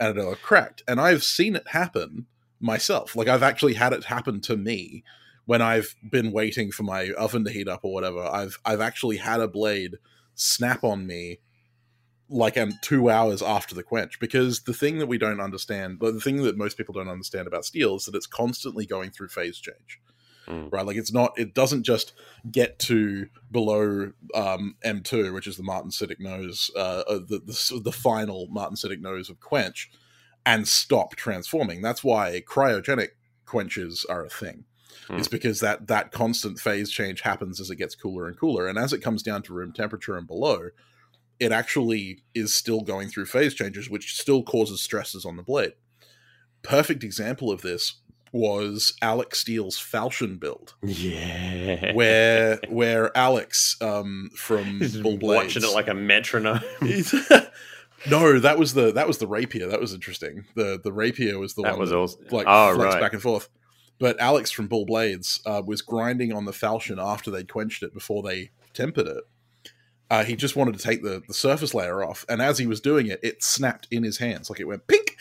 [0.00, 0.82] and it'll have cracked.
[0.88, 2.26] And I've seen it happen
[2.58, 3.14] myself.
[3.14, 5.04] Like I've actually had it happen to me
[5.44, 8.20] when I've been waiting for my oven to heat up or whatever.
[8.20, 9.96] I've I've actually had a blade
[10.34, 11.38] snap on me
[12.28, 16.20] like and two hours after the quench because the thing that we don't understand the
[16.20, 19.58] thing that most people don't understand about steel is that it's constantly going through phase
[19.58, 20.00] change
[20.48, 20.72] Mm.
[20.72, 22.14] right like it's not it doesn't just
[22.50, 27.92] get to below um, m2 which is the martensitic nose uh, uh, the, the the
[27.92, 29.88] final martensitic nose of quench
[30.44, 33.10] and stop transforming that's why cryogenic
[33.46, 34.64] quenches are a thing
[35.06, 35.16] Hmm.
[35.16, 38.78] it's because that that constant phase change happens as it gets cooler and cooler and
[38.78, 40.70] as it comes down to room temperature and below
[41.42, 45.72] it actually is still going through phase changes which still causes stresses on the blade
[46.62, 48.00] perfect example of this
[48.32, 51.92] was alec steele's falchion build Yeah.
[51.92, 56.60] where where alex um from Just bull blades watching it like a metronome.
[58.10, 61.54] no that was the that was the rapier that was interesting the the rapier was
[61.54, 63.00] the that one was that, also like oh flex right.
[63.00, 63.48] back and forth.
[63.98, 67.94] But Alex from Bull Blades uh, was grinding on the falchion after they'd quenched it
[67.94, 69.22] before they tempered it.
[70.12, 72.82] Uh, he just wanted to take the, the surface layer off, and as he was
[72.82, 75.16] doing it, it snapped in his hands, like it went pink,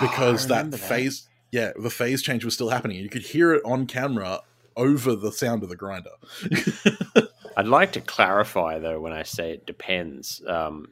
[0.00, 2.96] because Oh, I that phase, yeah, the phase change was still happening.
[2.96, 4.40] You could hear it on camera
[4.76, 6.10] over the sound of the grinder.
[7.56, 10.42] I'd like to clarify though when I say it depends.
[10.44, 10.88] Um,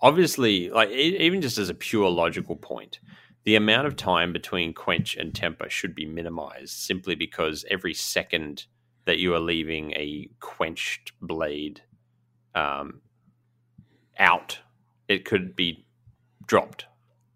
[0.00, 2.98] obviously, like e- even just as a pure logical point,
[3.44, 8.66] the amount of time between quench and temper should be minimized simply because every second
[9.04, 11.82] that you are leaving a quenched blade
[12.54, 13.00] um,
[14.18, 14.58] out,
[15.08, 15.84] it could be
[16.46, 16.86] dropped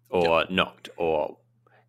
[0.09, 1.37] or knocked or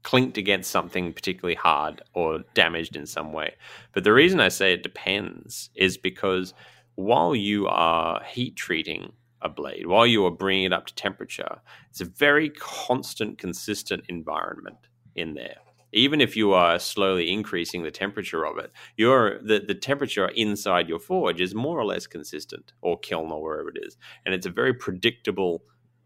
[0.02, 3.55] clinked against something particularly hard or damaged in some way.
[3.92, 6.55] But the reason I say it depends is because
[6.94, 11.60] while you are heat treating a blade, while you are bringing it up to temperature,
[11.90, 14.78] it's a very constant, consistent environment
[15.14, 15.59] in there.
[15.93, 20.89] Even if you are slowly increasing the temperature of it, your the, the temperature inside
[20.89, 24.47] your forge is more or less consistent, or kiln, or wherever it is, and it's
[24.47, 25.62] a very predictable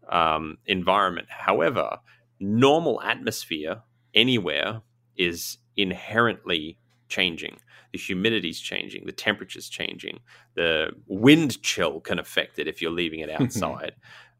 [0.09, 1.27] um, environment.
[1.29, 1.97] However,
[2.39, 3.81] normal atmosphere
[4.13, 4.81] anywhere
[5.15, 6.77] is inherently
[7.09, 7.57] changing.
[7.91, 10.19] The humidity's changing, the temperature's changing,
[10.55, 13.93] the wind chill can affect it if you're leaving it outside.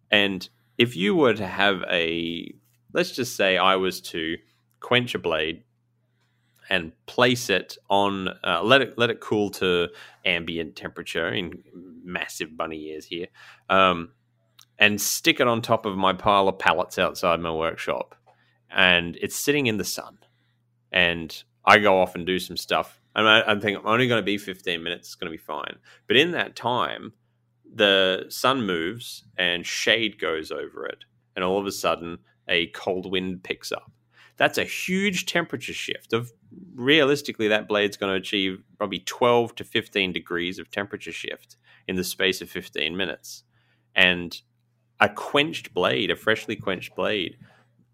[0.09, 2.51] and if you were to have a,
[2.93, 4.37] let's just say I was to
[4.83, 5.63] quench a blade
[6.69, 9.89] and place it on, uh, let it let it cool to
[10.25, 11.63] ambient temperature in
[12.03, 13.27] massive bunny ears here,
[13.69, 14.11] um,
[14.79, 18.15] and stick it on top of my pile of pallets outside my workshop,
[18.71, 20.19] and it's sitting in the sun,
[20.91, 24.21] and I go off and do some stuff And I, I think I'm only going
[24.21, 25.09] to be 15 minutes.
[25.09, 25.77] It's going to be fine.
[26.07, 27.13] But in that time,
[27.75, 31.05] the sun moves and shade goes over it,
[31.35, 33.91] and all of a sudden, a cold wind picks up.
[34.37, 36.13] That's a huge temperature shift.
[36.13, 36.31] Of
[36.75, 41.57] realistically, that blade's going to achieve probably 12 to 15 degrees of temperature shift
[41.87, 43.43] in the space of 15 minutes.
[43.95, 44.39] And
[44.99, 47.37] a quenched blade, a freshly quenched blade,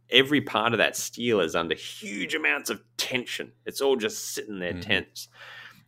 [0.09, 3.51] every part of that steel is under huge amounts of tension.
[3.65, 4.81] It's all just sitting there Mhm.
[4.81, 5.27] tense.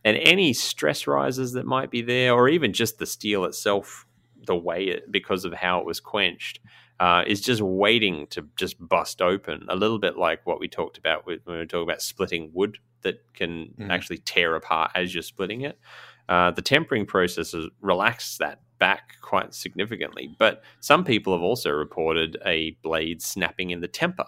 [0.04, 4.06] And any stress rises that might be there, or even just the steel itself,
[4.46, 6.58] the way it, because of how it was quenched,
[7.02, 9.66] uh, is just waiting to just bust open.
[9.68, 12.50] A little bit like what we talked about with, when we were talking about splitting
[12.54, 13.90] wood that can Mhm.
[13.90, 15.76] actually tear apart as you're splitting it.
[16.28, 20.34] Uh, the tempering process has relaxed that back quite significantly.
[20.38, 24.26] But some people have also reported a blade snapping in the temper.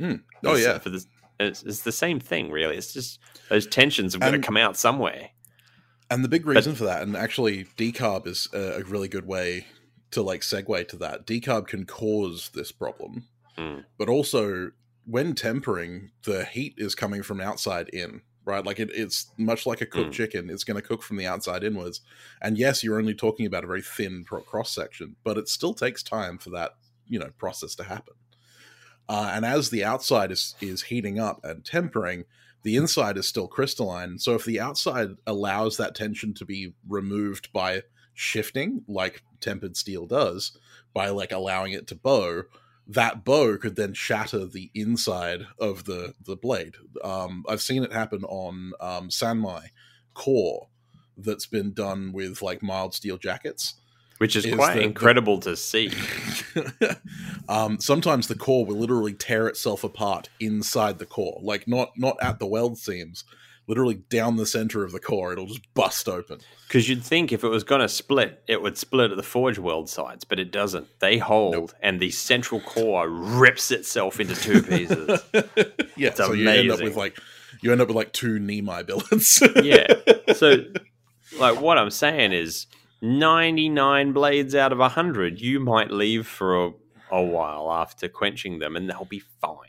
[0.00, 0.04] Oh
[0.54, 1.04] It's- yeah, for the,
[1.40, 2.76] it's, it's the same thing, really.
[2.76, 3.18] It's just
[3.50, 5.30] those tensions have got to come out somewhere.
[6.10, 9.66] and the big reason for that, and actually, decarb is a, a really good way
[10.12, 11.26] to like segue to that.
[11.26, 13.24] Decarb can cause this problem,
[13.58, 13.84] Mm.
[13.98, 14.70] but also
[15.04, 18.22] when tempering, the heat is coming from outside in.
[18.44, 20.14] Right, like it, it's much like a cooked Mm.
[20.14, 20.50] chicken.
[20.50, 22.00] It's going to cook from the outside inwards.
[22.40, 25.74] And yes, you're only talking about a very thin pro- cross section, but it still
[25.74, 26.76] takes time for that,
[27.08, 28.14] you know, process to happen.
[29.08, 32.24] Uh, and as the outside is is heating up and tempering,
[32.62, 34.20] the inside is still crystalline.
[34.20, 37.82] So if the outside allows that tension to be removed by
[38.14, 40.58] shifting, like tempered steel does,
[40.92, 42.42] by like allowing it to bow,
[42.88, 46.74] that bow could then shatter the inside of the the blade.
[47.02, 49.62] Um, I've seen it happen on um, Sanmai
[50.14, 50.68] core
[51.16, 53.74] that's been done with like mild steel jackets.
[54.18, 55.90] Which is, Is quite the- the- incredible to see.
[57.48, 62.16] um, sometimes the core will literally tear itself apart inside the core, like not not
[62.22, 63.24] at the weld seams,
[63.68, 65.32] literally down the center of the core.
[65.32, 66.38] It'll just bust open.
[66.68, 69.58] Because you'd think if it was going to split, it would split at the forge
[69.58, 70.86] weld sides, but it doesn't.
[71.00, 71.72] They hold, Nope.
[71.80, 75.20] and the central core rips itself into two pieces.
[75.96, 77.18] yeah, It's so you end up with like
[77.62, 79.40] you end up with like two Nemi billets.
[79.62, 79.86] yeah.
[80.34, 80.64] So,
[81.38, 82.66] like, what I'm saying is
[83.00, 86.70] 99 blades out of 100, you might leave for a,
[87.12, 89.65] a while after quenching them, and they'll be fine.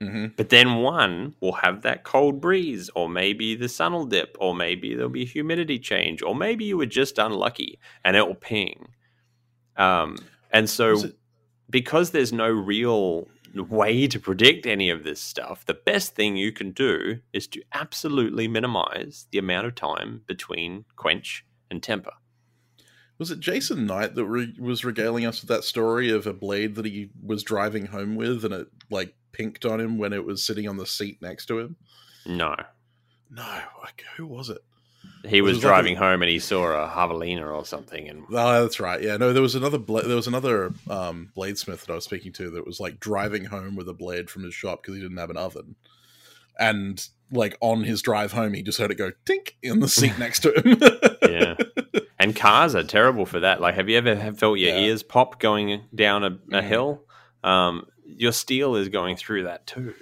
[0.00, 4.36] Hmm But then one will have that cold breeze, or maybe the sun will dip,
[4.40, 8.26] or maybe there'll be a humidity change, or maybe you were just unlucky and it
[8.26, 8.88] will ping.
[9.76, 10.16] Um,
[10.52, 11.16] and so, it-
[11.70, 16.52] because there's no real way to predict any of this stuff, the best thing you
[16.52, 22.12] can do is to absolutely minimize the amount of time between quench and temper.
[23.18, 26.76] Was it Jason Knight that re- was regaling us with that story of a blade
[26.76, 30.44] that he was driving home with, and it like pinked on him when it was
[30.44, 31.76] sitting on the seat next to him?
[32.26, 32.54] No.
[33.30, 34.62] No, like who was it?
[35.26, 38.08] He Was was it like driving a- home and he saw a javelina or something,
[38.08, 39.00] and Oh, that's right.
[39.02, 42.32] Yeah, no, there was another bla- there was another um, bladesmith that I was speaking
[42.34, 45.16] to that was like driving home with a blade from his shop because he didn't
[45.18, 45.76] have an oven,
[46.58, 50.18] and like on his drive home, he just heard it go tink in the seat
[50.18, 50.80] next to him.
[51.30, 51.54] yeah.
[52.18, 53.60] And cars are terrible for that.
[53.60, 54.80] Like, have you ever felt your Yeah.
[54.86, 56.64] ears pop going down a, a Mhm.
[56.64, 57.04] hill?
[57.44, 57.86] Um,
[58.16, 59.94] your steel is going through that too.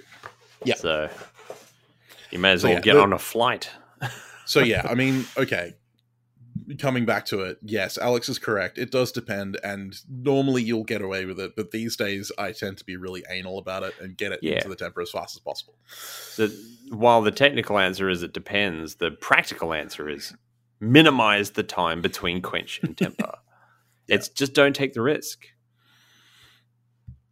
[0.63, 0.75] Yeah.
[0.75, 1.09] So
[2.31, 3.69] you may as So, well yeah, get the- on a flight.
[4.45, 5.73] so yeah, I mean, okay.
[6.79, 8.77] Coming back to it, yes, Alex is correct.
[8.77, 12.77] It does depend, and normally you'll get away with it, but these days I tend
[12.79, 14.55] to be really anal about it and get it Yeah.
[14.55, 15.75] into the temper as fast as possible.
[16.89, 20.33] While the technical answer is it depends, the practical answer is
[20.81, 23.35] minimize the time between quench and temper.
[24.09, 25.45] It's just don't take the risk.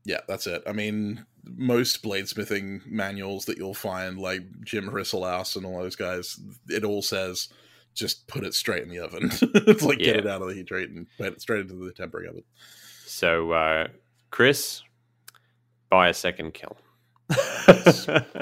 [0.06, 0.62] Yeah, that's it.
[0.68, 6.40] I mean, most bladesmithing manuals that you'll find, like Jim Hrisoulas and all those guys,
[6.70, 7.50] it all says
[7.96, 9.32] just put it straight in the oven.
[9.42, 11.94] it's like get it out of the heat treat and put it straight into the
[11.94, 12.44] tempering oven.
[13.06, 13.88] So, uh,
[14.30, 14.84] Chris,
[15.90, 16.76] buy a second kiln.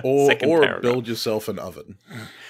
[0.03, 1.97] Or Second or build yourself an oven.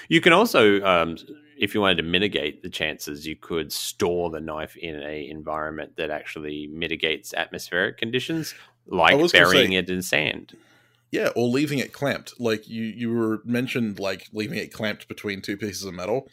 [0.10, 1.18] You can also, um,
[1.60, 5.98] if you wanted to mitigate the chances, you could store the knife in a environment
[5.98, 8.56] that actually mitigates atmospheric conditions,
[8.88, 10.58] like burying say- it in sand.
[11.12, 12.34] Yeah, or leaving it clamped.
[12.40, 16.28] Like you you were mentioned like leaving it clamped between two pieces of metal.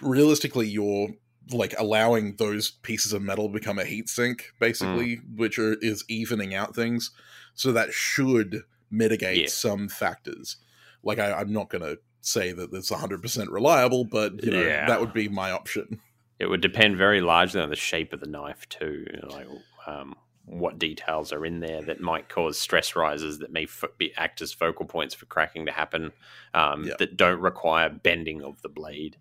[0.00, 1.10] Realistically, you're
[1.52, 6.04] like allowing those pieces of metal to become a heat sink, basically, which are, is
[6.08, 7.10] evening out things.
[7.54, 9.46] So that should mitigate Yeah.
[9.48, 10.56] some factors.
[11.02, 14.86] Like I, I'm not going to say that it's 100% reliable, but you know Yeah.
[14.86, 16.00] that would be my option.
[16.38, 19.04] It would depend very largely on the shape of the knife too.
[19.12, 19.46] you know, Like,
[19.86, 24.12] um, what details are in there that might cause stress rises that may fo- be
[24.16, 26.12] act as focal points for cracking to happen
[26.54, 26.94] um, Yeah.
[26.98, 29.16] that don't require bending of the blade.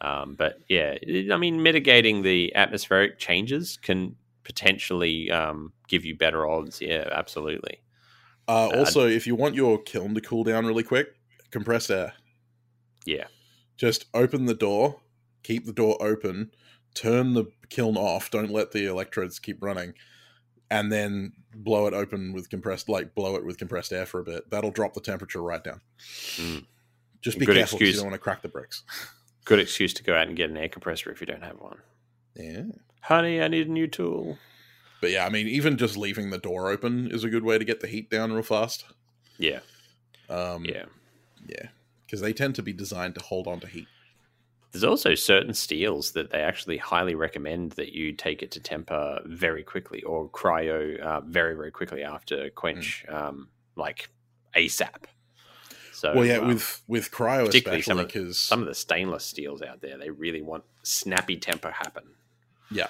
[0.00, 6.14] Um, but yeah, it- I mean, mitigating the atmospheric changes can potentially um, give you
[6.16, 6.80] better odds.
[6.80, 7.80] Yeah, absolutely.
[8.46, 11.14] Uh, Uh, also, if you want your kiln to cool down really quick,
[11.50, 12.12] compressed air.
[13.06, 13.24] Yeah.
[13.78, 15.00] Just open the door,
[15.42, 16.50] keep the door open,
[16.94, 19.94] turn the kiln off, don't let the electrodes keep running,
[20.74, 24.24] and then blow it open with compressed, like blow it with compressed air for a
[24.24, 24.50] bit.
[24.50, 25.80] That'll drop the temperature right down.
[26.36, 26.64] Mm.
[27.20, 28.82] Just be Good careful 'cause you don't want to crack the bricks.
[29.44, 31.78] Good excuse to go out and get an air compressor if you don't have one.
[32.34, 32.62] Yeah.
[33.02, 34.38] Honey, I need a new tool.
[35.00, 37.64] But yeah, I mean, even just leaving the door open is a good way to
[37.64, 38.84] get the heat down real fast.
[39.38, 39.60] Yeah,
[40.28, 40.86] Um, yeah.
[41.46, 41.68] Yeah.
[42.06, 43.86] Because they tend to be designed to hold on to heat.
[44.74, 49.20] There's also certain steels that they actually highly recommend that you take it to temper
[49.24, 53.46] very quickly or cryo uh, very, very quickly after quench, um,
[53.76, 54.10] like
[54.56, 55.04] ASAP.
[55.92, 58.74] So, well, yeah, um, with with cryo particularly some especially of- because some of the
[58.74, 62.02] stainless steels out there, they really want snappy temper happen.
[62.68, 62.88] yeah,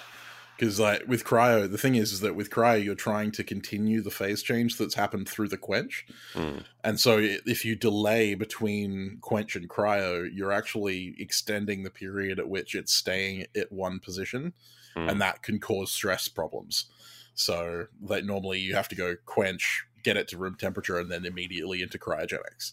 [0.57, 4.01] because like with cryo, the thing is, is that with cryo you're trying to continue
[4.01, 6.63] the phase change that's happened through the quench, Mm.
[6.83, 12.49] and so if you delay between quench and cryo, you're actually extending the period at
[12.49, 14.53] which it's staying at one position,
[14.95, 15.11] Mm.
[15.11, 16.85] and that can cause stress problems.
[17.33, 21.25] So that normally you have to go quench, get it to room temperature, and then
[21.25, 22.71] immediately into cryogenics.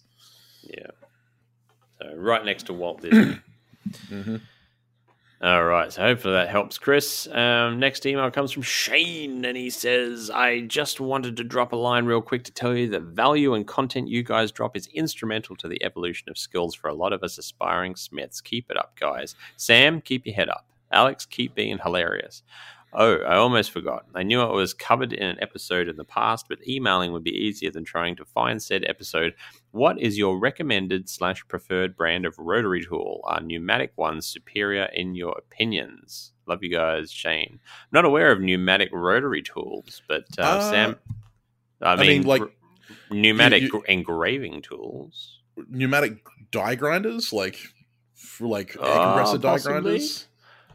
[0.63, 0.93] Yeah.
[2.01, 3.41] So right next to Walt Disney.
[4.09, 4.37] Mm-hmm.
[5.43, 7.27] All right, so hopefully that helps, Chris.
[7.27, 11.77] Um, next email comes from Shane, and he says, "I just wanted to drop a
[11.77, 15.57] line real quick to tell you the value and content you guys drop is instrumental
[15.57, 18.41] to the evolution of skills for a lot of us aspiring smiths.
[18.41, 19.35] Keep it up, guys.
[19.57, 20.65] Sam, keep your head up.
[20.93, 22.45] Alex, keep being hilarious."
[22.95, 24.05] Oh, I almost forgot.
[24.15, 27.31] I knew it was covered in an episode in the past, but emailing would be
[27.31, 29.35] easier than trying to find said episode.
[29.71, 33.23] What is your recommended slash preferred brand of rotary tool?
[33.25, 36.33] Are pneumatic ones superior in your opinions?
[36.47, 37.61] Love you guys, Shane.
[37.65, 40.97] I'm not aware of pneumatic rotary tools, but uh, Uh, Sam,
[41.81, 42.51] I I mean, mean, like, r-
[43.11, 45.41] pneumatic you- gr- engraving tools.
[45.69, 46.19] pneumatic
[46.51, 47.57] die grinders, like
[48.15, 49.73] for like air Uh, die possibly.
[49.83, 50.29] grinders.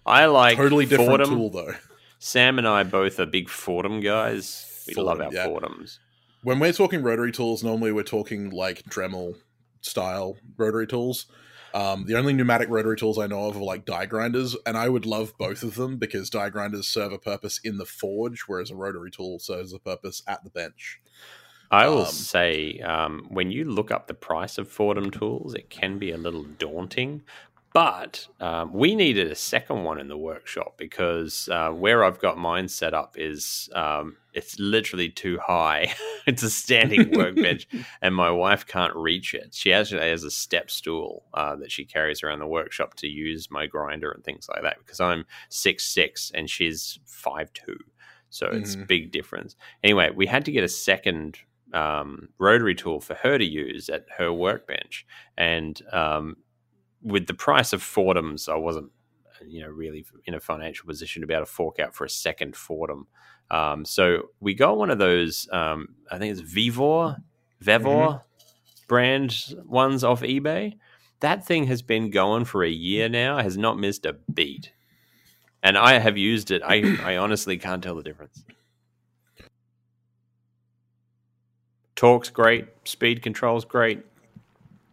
[0.05, 1.27] I like totally different Foredom.
[1.27, 1.73] tool though.
[2.19, 4.83] Sam and I both are big Foredom guys.
[4.87, 5.47] We love our yeah.
[5.47, 5.99] Foredoms.
[6.43, 9.35] When we're talking rotary tools, normally we're talking like Dremel
[9.81, 11.25] style rotary tools.
[11.73, 14.89] Um, the only pneumatic rotary tools I know of are like die grinders, and I
[14.89, 18.71] would love both of them because die grinders serve a purpose in the forge, whereas
[18.71, 21.01] a rotary tool serves a purpose at the bench.
[21.69, 25.69] I will Um, say, um, when you look up the price of Foredom tools, it
[25.69, 27.23] can be a little daunting.
[27.73, 32.37] But um, we needed a second one in the workshop because uh, where I've got
[32.37, 35.93] mine set up is um, it's literally too high.
[36.27, 37.67] it's a standing workbench,
[38.01, 39.53] and my wife can't reach it.
[39.53, 43.51] She actually has a step stool uh, that she carries around the workshop to use
[43.51, 47.77] my grinder and things like that because I'm six six and she's five two,
[48.29, 48.87] so it's a Mhm.
[48.87, 49.55] big difference.
[49.83, 51.37] Anyway, we had to get a second
[51.73, 55.05] um, rotary tool for her to use at her workbench,
[55.37, 56.37] and um,
[57.07, 58.91] with the price of Foredoms, I wasn't,
[59.47, 62.09] you know, really in a financial position to be able to fork out for a
[62.09, 63.03] second Foredom.
[63.49, 65.47] Um, so we got one of those.
[65.51, 67.17] Um, I think it's Vivor,
[67.61, 68.23] Vevor
[68.87, 70.73] brand ones off eBay.
[71.21, 73.37] That thing has been going for a year now.
[73.37, 74.71] Has not missed a beat,
[75.63, 76.61] and I have used it.
[76.63, 78.43] I I honestly can't tell the difference.
[81.95, 84.03] Torque's great, speed control's great,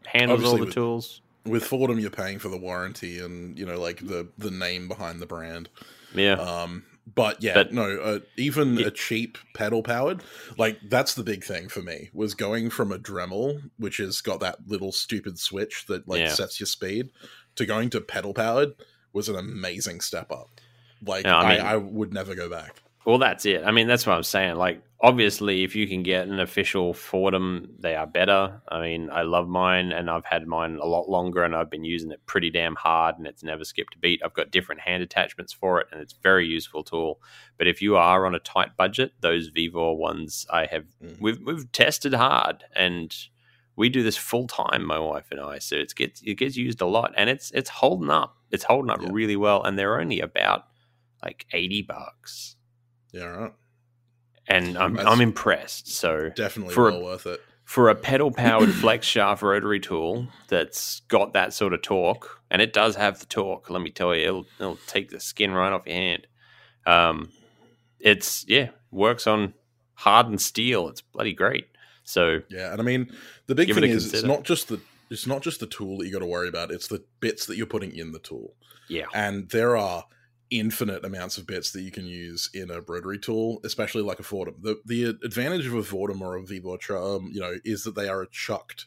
[0.07, 1.21] handles all the with- tools.
[1.45, 5.21] With Foredom, you're paying for the warranty and you know like the the name behind
[5.21, 5.69] the brand.
[6.15, 8.87] Yeah, Um, but yeah, But- no, uh, even Yeah.
[8.87, 10.23] a cheap pedal powered,
[10.57, 14.41] like that's the big thing for me was going from a Dremel, which has got
[14.41, 16.33] that little stupid switch that like Yeah.
[16.33, 17.11] sets your speed,
[17.57, 18.75] to going to pedal powered
[19.13, 20.61] was an amazing step up.
[21.05, 22.81] Like Yeah, I I, I, would never go back.
[23.07, 23.63] Well, that's it.
[23.65, 24.57] I mean, that's what I'm saying.
[24.57, 28.63] Like, obviously, if you can get an official Foredom, they are better.
[28.69, 31.85] I mean, I love mine, and I've had mine a lot longer, and I've been
[31.85, 34.23] using it pretty damn hard, and it's never skipped a beat.
[34.25, 37.21] I've got different hand attachments for it, and it's a very useful tool.
[37.59, 41.21] But if you are on a tight budget, those Vivor ones, I have Mhm.
[41.21, 43.15] we've we've tested hard, and
[43.77, 45.59] we do this full time, my wife and I.
[45.59, 48.39] So it's gets it gets used a lot, and it's it's holding up.
[48.51, 49.11] It's holding up Yeah.
[49.13, 50.69] really well, and they're only about
[51.23, 52.57] like eighty bucks
[53.15, 53.53] Yeah, right.
[54.49, 55.89] and I'm That's- I'm impressed.
[55.89, 57.41] So Definitely For a- well worth it.
[57.65, 62.61] for a pedal powered flex shaft rotary tool that's got that sort of torque, and
[62.61, 63.71] it does have the torque.
[63.71, 66.27] Let me tell you, it'll, it'll take the skin right off your hand.
[66.87, 67.31] Um,
[68.01, 69.55] it's yeah works on
[69.95, 70.89] hardened steel.
[70.89, 71.67] It's bloody great.
[72.05, 73.11] So Yeah, and I mean
[73.47, 74.81] the big thing a is it's not just the
[75.11, 76.71] it's not just the tool that you got to worry about.
[76.71, 78.55] It's the bits that you're putting in the tool,
[78.89, 80.05] yeah, and there are
[80.51, 84.23] infinite amounts of bits that you can use in a rotary tool, especially like a
[84.23, 84.63] Foredom.
[84.63, 88.09] The the advantage of a Foredom or a Vivo, um, you know, is that they
[88.09, 88.87] are a chucked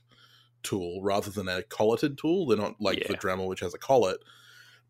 [0.63, 2.45] tool rather than a colleted tool.
[2.45, 4.17] They're not like the Dremel, which has a collet.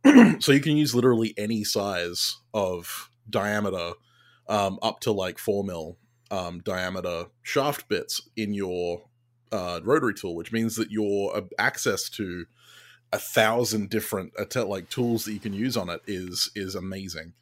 [0.40, 3.94] so you can use literally any size of diameter
[4.48, 5.98] um, up to like four mil
[6.32, 9.04] um, diameter shaft bits in your
[9.52, 12.46] uh, rotary tool, which means that your uh, access to
[13.14, 17.34] a thousand different uh, like tools that you can use on it is is amazing.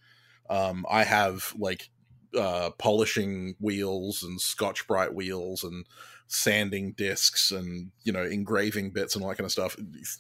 [0.50, 1.90] Um, I have like
[2.38, 5.86] uh, polishing wheels and Scotch Brite wheels and
[6.28, 9.76] sanding discs and you know engraving bits and all that kind of stuff.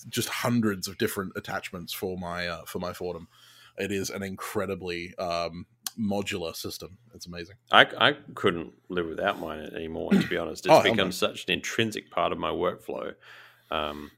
[0.09, 3.27] Just hundreds of different attachments for my uh, for my Foredom.
[3.77, 5.65] It is an incredibly um,
[5.99, 6.97] modular system.
[7.13, 7.55] It's amazing.
[7.71, 10.11] I, I couldn't live without mine anymore.
[10.11, 13.15] To be honest, it's Oh, become such an intrinsic part of my workflow.
[13.71, 14.11] Um,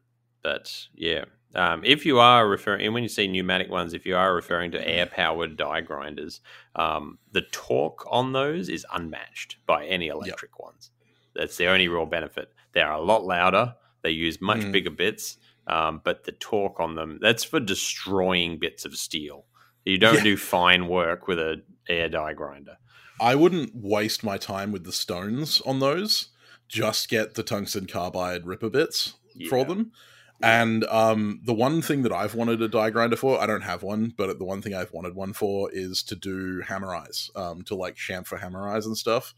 [0.47, 1.25] that yeah,
[1.55, 4.71] um, if you are referring, and when you see pneumatic ones, if you are referring
[4.71, 6.41] to air powered die grinders,
[6.75, 10.91] um, the torque on those is unmatched by any electric ones.
[11.35, 12.53] That's the only real benefit.
[12.73, 13.75] They are a lot louder.
[14.03, 14.71] They use much Mm.
[14.71, 15.37] bigger bits,
[15.67, 19.45] um, but the torque on them that's for destroying bits of steel.
[19.85, 20.23] You don't Yeah.
[20.31, 22.77] do fine work with a air die grinder.
[23.19, 26.29] I wouldn't waste my time with the stones on those.
[26.67, 29.15] Just get the tungsten carbide ripper bits
[29.49, 29.91] for them.
[30.41, 33.81] And um, the one thing that I've wanted a die grinder for, I don't have
[33.81, 37.63] one, but the one thing I've wanted one for is to do hammer eyes, um,
[37.63, 39.33] to like chamfer hammer eyes and stuff.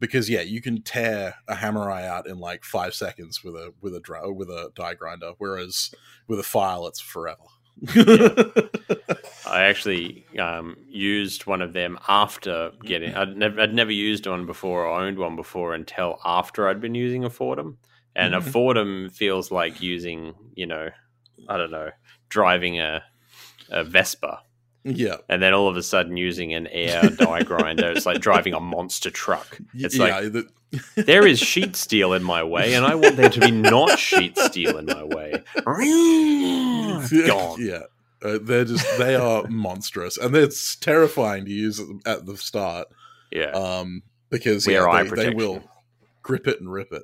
[0.00, 3.72] Because yeah, you can tear a hammer eye out in like five seconds with a
[3.80, 5.94] with a with a die grinder, whereas
[6.26, 7.44] with a file it's forever.
[9.46, 13.14] I actually um, used one of them after getting.
[13.14, 16.94] I'd never, I'd never used one before or owned one before until after I'd been
[16.94, 17.76] using a Foredom,
[18.16, 18.50] and a Mhm.
[18.52, 20.90] Foredom feels like using, you know,
[21.48, 21.90] I don't know,
[22.28, 23.02] driving a
[23.70, 24.40] a Vespa,
[24.84, 27.90] yeah, and then all of a sudden using an air die grinder.
[27.90, 29.58] It's like driving a monster truck.
[29.74, 30.04] It's yeah.
[30.04, 30.48] like the-
[30.96, 34.36] there is sheet steel in my way, and I want there to be not sheet
[34.38, 35.32] steel in my way.
[37.26, 37.56] Gone.
[37.60, 37.82] Yeah.
[38.22, 42.88] Uh, they're just they are monstrous and it's terrifying to use at the, start
[43.30, 43.50] Yeah.
[43.50, 45.62] um because yeah, they, they will
[46.22, 47.02] grip it and rip it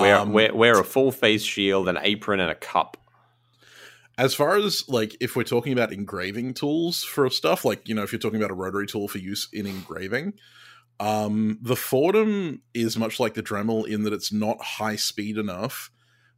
[0.00, 2.96] wear, Um, wear wear a full face shield, an apron, and a cup.
[4.18, 8.02] as far as like if we're talking about engraving tools for stuff like you know
[8.02, 10.34] if you're talking about a rotary tool for use in engraving
[11.00, 15.90] um the foredom is much like the dremel in that it's not high speed enough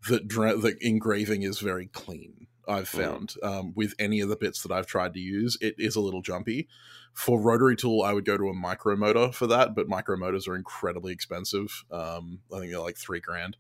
[0.09, 3.05] that dre- that engraving is very clean i've Mm.
[3.05, 6.01] found um, with any of the bits that i've tried to use it is a
[6.01, 6.69] little jumpy
[7.13, 10.47] for rotary tool i would go to a micro motor for that but micro motors
[10.49, 13.57] are incredibly expensive um, i think they're like three grand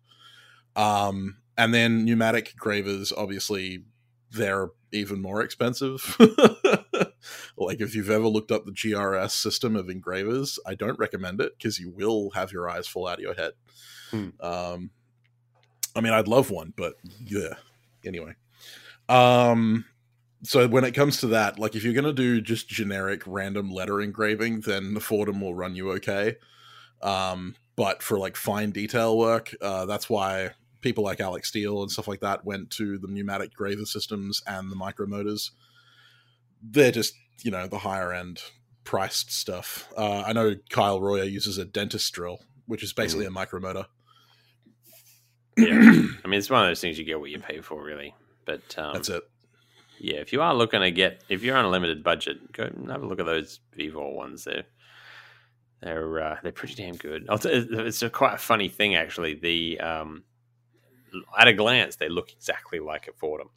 [0.77, 3.85] um, and then pneumatic gravers obviously
[4.31, 6.17] they're even more expensive.
[7.57, 11.53] like if you've ever looked up the GRS system of engravers, I don't recommend it
[11.57, 13.53] because you will have your eyes fall out of your head.
[14.11, 14.29] Hmm.
[14.41, 14.91] Um,
[15.95, 16.95] I mean, I'd love one, but
[17.25, 17.55] yeah.
[18.05, 18.35] Anyway,
[19.09, 19.85] um,
[20.43, 24.01] so when it comes to that, like if you're gonna do just generic random letter
[24.01, 26.37] engraving, then the Foredom will run you okay.
[27.03, 30.51] Um, but for like fine detail work, uh, that's why
[30.81, 34.71] people like Alec Steele and stuff like that went to the pneumatic graver systems and
[34.71, 35.51] the micromotors.
[36.63, 38.43] They're just, you know, the higher end
[38.85, 39.89] priced stuff.
[39.97, 43.87] Uh, I know Kyle Royer uses a dentist drill, which is basically a micromotor.
[45.57, 45.73] Yeah.
[46.25, 48.15] I mean, it's one of those things you get what you pay for, really.
[48.45, 49.23] But um, That's it.
[49.99, 53.03] yeah, if you are looking to get, if you're on a limited budget, go have
[53.03, 54.45] a look at those Vivo ones.
[54.45, 54.65] They're
[55.81, 57.27] they're uh, they're pretty damn good.
[57.41, 59.35] T- it's a quite a funny thing actually.
[59.35, 60.25] The um,
[61.39, 63.49] at a glance, they look exactly like a Foredom,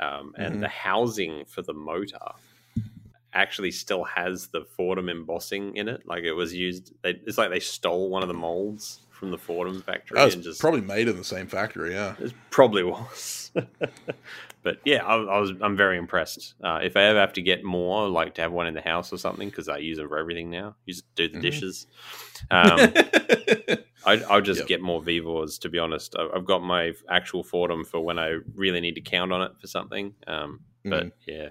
[0.00, 0.60] um, and Mhm.
[0.60, 2.18] the housing for the motor
[3.32, 6.06] actually still has the Foredom embossing in it.
[6.06, 6.92] Like it was used.
[7.02, 10.60] They, it's like they stole one of the molds from the Foredom factory and just
[10.60, 12.14] probably made in the same factory, yeah.
[12.18, 13.50] it probably was.
[14.62, 15.52] but yeah, I, I was.
[15.60, 16.54] I'm very impressed.
[16.62, 19.12] Uh, if I ever have to get more, like to have one in the house
[19.12, 20.76] or something, because I use them for everything now.
[20.84, 21.42] Use it to do the Mhm.
[21.42, 21.86] dishes.
[22.50, 22.92] Um,
[24.06, 24.68] I, I'll just Yep.
[24.68, 25.58] get more Vivors.
[25.60, 29.00] To be honest, I- I've got my actual Foredom for when I really need to
[29.00, 30.14] count on it for something.
[30.26, 31.48] Um, but yeah,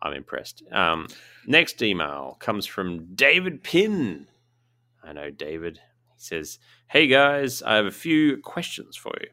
[0.00, 0.62] I'm impressed.
[0.70, 1.08] Um,
[1.46, 4.26] next email comes from David Pin.
[5.02, 5.80] I know David.
[6.22, 6.58] He says,
[6.88, 9.28] Hey guys, I have a few questions for you.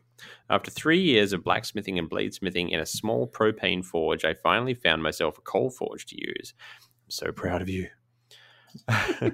[0.49, 5.03] After three years of blacksmithing and bladesmithing in a small propane forge, I finally found
[5.03, 6.53] myself a coal forge to use.
[6.81, 7.89] I'm so proud of you.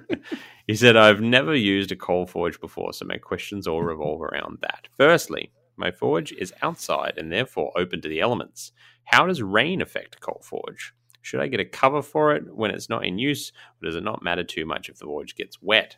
[0.67, 4.57] he said, I've never used a coal forge before, so my questions all revolve around
[4.61, 4.87] that.
[4.97, 8.73] Firstly, my forge is outside and therefore open to the elements.
[9.05, 10.93] How does rain affect a coal forge?
[11.21, 13.51] Should I get a cover for it when it's not in use,
[13.81, 15.97] or does it not matter too much if the forge gets wet?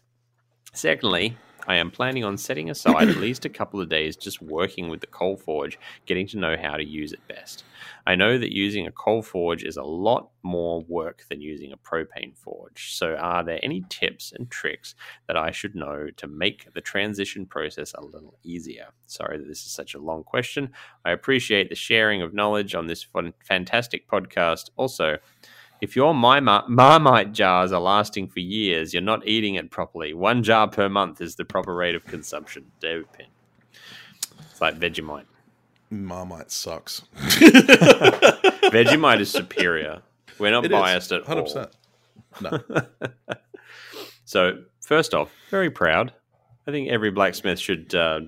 [0.74, 4.88] Secondly, I am planning on setting aside at least a couple of days just working
[4.88, 7.66] with the coal forge, getting to know how to use it best.
[8.06, 11.78] I know that using a coal forge is a lot more work than using a
[11.78, 12.94] propane forge.
[12.94, 14.96] So, are there any tips and tricks
[15.28, 18.88] that I should know to make the transition process a little easier?
[19.06, 20.70] Sorry that this is such a long question.
[21.04, 23.06] I appreciate the sharing of knowledge on this
[23.44, 24.70] fantastic podcast.
[24.78, 25.18] Also,
[25.82, 30.14] if your Marmite jars are lasting for years, you're not eating it properly.
[30.14, 32.72] One jar per month is the proper rate of consumption.
[32.80, 33.28] David Penn.
[34.52, 35.26] It's like Vegemite.
[35.90, 37.04] Marmite sucks.
[37.16, 40.02] Vegemite is superior.
[40.40, 41.46] We're not It biased is, at all.
[41.46, 41.72] 100%.
[42.42, 42.60] No.
[44.26, 46.12] So, first off, very proud.
[46.68, 48.22] I think every blacksmith should uh,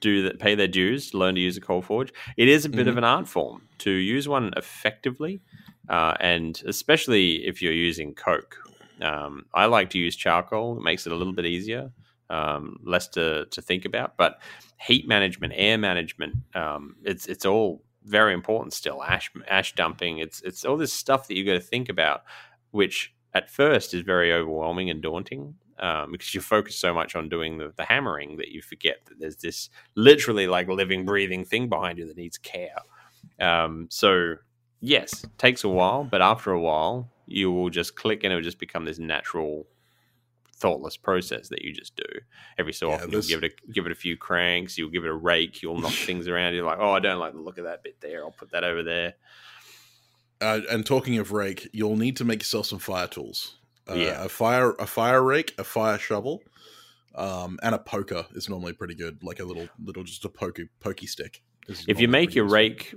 [0.00, 2.12] do that, pay their dues, learn to use a coal forge.
[2.36, 5.40] It is a bit of an art form to use one effectively,
[5.88, 8.56] uh, and especially if you're using coke.
[9.00, 11.90] Um, I like to use charcoal; it makes it a little bit easier,
[12.30, 14.16] um, less to to think about.
[14.16, 14.40] But
[14.80, 19.02] heat management, air management, um, it's it's all very important still.
[19.02, 22.22] Ash ash dumping, it's it's all this stuff that you got to think about,
[22.70, 27.28] which at first is very overwhelming and daunting um, because you focus so much on
[27.28, 31.68] doing the, the hammering that you forget that there's this literally like living, breathing thing
[31.68, 32.76] behind you that needs care.
[33.40, 34.36] Um, so,
[34.86, 38.42] yes, takes a while, but after a while, you will just click and it will
[38.42, 39.66] just become this natural,
[40.52, 42.04] thoughtless process that you just do.
[42.56, 45.04] Every so Yeah, often, you'll give it a, give it a few cranks, you'll give
[45.04, 46.54] it a rake, you'll knock things around.
[46.54, 48.22] You're like, oh, I don't like the look of that bit there.
[48.24, 49.14] I'll put that over there.
[50.40, 53.56] Uh, and talking of rake, you'll need to make yourself some fire tools.
[53.88, 54.24] Uh, Yeah.
[54.24, 56.42] a fire a fire rake, a fire shovel,
[57.14, 59.22] um, and a poker is normally pretty good.
[59.22, 61.42] Like a little little just a pokey pokey stick.
[61.88, 62.94] If you make your rake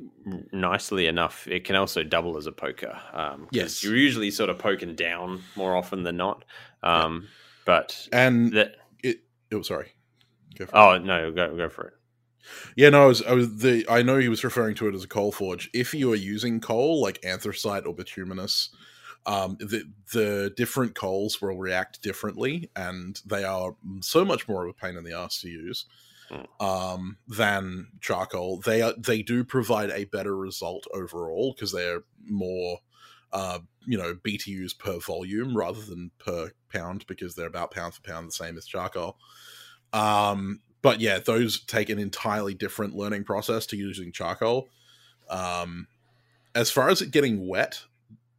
[0.52, 3.00] nicely enough, it can also double as a poker.
[3.14, 3.84] Um, Yes.
[3.84, 6.46] you're usually sort of poking down more often than not.
[6.84, 7.28] Um,
[7.66, 8.08] But.
[8.12, 9.22] And that it.
[9.52, 9.94] Oh, sorry.
[10.58, 10.80] Go for it.
[10.80, 11.94] oh no, go go for it.
[12.76, 13.86] Yeah, no, I was, I was the.
[13.90, 15.70] I know he was referring to it as a coal forge.
[15.74, 18.70] If you are using coal like anthracite or bituminous,
[19.26, 19.84] um, the
[20.14, 24.96] the different coals will react differently, and they are so much more of a pain
[24.98, 25.86] in the ass to use
[26.60, 28.60] um, than charcoal.
[28.60, 32.80] They are they do provide a better result overall because they're more.
[33.32, 38.02] Uh, you know, BTUs per volume rather than per pound because they're about pound for
[38.02, 39.18] pound the same as charcoal.
[39.94, 44.70] Um, but yeah, those take an entirely different learning process to using charcoal.
[45.30, 45.88] Um,
[46.56, 47.84] as far as it getting wet,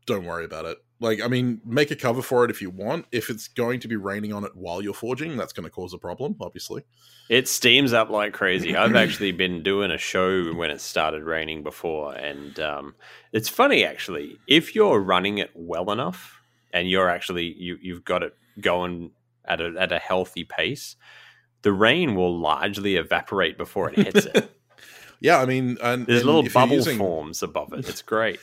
[0.07, 0.79] don't worry about it.
[1.03, 3.07] Like, I mean, make a cover for it if you want.
[3.11, 5.95] If it's going to be raining on it while you're forging, that's going to cause
[5.95, 6.85] a problem, obviously.
[7.31, 8.77] It steams up like crazy.
[8.77, 12.95] I've actually been doing a show when it started raining before, and um,
[13.33, 14.39] it's funny actually.
[14.47, 16.37] If you're running it well enough,
[16.73, 19.13] and you're actually you you've got it going
[19.47, 20.97] at a at a healthy pace,
[21.63, 24.55] the rain will largely evaporate before it hits it.
[25.23, 27.87] Yeah, I mean, and There's and little bubble using- forms above it.
[27.87, 28.41] It's great.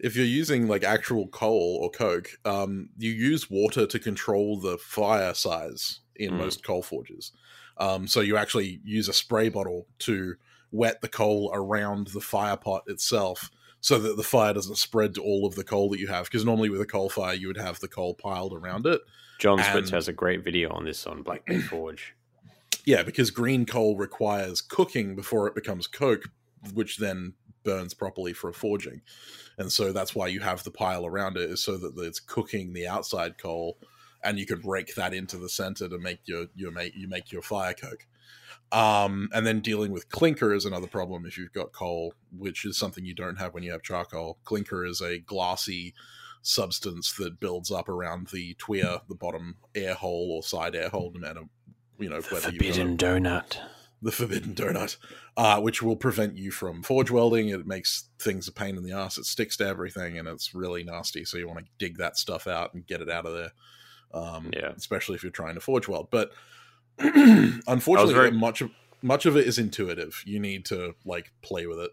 [0.00, 4.78] If you're using like actual coal or coke, um, you use water to control the
[4.78, 6.38] fire size in Mm.
[6.38, 7.32] most coal forges.
[7.78, 10.34] Um, so you actually use a spray bottle to
[10.72, 13.50] wet the coal around the fire pot itself
[13.80, 16.24] so that the fire doesn't spread to all of the coal that you have.
[16.24, 19.00] Because normally with a coal fire, you would have the coal piled around it.
[19.38, 22.14] John And- has a great video on this on Black Bear Forge.
[22.84, 26.24] Yeah, because green coal requires cooking before it becomes coke,
[26.74, 29.02] which then burns properly for a forging.
[29.58, 32.72] And so that's why you have the pile around it, is so that it's cooking
[32.72, 33.78] the outside coal,
[34.22, 37.32] and you could rake that into the center to make your your make you make
[37.32, 38.06] your fire coke.
[38.70, 42.76] Um, and then dealing with clinker is another problem if you've got coal, which is
[42.76, 44.38] something you don't have when you have charcoal.
[44.44, 45.94] Clinker is a glassy
[46.42, 51.10] substance that builds up around the tuya, the bottom air hole or side air hole,
[51.14, 51.40] no matter
[51.98, 53.58] you know whether you've got a- donut.
[54.00, 54.96] The forbidden donut,
[55.36, 57.48] uh, which will prevent you from forge welding.
[57.48, 59.18] It makes things a pain in the ass.
[59.18, 61.24] It sticks to everything, and it's really nasty.
[61.24, 63.52] So you want to dig that stuff out and get it out of there.
[64.14, 64.72] Um, Yeah.
[64.76, 66.08] especially if you're trying to forge weld.
[66.10, 66.30] But
[66.98, 68.70] unfortunately, very- much of
[69.02, 70.22] much of it is intuitive.
[70.26, 71.90] You need to like play with it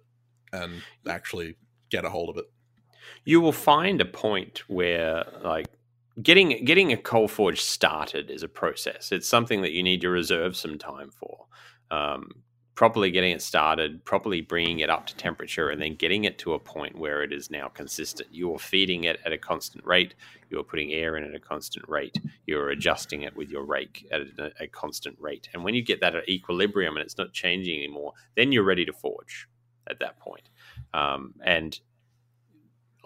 [0.51, 1.55] and actually
[1.89, 2.45] get a hold of it.
[3.25, 5.67] you will find a point where like
[6.21, 10.09] getting getting a coal forge started is a process it's something that you need to
[10.09, 11.45] reserve some time for
[11.91, 12.29] um,
[12.75, 16.53] properly getting it started, properly bringing it up to temperature, and then getting it to
[16.53, 18.27] a point where it is now consistent.
[18.31, 20.13] You are feeding it at a constant rate.
[20.49, 22.19] You are putting air in at a constant rate.
[22.45, 25.47] You are adjusting it with your rake at a, a constant rate.
[25.53, 28.85] And when you get that at equilibrium and it's not changing anymore, then you're ready
[28.85, 29.47] to forge
[29.89, 30.49] at that point.
[30.93, 31.79] Um, and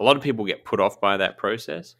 [0.00, 1.94] a lot of people get put off by that process,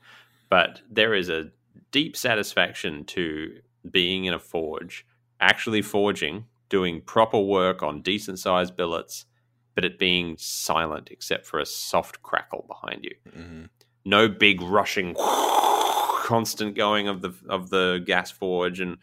[0.48, 1.50] but there is a
[1.92, 5.06] deep satisfaction to being in a forge,
[5.38, 9.26] actually forging doing proper work on decent sized billets,
[9.74, 13.14] but it being silent except for a soft crackle behind you.
[13.30, 13.68] Mhm.
[14.06, 15.14] No big rushing,
[16.24, 18.96] constant going of the of the gas forge and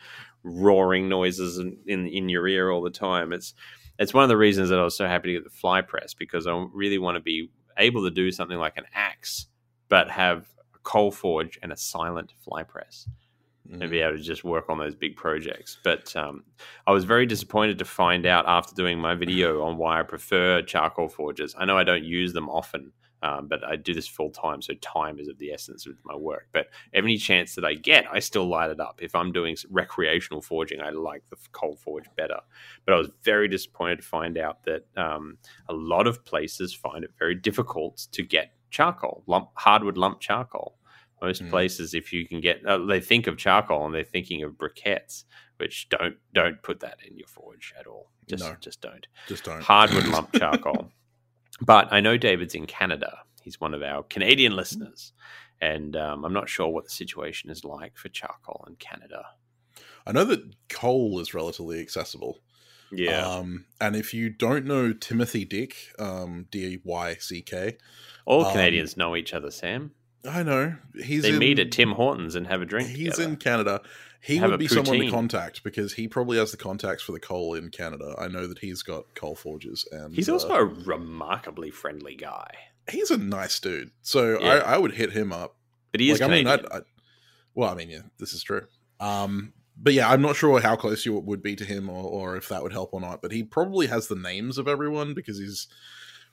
[0.44, 3.32] roaring noises in, in in your ear all the time.
[3.32, 3.54] It's
[4.00, 6.14] it's one of the reasons that I was so happy to get the fly press
[6.14, 9.48] because I really want to be able to do something like an axe,
[9.90, 13.08] but have a coal forge and a silent fly press
[13.70, 13.90] and Mhm.
[13.92, 15.78] be able to just work on those big projects.
[15.84, 16.44] But um,
[16.86, 20.62] I was very disappointed to find out after doing my video on why I prefer
[20.62, 21.56] charcoal forges.
[21.58, 24.74] I know I don't use them often, um, but I do this full time, so
[24.76, 26.48] time is of the essence with my work.
[26.54, 29.00] But any chance that I get, I still light it up.
[29.02, 32.40] If I'm doing recreational forging, I like the coal forge better.
[32.86, 37.04] But I was very disappointed to find out that um, a lot of places find
[37.04, 40.77] it very difficult to get charcoal, lump, hardwood lump charcoal.
[41.22, 41.50] Most Mm.
[41.50, 45.24] places, if you can get, uh, they think of charcoal and they're thinking of briquettes,
[45.58, 48.12] which don't don't put that in your forge at all.
[48.28, 48.56] Just No.
[48.60, 49.08] just don't.
[49.28, 49.62] Just don't.
[49.64, 50.92] Hardwood lump charcoal.
[51.62, 53.20] But I know David's in Canada.
[53.42, 55.14] He's one of our Canadian listeners,
[55.60, 59.26] and um, I'm not sure what the situation is like for charcoal in Canada.
[60.06, 62.42] I know that coal is relatively accessible.
[63.12, 67.78] Um, and if you don't know Timothy Dyck, um, D Y C K,
[68.26, 69.50] all um, Canadians know each other.
[69.52, 69.92] Sam,
[70.26, 72.90] I know he's they in, meet at Tim Hortons and have a drink.
[72.90, 73.24] He's together.
[73.24, 73.82] in Canada.
[74.20, 77.20] He Have would be someone to contact because he probably has the contacts for the
[77.20, 78.16] coal in Canada.
[78.18, 82.50] I know that he's got coal forges, and He's uh, also a remarkably friendly guy,
[82.90, 83.92] he's a nice dude.
[84.02, 84.48] So Yeah.
[84.48, 85.56] I, I would hit him up.
[85.92, 86.66] but he is Like, I mean, I'd,
[87.54, 88.68] well, I mean, yeah, this is true.
[89.00, 92.38] Um, but yeah, I'm not sure how close you would be to him, or, or
[92.38, 93.22] if that would help or not.
[93.22, 95.68] But he probably has the names of everyone because he's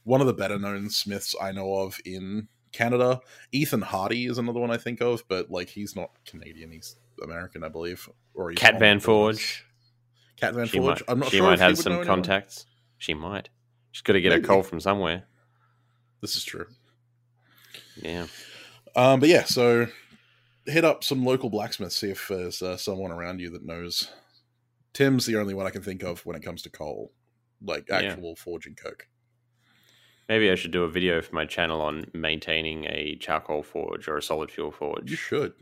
[0.05, 3.21] one of the better known smiths I know of in Canada.
[3.53, 7.65] Ethan Hardy is another one I think of, but like he's not Canadian; he's American,
[7.65, 8.09] I believe.
[8.35, 9.01] Or he's Cat Van.
[9.01, 9.65] Forge.
[10.37, 11.01] Cat Van She Forge.
[11.01, 12.07] might, I'm not sure she sure might have some anyone.
[12.07, 12.67] contacts.
[12.99, 13.49] She might.
[13.93, 14.43] She's got to get Maybe.
[14.43, 15.23] a coal from somewhere.
[16.21, 16.67] This is true.
[17.97, 18.27] Yeah.
[18.97, 19.87] Um, but yeah, so
[20.67, 24.11] hit up some local blacksmiths, see if there's uh, someone around you that knows.
[24.93, 27.13] Tim's the only one I can think of when it comes to coal,
[27.63, 27.97] like Yeah.
[27.99, 29.07] actual forging coke.
[30.29, 34.17] Maybe I should do a video for my channel on maintaining a charcoal forge or
[34.17, 35.11] a solid fuel forge.
[35.11, 35.53] You should.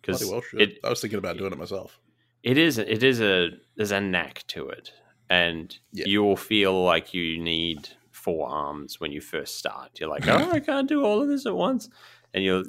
[0.00, 0.60] because well should.
[0.60, 1.98] it I was thinking about doing it myself.
[2.42, 4.92] it is it is a there's a knack to it,
[5.30, 6.04] and Yeah.
[6.06, 9.98] you will feel like you need four arms when you first start.
[9.98, 11.88] You're like, oh, I can't do all of this at once,
[12.34, 12.64] and you'll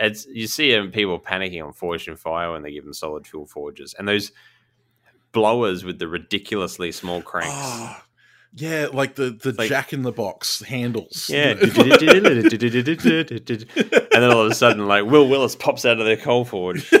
[0.00, 3.26] as you see um, people panicking on Forged in Fire when they give them solid
[3.26, 4.32] fuel forges, and those
[5.32, 7.50] blowers with the ridiculously small cranks.
[7.52, 8.05] Ah,
[8.54, 11.28] yeah, like the the Like- Jack in the Box handles.
[11.32, 11.50] Yeah.
[11.60, 11.70] and
[14.12, 16.90] then all of a sudden, like Wil Willis pops out of their coal forge.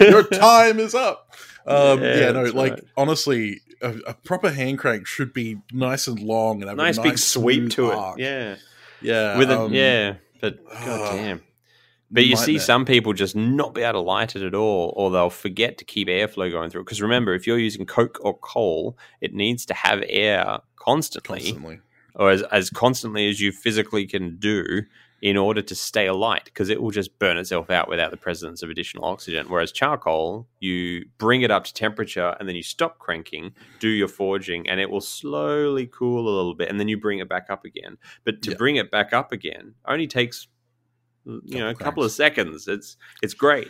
[0.00, 1.30] Your time is up.
[1.66, 2.84] Um, Yeah, yeah, no, like right.
[2.96, 7.02] honestly, a, a proper hand crank should be nice and long and have nice, a
[7.02, 8.18] big sweep to it.
[8.18, 8.56] Yeah.
[9.00, 10.14] yeah, With a um, yeah.
[10.40, 11.42] But ah, god damn.
[12.12, 15.10] But you see some people just not be able to light it at all, or
[15.10, 16.84] they'll forget to keep airflow going through.
[16.84, 21.80] Because remember, if you're using coke or coal, it needs to have air constantly, constantly.
[22.14, 24.82] or as, as constantly as you physically can do
[25.22, 28.60] in order to stay alight, because it will just burn itself out without the presence
[28.62, 29.46] of additional oxygen.
[29.48, 34.08] Whereas charcoal, you bring it up to temperature and then you stop cranking, do your
[34.08, 37.46] forging, and it will slowly cool a little bit, and then you bring it back
[37.50, 37.98] up again.
[38.24, 38.56] But to Yeah.
[38.56, 40.48] bring it back up again only takes
[41.24, 42.68] you know a Couple of seconds.
[42.68, 43.68] It's it's great.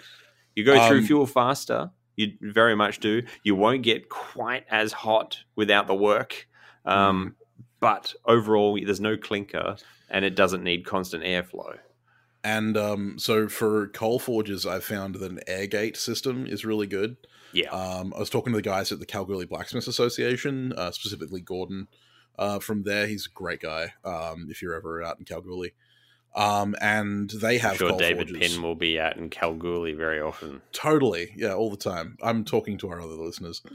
[0.54, 1.90] You go through Um, fuel faster.
[2.16, 3.22] You very much do.
[3.42, 6.46] You won't get quite as hot without the work.
[6.84, 7.36] Um,
[7.80, 9.76] but overall, there's no clinker,
[10.10, 11.78] and it doesn't need constant airflow.
[12.44, 16.86] And um, so for coal forges, I've found that an air gate system is really
[16.86, 17.16] good.
[17.52, 21.40] Yeah, Um, I was talking to the guys at the Kalgoorlie Blacksmiths Association, uh, specifically
[21.40, 21.86] Gordon.
[22.38, 23.92] Uh, from there, he's a great guy.
[24.04, 25.74] Um, if you're ever out in Kalgoorlie,
[26.34, 28.54] um, and they have I'm sure David forges.
[28.54, 30.62] Pinn will be out in Kalgoorlie very often.
[30.72, 32.16] Totally, yeah, all the time.
[32.22, 33.62] I'm talking to our other listeners.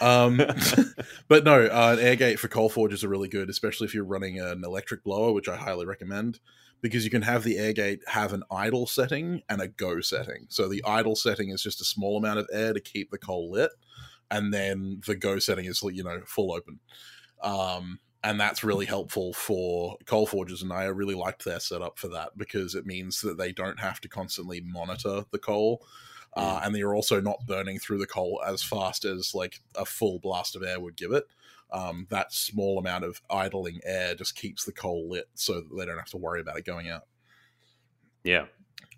[0.00, 0.40] Um,
[1.28, 4.02] but no, uh, an air gate for coal forges are really good, especially if you're
[4.02, 6.40] running an electric blower, which I highly recommend,
[6.80, 10.46] because you can have the air gate have an idle setting and a go setting.
[10.48, 13.52] So the idle setting is just a small amount of air to keep the coal
[13.52, 13.70] lit,
[14.28, 16.80] and then the go setting is you know full open.
[17.40, 22.08] Um, and that's really helpful for coal forges and i really liked their setup for
[22.08, 25.82] that because it means that they don't have to constantly monitor the coal
[26.34, 30.18] uh, and they're also not burning through the coal as fast as like a full
[30.18, 31.24] blast of air would give it.
[31.70, 35.86] Um, that small amount of idling air just keeps the coal lit so that they
[35.86, 37.02] don't have to worry about it going out.
[38.24, 38.46] Yeah.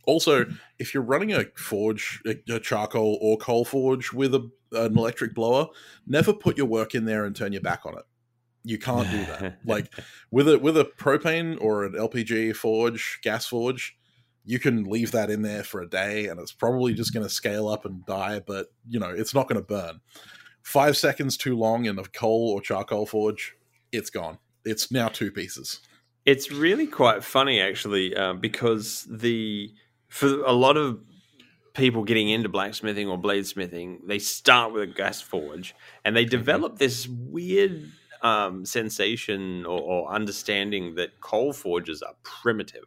[0.05, 0.45] also
[0.79, 5.35] if you're running a forge a, a charcoal or coal forge with a, an electric
[5.35, 5.69] blower
[6.07, 8.05] never put your work in there and turn your back on it
[8.65, 9.59] you can't do that.
[9.65, 9.93] like
[10.31, 13.97] with a with a propane or an LPG forge, gas forge,
[14.45, 17.31] you can leave that in there for a day and it's probably just going to
[17.31, 20.01] scale up and die, but you know, it's not going to burn.
[20.63, 23.55] 5 seconds too long in a coal or charcoal forge,
[23.93, 24.39] it's gone.
[24.65, 25.81] It's now two pieces.
[26.25, 29.71] It's really quite funny, actually, uh, because the
[30.09, 31.01] for a lot of
[31.75, 35.75] people getting into blacksmithing or bladesmithing, they start with a gas forge
[36.05, 37.91] and they develop this weird
[38.25, 42.87] um, sensation or, or understanding that coal forges are primitive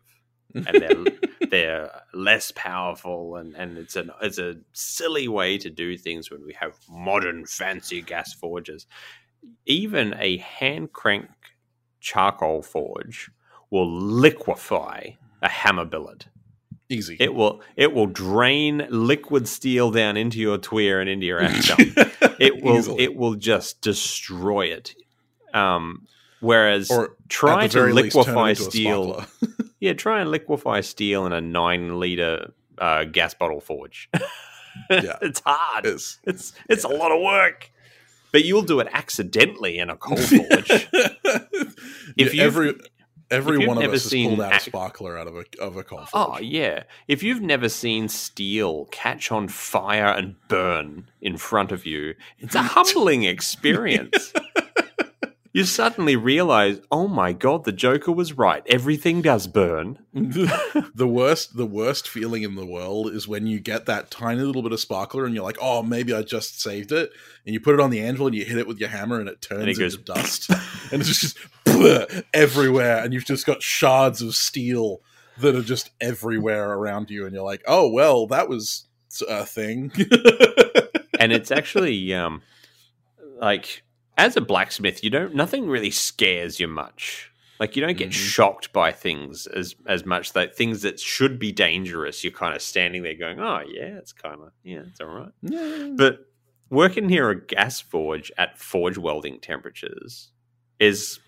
[0.56, 1.06] and they're
[1.52, 6.44] they're less powerful and, and it's an it's a silly way to do things when
[6.46, 8.88] we have modern fancy gas forges.
[9.66, 11.30] Even a hand crank
[12.02, 13.30] charcoal forge
[13.70, 15.12] will liquefy
[15.42, 16.26] a hammer billet.
[16.90, 17.18] Easy.
[17.20, 21.70] It will it will drain liquid steel down into your tweer and into your axe
[22.40, 23.04] It will Easily.
[23.04, 24.96] it will just destroy it.
[25.58, 26.08] Um,
[26.40, 29.26] whereas or try to liquefy steel.
[29.80, 34.10] Yeah, try and liquefy steel in a nine liter uh, gas bottle forge.
[34.90, 35.18] Yeah.
[35.22, 35.86] it's hard.
[35.86, 37.72] It's- It's it's a lot of work.
[38.32, 40.70] But you'll do it accidentally in a coal forge.
[42.16, 42.76] If Yeah, every
[43.32, 46.06] every one of us has pulled out a sparkler out of a of a coal
[46.06, 46.10] forge.
[46.14, 46.84] Oh yeah.
[47.08, 52.56] If you've never seen steel catch on fire and burn in front of you, it's
[52.56, 54.34] a humbling experience.
[55.58, 58.62] You suddenly realize, oh my god, the Joker was right.
[58.68, 59.98] Everything does burn.
[60.14, 64.62] the worst the worst feeling in the world is when you get that tiny little
[64.62, 67.10] bit of sparkler and you're like, oh, maybe I just saved it,
[67.44, 69.28] and you put it on the anvil and you hit it with your hammer and
[69.28, 70.50] it turns it goes- into dust,
[70.92, 71.40] and it's just
[72.36, 75.02] everywhere, and you've just got shards of steel
[75.40, 78.88] that are just everywhere around you, and you're like, oh well, that was
[79.28, 79.92] a thing.
[81.20, 82.44] and it's actually um
[83.42, 83.82] like
[84.18, 88.14] as a blacksmith you don't nothing really scares you much like you don't get Mhm.
[88.14, 92.62] shocked by things as as much that things that should be dangerous you're kind of
[92.62, 95.90] standing there going oh yeah it's kind of yeah it's all right Yeah.
[95.96, 96.20] but
[96.70, 100.32] working near a gas forge at forge welding temperatures
[100.80, 101.20] is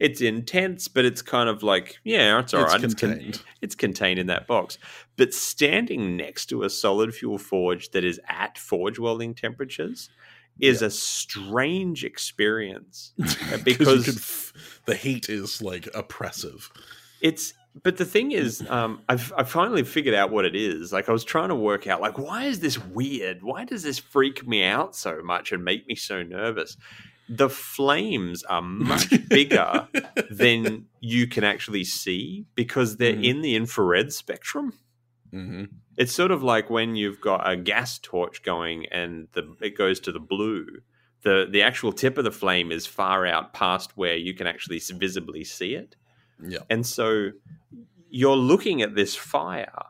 [0.00, 2.84] it's intense but it's kind of like yeah it's all It's right.
[2.84, 3.42] it's con- contained.
[3.60, 4.78] it's contained in that box.
[5.16, 10.08] But standing next to a solid fuel forge that is at forge welding temperatures
[10.60, 13.26] is a strange experience you
[13.64, 14.52] because f-
[14.86, 16.70] the heat is like oppressive.
[17.20, 17.54] it's.
[17.82, 20.92] But the thing is, um, I've I finally figured out what it is.
[20.92, 23.42] Like I was trying to work out, like why is this weird?
[23.42, 26.76] Why does this freak me out so much and make me so nervous?
[27.30, 29.88] The flames are much bigger
[30.30, 33.24] than you can actually see because they're Mhm.
[33.24, 34.74] in the infrared spectrum.
[35.32, 35.64] Hmm
[35.96, 39.98] It's sort of like when you've got a gas torch going and the it goes
[40.00, 40.66] to the blue.
[41.22, 44.78] The the actual tip of the flame is far out past where you can actually
[44.78, 45.96] visibly see it.
[46.40, 46.58] Yeah.
[46.68, 47.30] And so
[48.10, 49.86] you're looking at this fire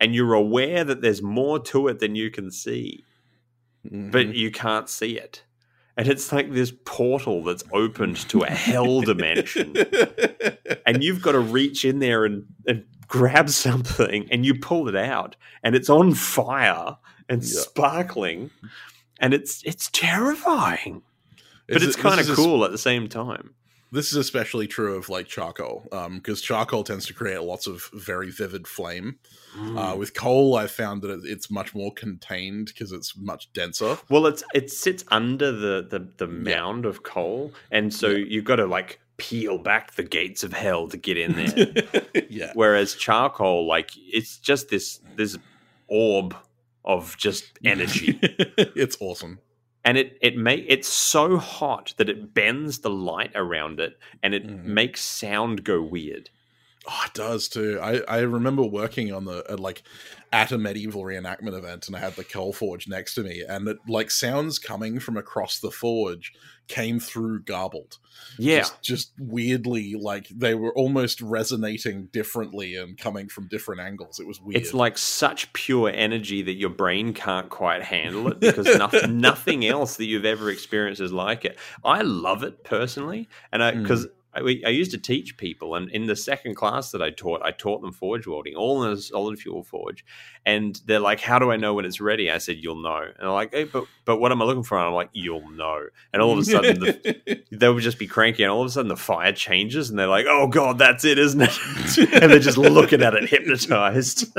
[0.00, 3.04] and you're aware that there's more to it than you can see,
[3.90, 5.42] but you can't see it.
[5.96, 9.74] And it's like this portal that's opened to a hell dimension
[10.86, 14.96] and you've got to reach in there and, and grab something and you pull it
[14.96, 16.96] out and it's on fire
[17.28, 17.60] and Yeah.
[17.60, 18.50] sparkling
[19.20, 21.02] and it's it's terrifying
[21.68, 23.54] but it's it- kind of cool at the same time
[23.92, 28.30] This is especially true of like charcoal, because charcoal tends to create lots of very
[28.32, 29.18] vivid flame.
[29.54, 29.78] Hmm.
[29.78, 33.96] Uh, with coal, I've found that it's much more contained because it's much denser.
[34.10, 38.26] well it's it sits under the the, the mound of coal and so Yeah.
[38.28, 41.72] you've got to like peel back the gates of hell to get in there
[42.28, 45.38] yeah, whereas charcoal like it's just this this
[45.88, 46.34] orb
[46.84, 49.38] of just energy it's awesome.
[49.84, 54.34] and it it may it's so hot that it bends the light around it and
[54.34, 54.64] it Mhm.
[54.64, 56.30] makes sound go weird
[56.88, 57.80] Oh, it does too.
[57.82, 59.82] I, I remember working on the at like
[60.32, 63.66] at a medieval reenactment event, and I had the coal forge next to me, and
[63.66, 66.32] it, like sounds coming from across the forge
[66.68, 67.98] came through garbled.
[68.38, 74.18] Yeah, just, just weirdly, like they were almost resonating differently and coming from different angles.
[74.18, 74.60] It was weird.
[74.60, 79.66] it's like such pure energy that your brain can't quite handle it because nothing, nothing
[79.66, 81.58] else that you've ever experienced is like it.
[81.84, 83.82] I love it personally, and I Mm.
[83.82, 84.06] because.
[84.36, 87.40] I, we- I used to teach people, and in the second class that I taught,
[87.42, 90.04] I taught them forge welding, all in a solid fuel forge.
[90.44, 93.14] And they're like, "How do I know when it's ready?" I said, "You'll know." And
[93.18, 95.86] they're like, "Hey, but but what am I looking for?" And I'm like, "You'll know."
[96.12, 98.70] And all of a sudden, the, they would just be cranky, and all of a
[98.70, 101.58] sudden the fire changes, and they're like, "Oh god, that's it, isn't it?"
[102.22, 104.26] and they're just looking at it, hypnotized.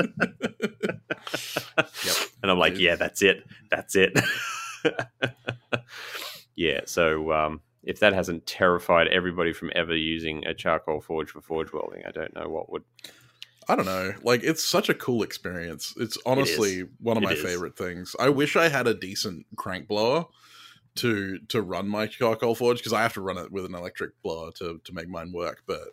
[2.42, 4.16] And I'm like, "Yeah, that's it, that's it."
[6.56, 6.80] yeah.
[6.86, 11.72] So um, if that hasn't terrified everybody from ever using a charcoal forge for forge
[11.72, 12.84] welding, I don't know what would.
[13.68, 14.14] I don't know.
[14.22, 15.94] Like it's such a cool experience.
[15.98, 17.42] It's honestly one of It my is.
[17.42, 18.16] favorite things.
[18.18, 20.26] I wish I had a decent crank blower
[20.96, 24.20] to to run my charcoal forge because I have to run it with an electric
[24.22, 25.62] blower to to make mine work.
[25.66, 25.88] But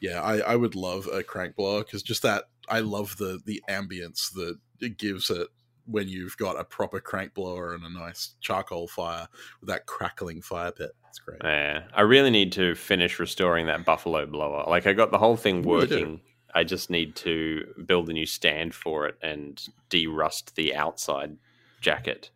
[0.00, 3.62] yeah, I I would love a crank blower because just that I love the the
[3.68, 5.48] ambience that it gives it
[5.86, 9.28] when you've got a proper crank blower and a nice charcoal fire
[9.60, 10.90] with that crackling fire pit.
[11.16, 11.40] It's great.
[11.42, 14.64] Yeah, I really need to finish restoring that buffalo blower.
[14.68, 15.94] Like I got the whole thing You really do.
[15.94, 16.20] working.
[16.54, 21.36] I just need to build a new stand for it and de-rust the outside
[21.80, 22.30] jacket.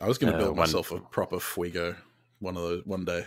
[0.00, 1.96] I was going to Uh, build one- myself a proper fuigo
[2.40, 3.24] one of those one day.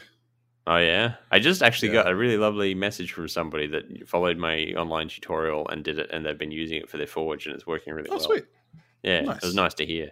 [0.67, 2.03] Oh yeah, I just actually Yeah.
[2.03, 6.09] got a really lovely message from somebody that followed my online tutorial and did it,
[6.11, 8.19] and they've been using it for their forge, and it's working really Oh, well.
[8.25, 8.45] sweet.
[9.03, 9.37] Yeah, Nice.
[9.37, 10.11] it was nice to hear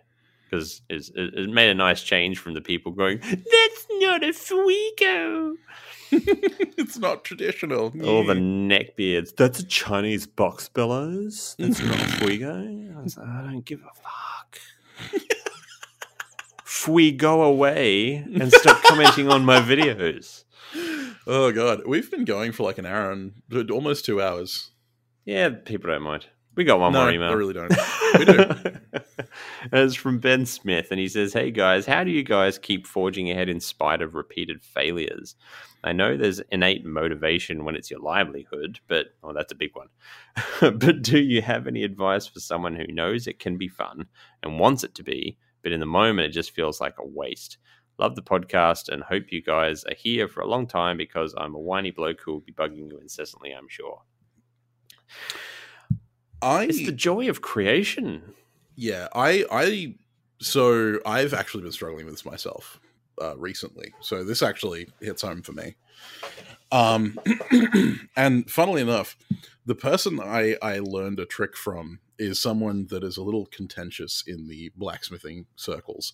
[0.53, 5.55] because it, it made a nice change from the people going, "That's not a fuigo."
[6.11, 7.91] it's not traditional.
[8.05, 9.35] All the neckbeards.
[9.35, 11.55] That's a Chinese box bellows.
[11.57, 12.95] That's not a fuigo.
[12.95, 15.21] I was like, I don't give a fuck.
[16.65, 20.43] Fuego away and stop commenting on my videos.
[21.25, 23.31] Oh god, we've been going for like an hour and
[23.71, 24.71] almost two hours.
[25.25, 26.27] Yeah, people don't mind.
[26.55, 27.29] We got one no, more email.
[27.29, 27.71] I really don't.
[28.19, 28.45] We do.
[29.71, 33.31] it's from Ben Smith, and he says, Hey guys, how do you guys keep forging
[33.31, 35.35] ahead in spite of repeated failures?
[35.83, 39.87] I know there's innate motivation when it's your livelihood, but oh, that's a big one.
[40.77, 44.05] but do you have any advice for someone who knows it can be fun
[44.43, 47.57] and wants it to be, but in the moment it just feels like a waste?
[47.97, 51.55] Love the podcast and hope you guys are here for a long time because I'm
[51.55, 54.03] a whiny bloke who will be bugging you incessantly, I'm sure.
[56.43, 58.33] I It's the joy of creation.
[58.75, 59.95] yeah, I I
[60.39, 62.79] so I've actually been struggling with this myself
[63.21, 63.93] uh, recently.
[64.01, 65.75] So this actually hits home for me.
[66.71, 67.19] Um,
[68.15, 69.15] and funnily enough,
[69.65, 74.23] the person I I learned a trick from is someone that is a little contentious
[74.25, 76.13] in the blacksmithing circles,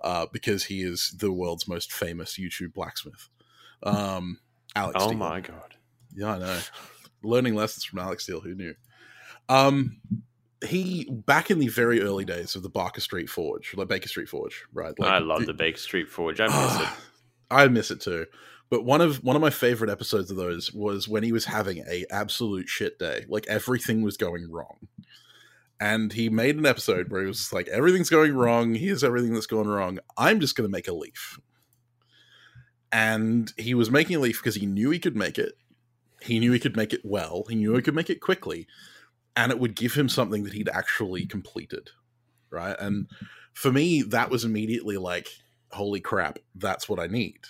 [0.00, 3.28] uh, because he is the world's most famous YouTube blacksmith.
[3.82, 4.40] Um,
[4.74, 4.96] Alec.
[4.98, 5.18] Oh Steele.
[5.18, 5.76] my god.
[6.14, 6.58] Yeah, I know.
[7.22, 8.40] Learning lessons from Alec Steele.
[8.40, 8.74] Who knew?
[9.48, 10.00] Um,
[10.64, 14.28] he back in the very early days of the Barker Street Forge, like Baker Street
[14.28, 14.98] Forge, right?
[14.98, 16.40] Like I love the Baker Street Forge.
[16.40, 16.88] I miss it.
[17.50, 18.26] I miss it too.
[18.70, 21.84] But one of one of my favorite episodes of those was when he was having
[21.88, 23.24] a absolute shit day.
[23.28, 24.88] Like everything was going wrong.
[25.80, 28.74] And he made an episode where he was like, everything's going wrong.
[28.74, 29.98] Here's everything that's going wrong.
[30.16, 31.38] I'm just going to make a leaf.
[32.90, 35.54] And he was making a leaf because he knew he could make it.
[36.22, 37.44] He knew he could make it well.
[37.48, 38.66] He knew he could make it quickly.
[39.36, 41.90] And it would give him something that he'd actually completed.
[42.50, 42.76] Right.
[42.78, 43.08] And
[43.52, 45.28] for me, that was immediately like,
[45.72, 47.40] holy crap, that's what I need.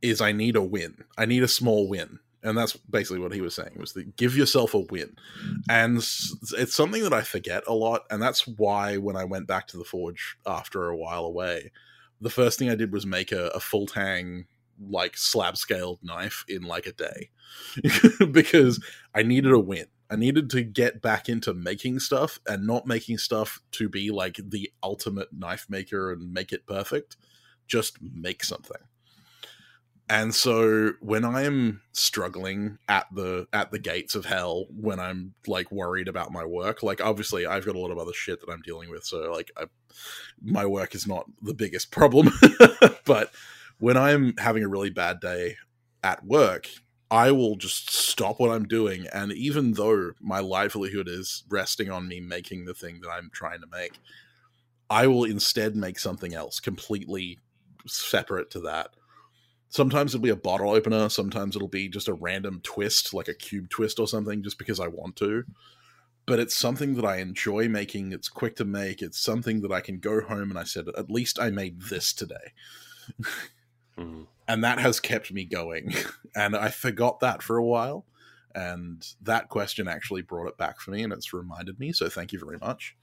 [0.00, 1.04] Is I need a win.
[1.18, 2.18] I need a small win.
[2.42, 5.16] And that's basically what he was saying was that give yourself a win.
[5.68, 8.02] And it's something that I forget a lot.
[8.08, 11.72] And that's why when I went back to the forge after a while away,
[12.20, 14.46] the first thing I did was make a, a full tang,
[14.80, 17.30] like slab scaled knife in like a day
[18.30, 18.82] because
[19.14, 19.86] I needed a win.
[20.10, 24.38] I needed to get back into making stuff and not making stuff to be like
[24.42, 27.16] the ultimate knife maker and make it perfect.
[27.66, 28.78] Just make something.
[30.08, 35.72] And so when I'm struggling at the at the gates of hell, when I'm like
[35.72, 38.62] worried about my work, like obviously I've got a lot of other shit that I'm
[38.62, 39.64] dealing with, so like I,
[40.40, 42.30] my work is not the biggest problem.
[43.04, 43.32] but
[43.78, 45.56] when I'm having a really bad day
[46.04, 46.68] at work,
[47.10, 49.06] I will just stop what I'm doing.
[49.12, 53.60] And even though my livelihood is resting on me making the thing that I'm trying
[53.60, 53.98] to make,
[54.90, 57.38] I will instead make something else completely
[57.86, 58.90] separate to that.
[59.68, 63.34] Sometimes it'll be a bottle opener, sometimes it'll be just a random twist, like a
[63.34, 65.44] cube twist or something, just because I want to.
[66.26, 68.12] But it's something that I enjoy making.
[68.12, 69.00] It's quick to make.
[69.02, 72.12] It's something that I can go home and I said, at least I made this
[72.12, 72.52] today.
[73.98, 74.26] Mhm.
[74.48, 75.92] and that has kept me going.
[76.36, 78.04] and I forgot that for a while.
[78.54, 81.92] And that question actually brought it back for me and it's reminded me.
[81.92, 82.96] So thank you very much.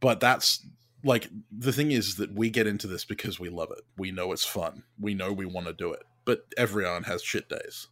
[0.00, 0.66] But that's
[1.04, 3.82] like the thing is that we get into this because we love it.
[3.96, 4.82] We know it's fun.
[4.98, 6.02] We know we want to do it.
[6.24, 7.88] But everyone has shit days.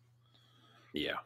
[0.92, 1.18] Yeah.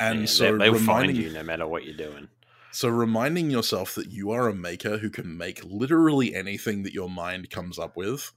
[0.00, 2.28] And Yeah, so they, will find you no matter what you're doing.
[2.70, 7.08] so reminding yourself that you are a maker who can make literally anything that your
[7.10, 8.32] mind comes up with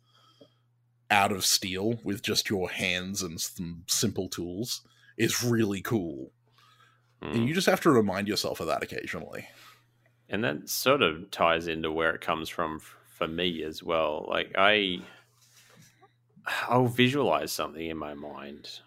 [1.12, 4.82] out of steel with just your hands and some simple tools
[5.18, 6.32] is really cool.
[7.22, 7.36] Mm.
[7.36, 9.48] And you just have to remind yourself of that occasionally.
[10.30, 14.52] and that sort of ties into where it comes from for me as well like
[14.58, 14.98] i
[16.68, 18.80] i'll visualize something in my mind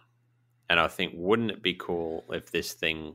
[0.69, 3.15] and i think wouldn't it be cool if this thing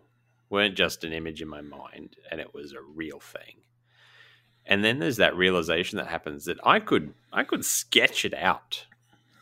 [0.49, 3.57] weren't just an image in my mind and it was a real thing
[4.65, 8.85] and then there's that realization that happens that i could i could sketch it out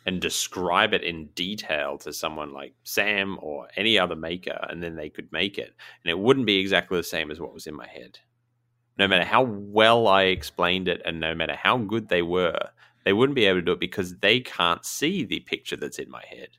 [0.06, 4.96] and describe it in detail to someone like sam or any other maker and then
[4.96, 5.74] they could make it
[6.04, 8.20] and it wouldn't be exactly the same as what was in my head
[8.98, 12.70] no matter how well I explained it and no matter how good they were,
[13.04, 16.10] they wouldn't be able to do it because they can't see the picture that's in
[16.10, 16.50] my head.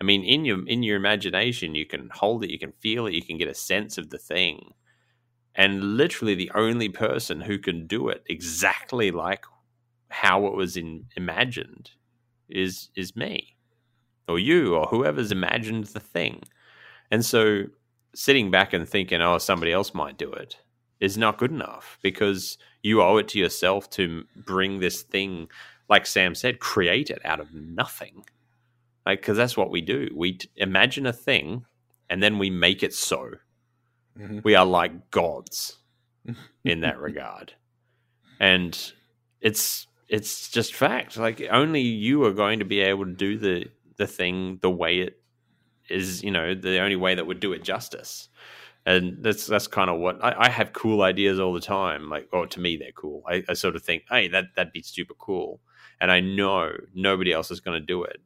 [0.00, 3.14] I mean, in your in your imagination, you can hold it, you can feel it,
[3.14, 4.74] you can get a sense of the thing.
[5.54, 9.44] And literally the only person who can do it exactly like
[10.10, 11.90] how it was in imagined
[12.52, 13.56] is is me
[14.28, 16.42] or you or whoever's imagined the thing.
[17.10, 17.64] And so
[18.14, 20.56] sitting back and thinking, oh, somebody else might do it
[21.00, 25.48] is not good enough because you owe it to yourself to bring this thing,
[25.88, 28.24] like Sam said, create it out of nothing.
[29.04, 30.08] Like, because that's what we do.
[30.14, 31.64] We t- imagine a thing
[32.08, 33.32] and then we make it so.
[34.18, 34.44] Mhm.
[34.44, 35.78] We are like gods
[36.64, 37.54] in that regard.
[38.38, 38.92] And
[39.40, 41.16] it's it's just fact.
[41.16, 43.66] Like only you are going to be able to do the
[43.96, 45.20] the thing the way it
[45.88, 48.28] is, you know, the only way that would do it justice.
[48.84, 52.10] And that's that's kind of what I, I have cool ideas all the time.
[52.10, 53.22] Like or to me they're cool.
[53.26, 55.60] I, I sort of think hey that that'd be super cool.
[56.00, 58.18] And i know nobody else is going to do it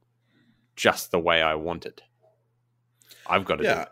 [0.77, 2.03] just the way i want it.
[3.27, 3.89] I've got to do it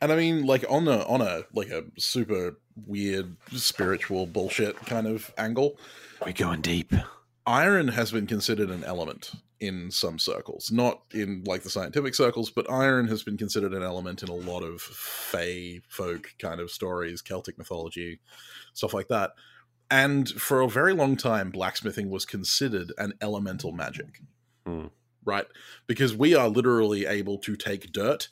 [0.00, 5.06] And I mean, like on a on a like a super weird spiritual bullshit kind
[5.06, 5.78] of angle,
[6.24, 6.92] we're going deep.
[7.46, 10.70] iron has been considered an element in some circles.
[10.70, 14.34] Not in like the scientific circles but iron has been considered an element in a
[14.34, 18.20] lot of fey folk kind of stories celtic mythology
[18.74, 19.30] stuff like that.
[19.90, 24.20] And for a very long time blacksmithing was considered an elemental magic.
[24.66, 24.86] Hmm.
[25.24, 25.46] right?
[25.86, 28.28] Because we are literally able to take dirt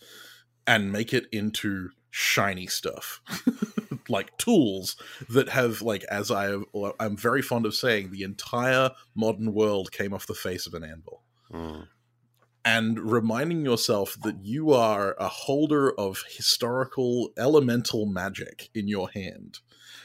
[0.67, 3.21] and make it into shiny stuff.
[4.09, 4.97] Like tools
[5.31, 6.65] that have like as i have,
[7.01, 10.85] i'm very fond of saying the entire modern world came off the face of an
[10.85, 11.23] anvil.
[11.53, 11.89] Mm.
[12.65, 19.61] and reminding yourself that you are a holder of historical elemental magic in your hand.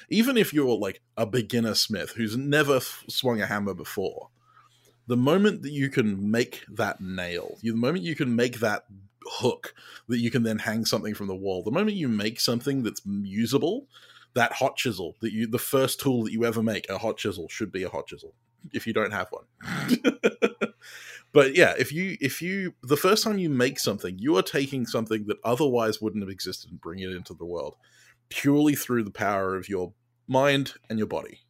[0.10, 4.30] Even if you're like a beginner smith who's never f- swung a hammer before
[5.08, 8.86] the moment that you can make that nail the moment you can make that
[9.30, 9.74] hook
[10.08, 11.64] that you can then hang something from the wall.
[11.64, 13.88] The moment you make something that's usable
[14.36, 17.48] that hot chisel that you the first tool that you ever make a hot chisel
[17.50, 18.34] should be a hot chisel
[18.74, 19.46] if you don't have one.
[21.32, 24.88] But yeah if you if you the first time you make something you are taking
[24.88, 27.76] something that otherwise wouldn't have existed and bringing it into the world
[28.30, 29.94] purely through the power of your
[30.28, 31.42] mind and your body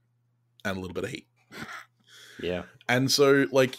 [0.66, 1.28] and a little bit of heat.
[2.42, 2.64] Yeah.
[2.88, 3.78] And so, like,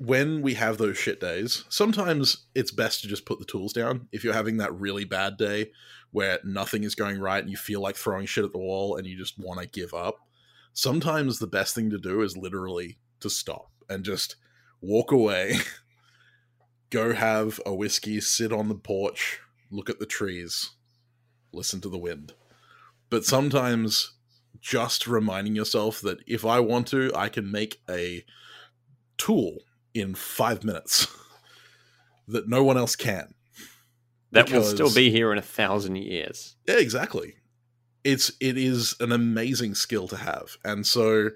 [0.00, 4.08] when we have those shit days, sometimes it's best to just put the tools down.
[4.12, 5.72] If you're having that really bad day
[6.10, 9.06] where nothing is going right and you feel like throwing shit at the wall and
[9.06, 10.16] you just want to give up,
[10.72, 14.36] sometimes the best thing to do is literally to stop and just
[14.80, 15.56] walk away,
[16.88, 19.40] go have a whiskey, sit on the porch,
[19.70, 20.70] look at the trees,
[21.52, 22.32] listen to the wind.
[23.10, 24.14] But sometimes
[24.62, 28.24] just reminding yourself that if I want to, I can make a
[29.18, 29.58] tool
[29.94, 31.06] in five minutes
[32.28, 33.34] that no one else can.
[34.32, 37.34] that will still be here in a thousand years Yeah, exactly.
[38.02, 41.30] It's it is an amazing skill to have, and so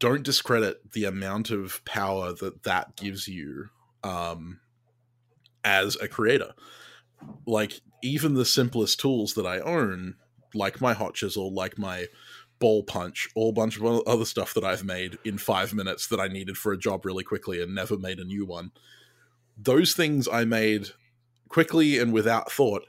[0.00, 3.68] don't discredit the amount of power that that gives you
[4.02, 4.58] um,
[5.62, 6.54] as a creator.
[7.46, 10.16] Like even the simplest tools that I own,
[10.54, 12.06] like my hot chisel, like my
[12.62, 16.28] ball punch, all bunch of other stuff that I've made in five minutes that I
[16.28, 18.70] needed for a job really quickly and never made a new one.
[19.58, 20.86] Those things I made
[21.48, 22.86] quickly and without thought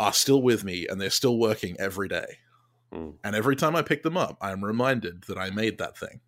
[0.00, 2.38] are still with me and they're still working every day.
[2.92, 3.14] Mm.
[3.22, 6.20] And every time I pick them up, I'm reminded that I made that thing.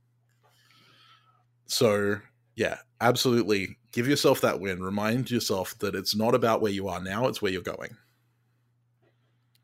[1.67, 2.21] So,
[2.55, 4.81] yeah, absolutely give yourself that win.
[4.81, 7.97] Remind yourself that it's not about where you are now, it's where you're going.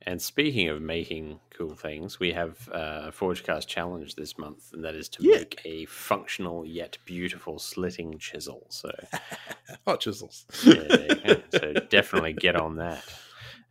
[0.06, 4.82] And speaking of making cool things, we have uh, a Forgecast challenge this month, and
[4.82, 5.36] that is to Yeah.
[5.38, 8.66] make a functional yet beautiful slitting chisel.
[8.70, 8.90] So,
[9.86, 10.46] Hot chisels.
[10.64, 13.04] yeah, so definitely get on that.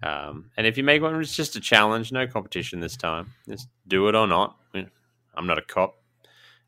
[0.03, 3.34] Um, and if you make one, it's just a challenge, no competition this time.
[3.47, 4.56] Just do it or not.
[5.35, 5.95] I'm not a cop.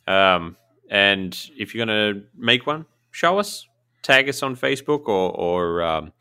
[0.07, 0.57] Um,
[0.89, 3.67] and if you're going to make one, show us,
[4.01, 6.13] tag us on Facebook, or, or um,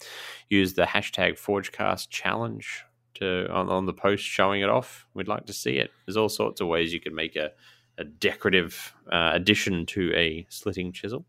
[0.50, 2.84] use the hashtag ForgeCast challenge
[3.14, 5.06] to on, on the post showing it off.
[5.14, 5.90] We'd like to see it.
[6.06, 7.50] There's all sorts of ways you can make a,
[7.98, 11.24] a decorative uh, addition to a slitting chisel.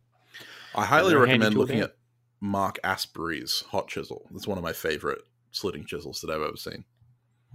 [0.76, 1.96] I highly recommend looking at
[2.40, 4.28] Mark Aspery's hot chisel.
[4.34, 5.22] It's one of my favorite
[5.52, 6.86] slitting chisels that I've ever seen.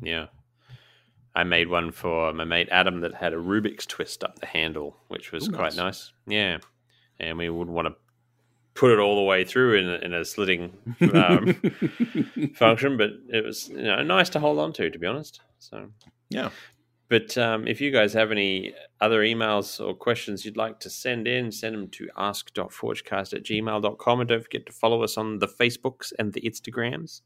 [0.03, 0.27] Yeah.
[1.35, 4.97] I made one for my mate Adam that had a Rubik's twist up the handle,
[5.09, 5.77] which was Ooh, quite nice.
[5.77, 6.12] nice.
[6.27, 6.59] Yeah.
[7.20, 7.94] And we would want to
[8.77, 10.73] put it all the way through in a, in a slitting
[11.15, 11.55] um,
[12.55, 15.40] function, but it was you know, nice to hold on to, to be honest.
[15.59, 15.89] So,
[16.31, 16.51] yeah.
[17.09, 21.27] but um, if you guys have any other emails or questions you'd like to send
[21.27, 24.20] in, send them to ask.forgecast at gmail.com.
[24.20, 27.23] And don't forget to follow us on the Facebooks and the Instagrams.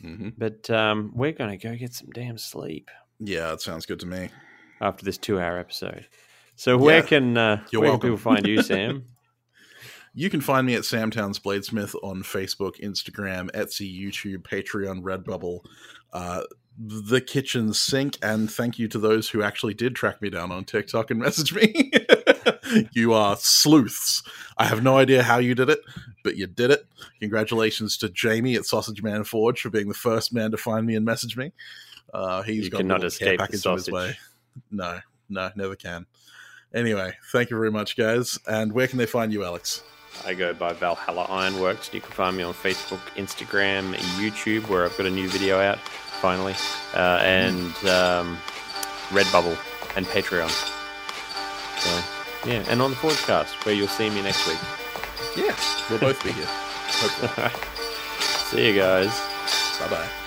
[0.00, 2.90] hmm But um, we're going to go get some damn sleep.
[3.20, 4.30] Yeah, that sounds good to me.
[4.80, 6.08] after this two hour episode.
[6.56, 7.06] So where Yeah.
[7.06, 8.00] can uh, where welcome.
[8.00, 9.04] can people find you, Sam?
[10.14, 15.64] You can find me at Sam Towns Bladesmith on Facebook, Instagram, Etsy, YouTube, Patreon, Redbubble,
[16.12, 16.42] uh,
[16.78, 20.64] the kitchen sink, and thank you to those who actually did track me down on
[20.64, 21.90] TikTok and message me.
[22.92, 24.22] you are sleuths.
[24.58, 25.80] I have no idea how you did it,
[26.24, 26.86] but you did it.
[27.20, 30.94] Congratulations to Jamie at Sausage Man Forge for being the first man to find me
[30.94, 31.52] and message me.
[32.12, 34.16] Uh, he's You got a cannot care escape the package on his way.
[34.70, 36.04] No, no, never can.
[36.74, 38.38] Anyway, thank you very much, guys.
[38.46, 39.82] And where can they find you, Alex?
[40.26, 41.92] I go by Valhalla Ironworks.
[41.92, 45.78] You can find me on Facebook, Instagram, YouTube, where I've got a new video out
[45.78, 46.54] finally,
[46.94, 48.38] uh, and um,
[49.10, 49.58] Redbubble
[49.96, 50.50] and Patreon.
[51.80, 54.58] So yeah, and on the podcast where you'll see me next week.
[55.36, 55.56] Yeah,
[55.90, 56.46] we'll both be here.
[56.48, 57.50] Hopefully.
[58.50, 59.10] See you guys.
[59.80, 60.21] Bye bye.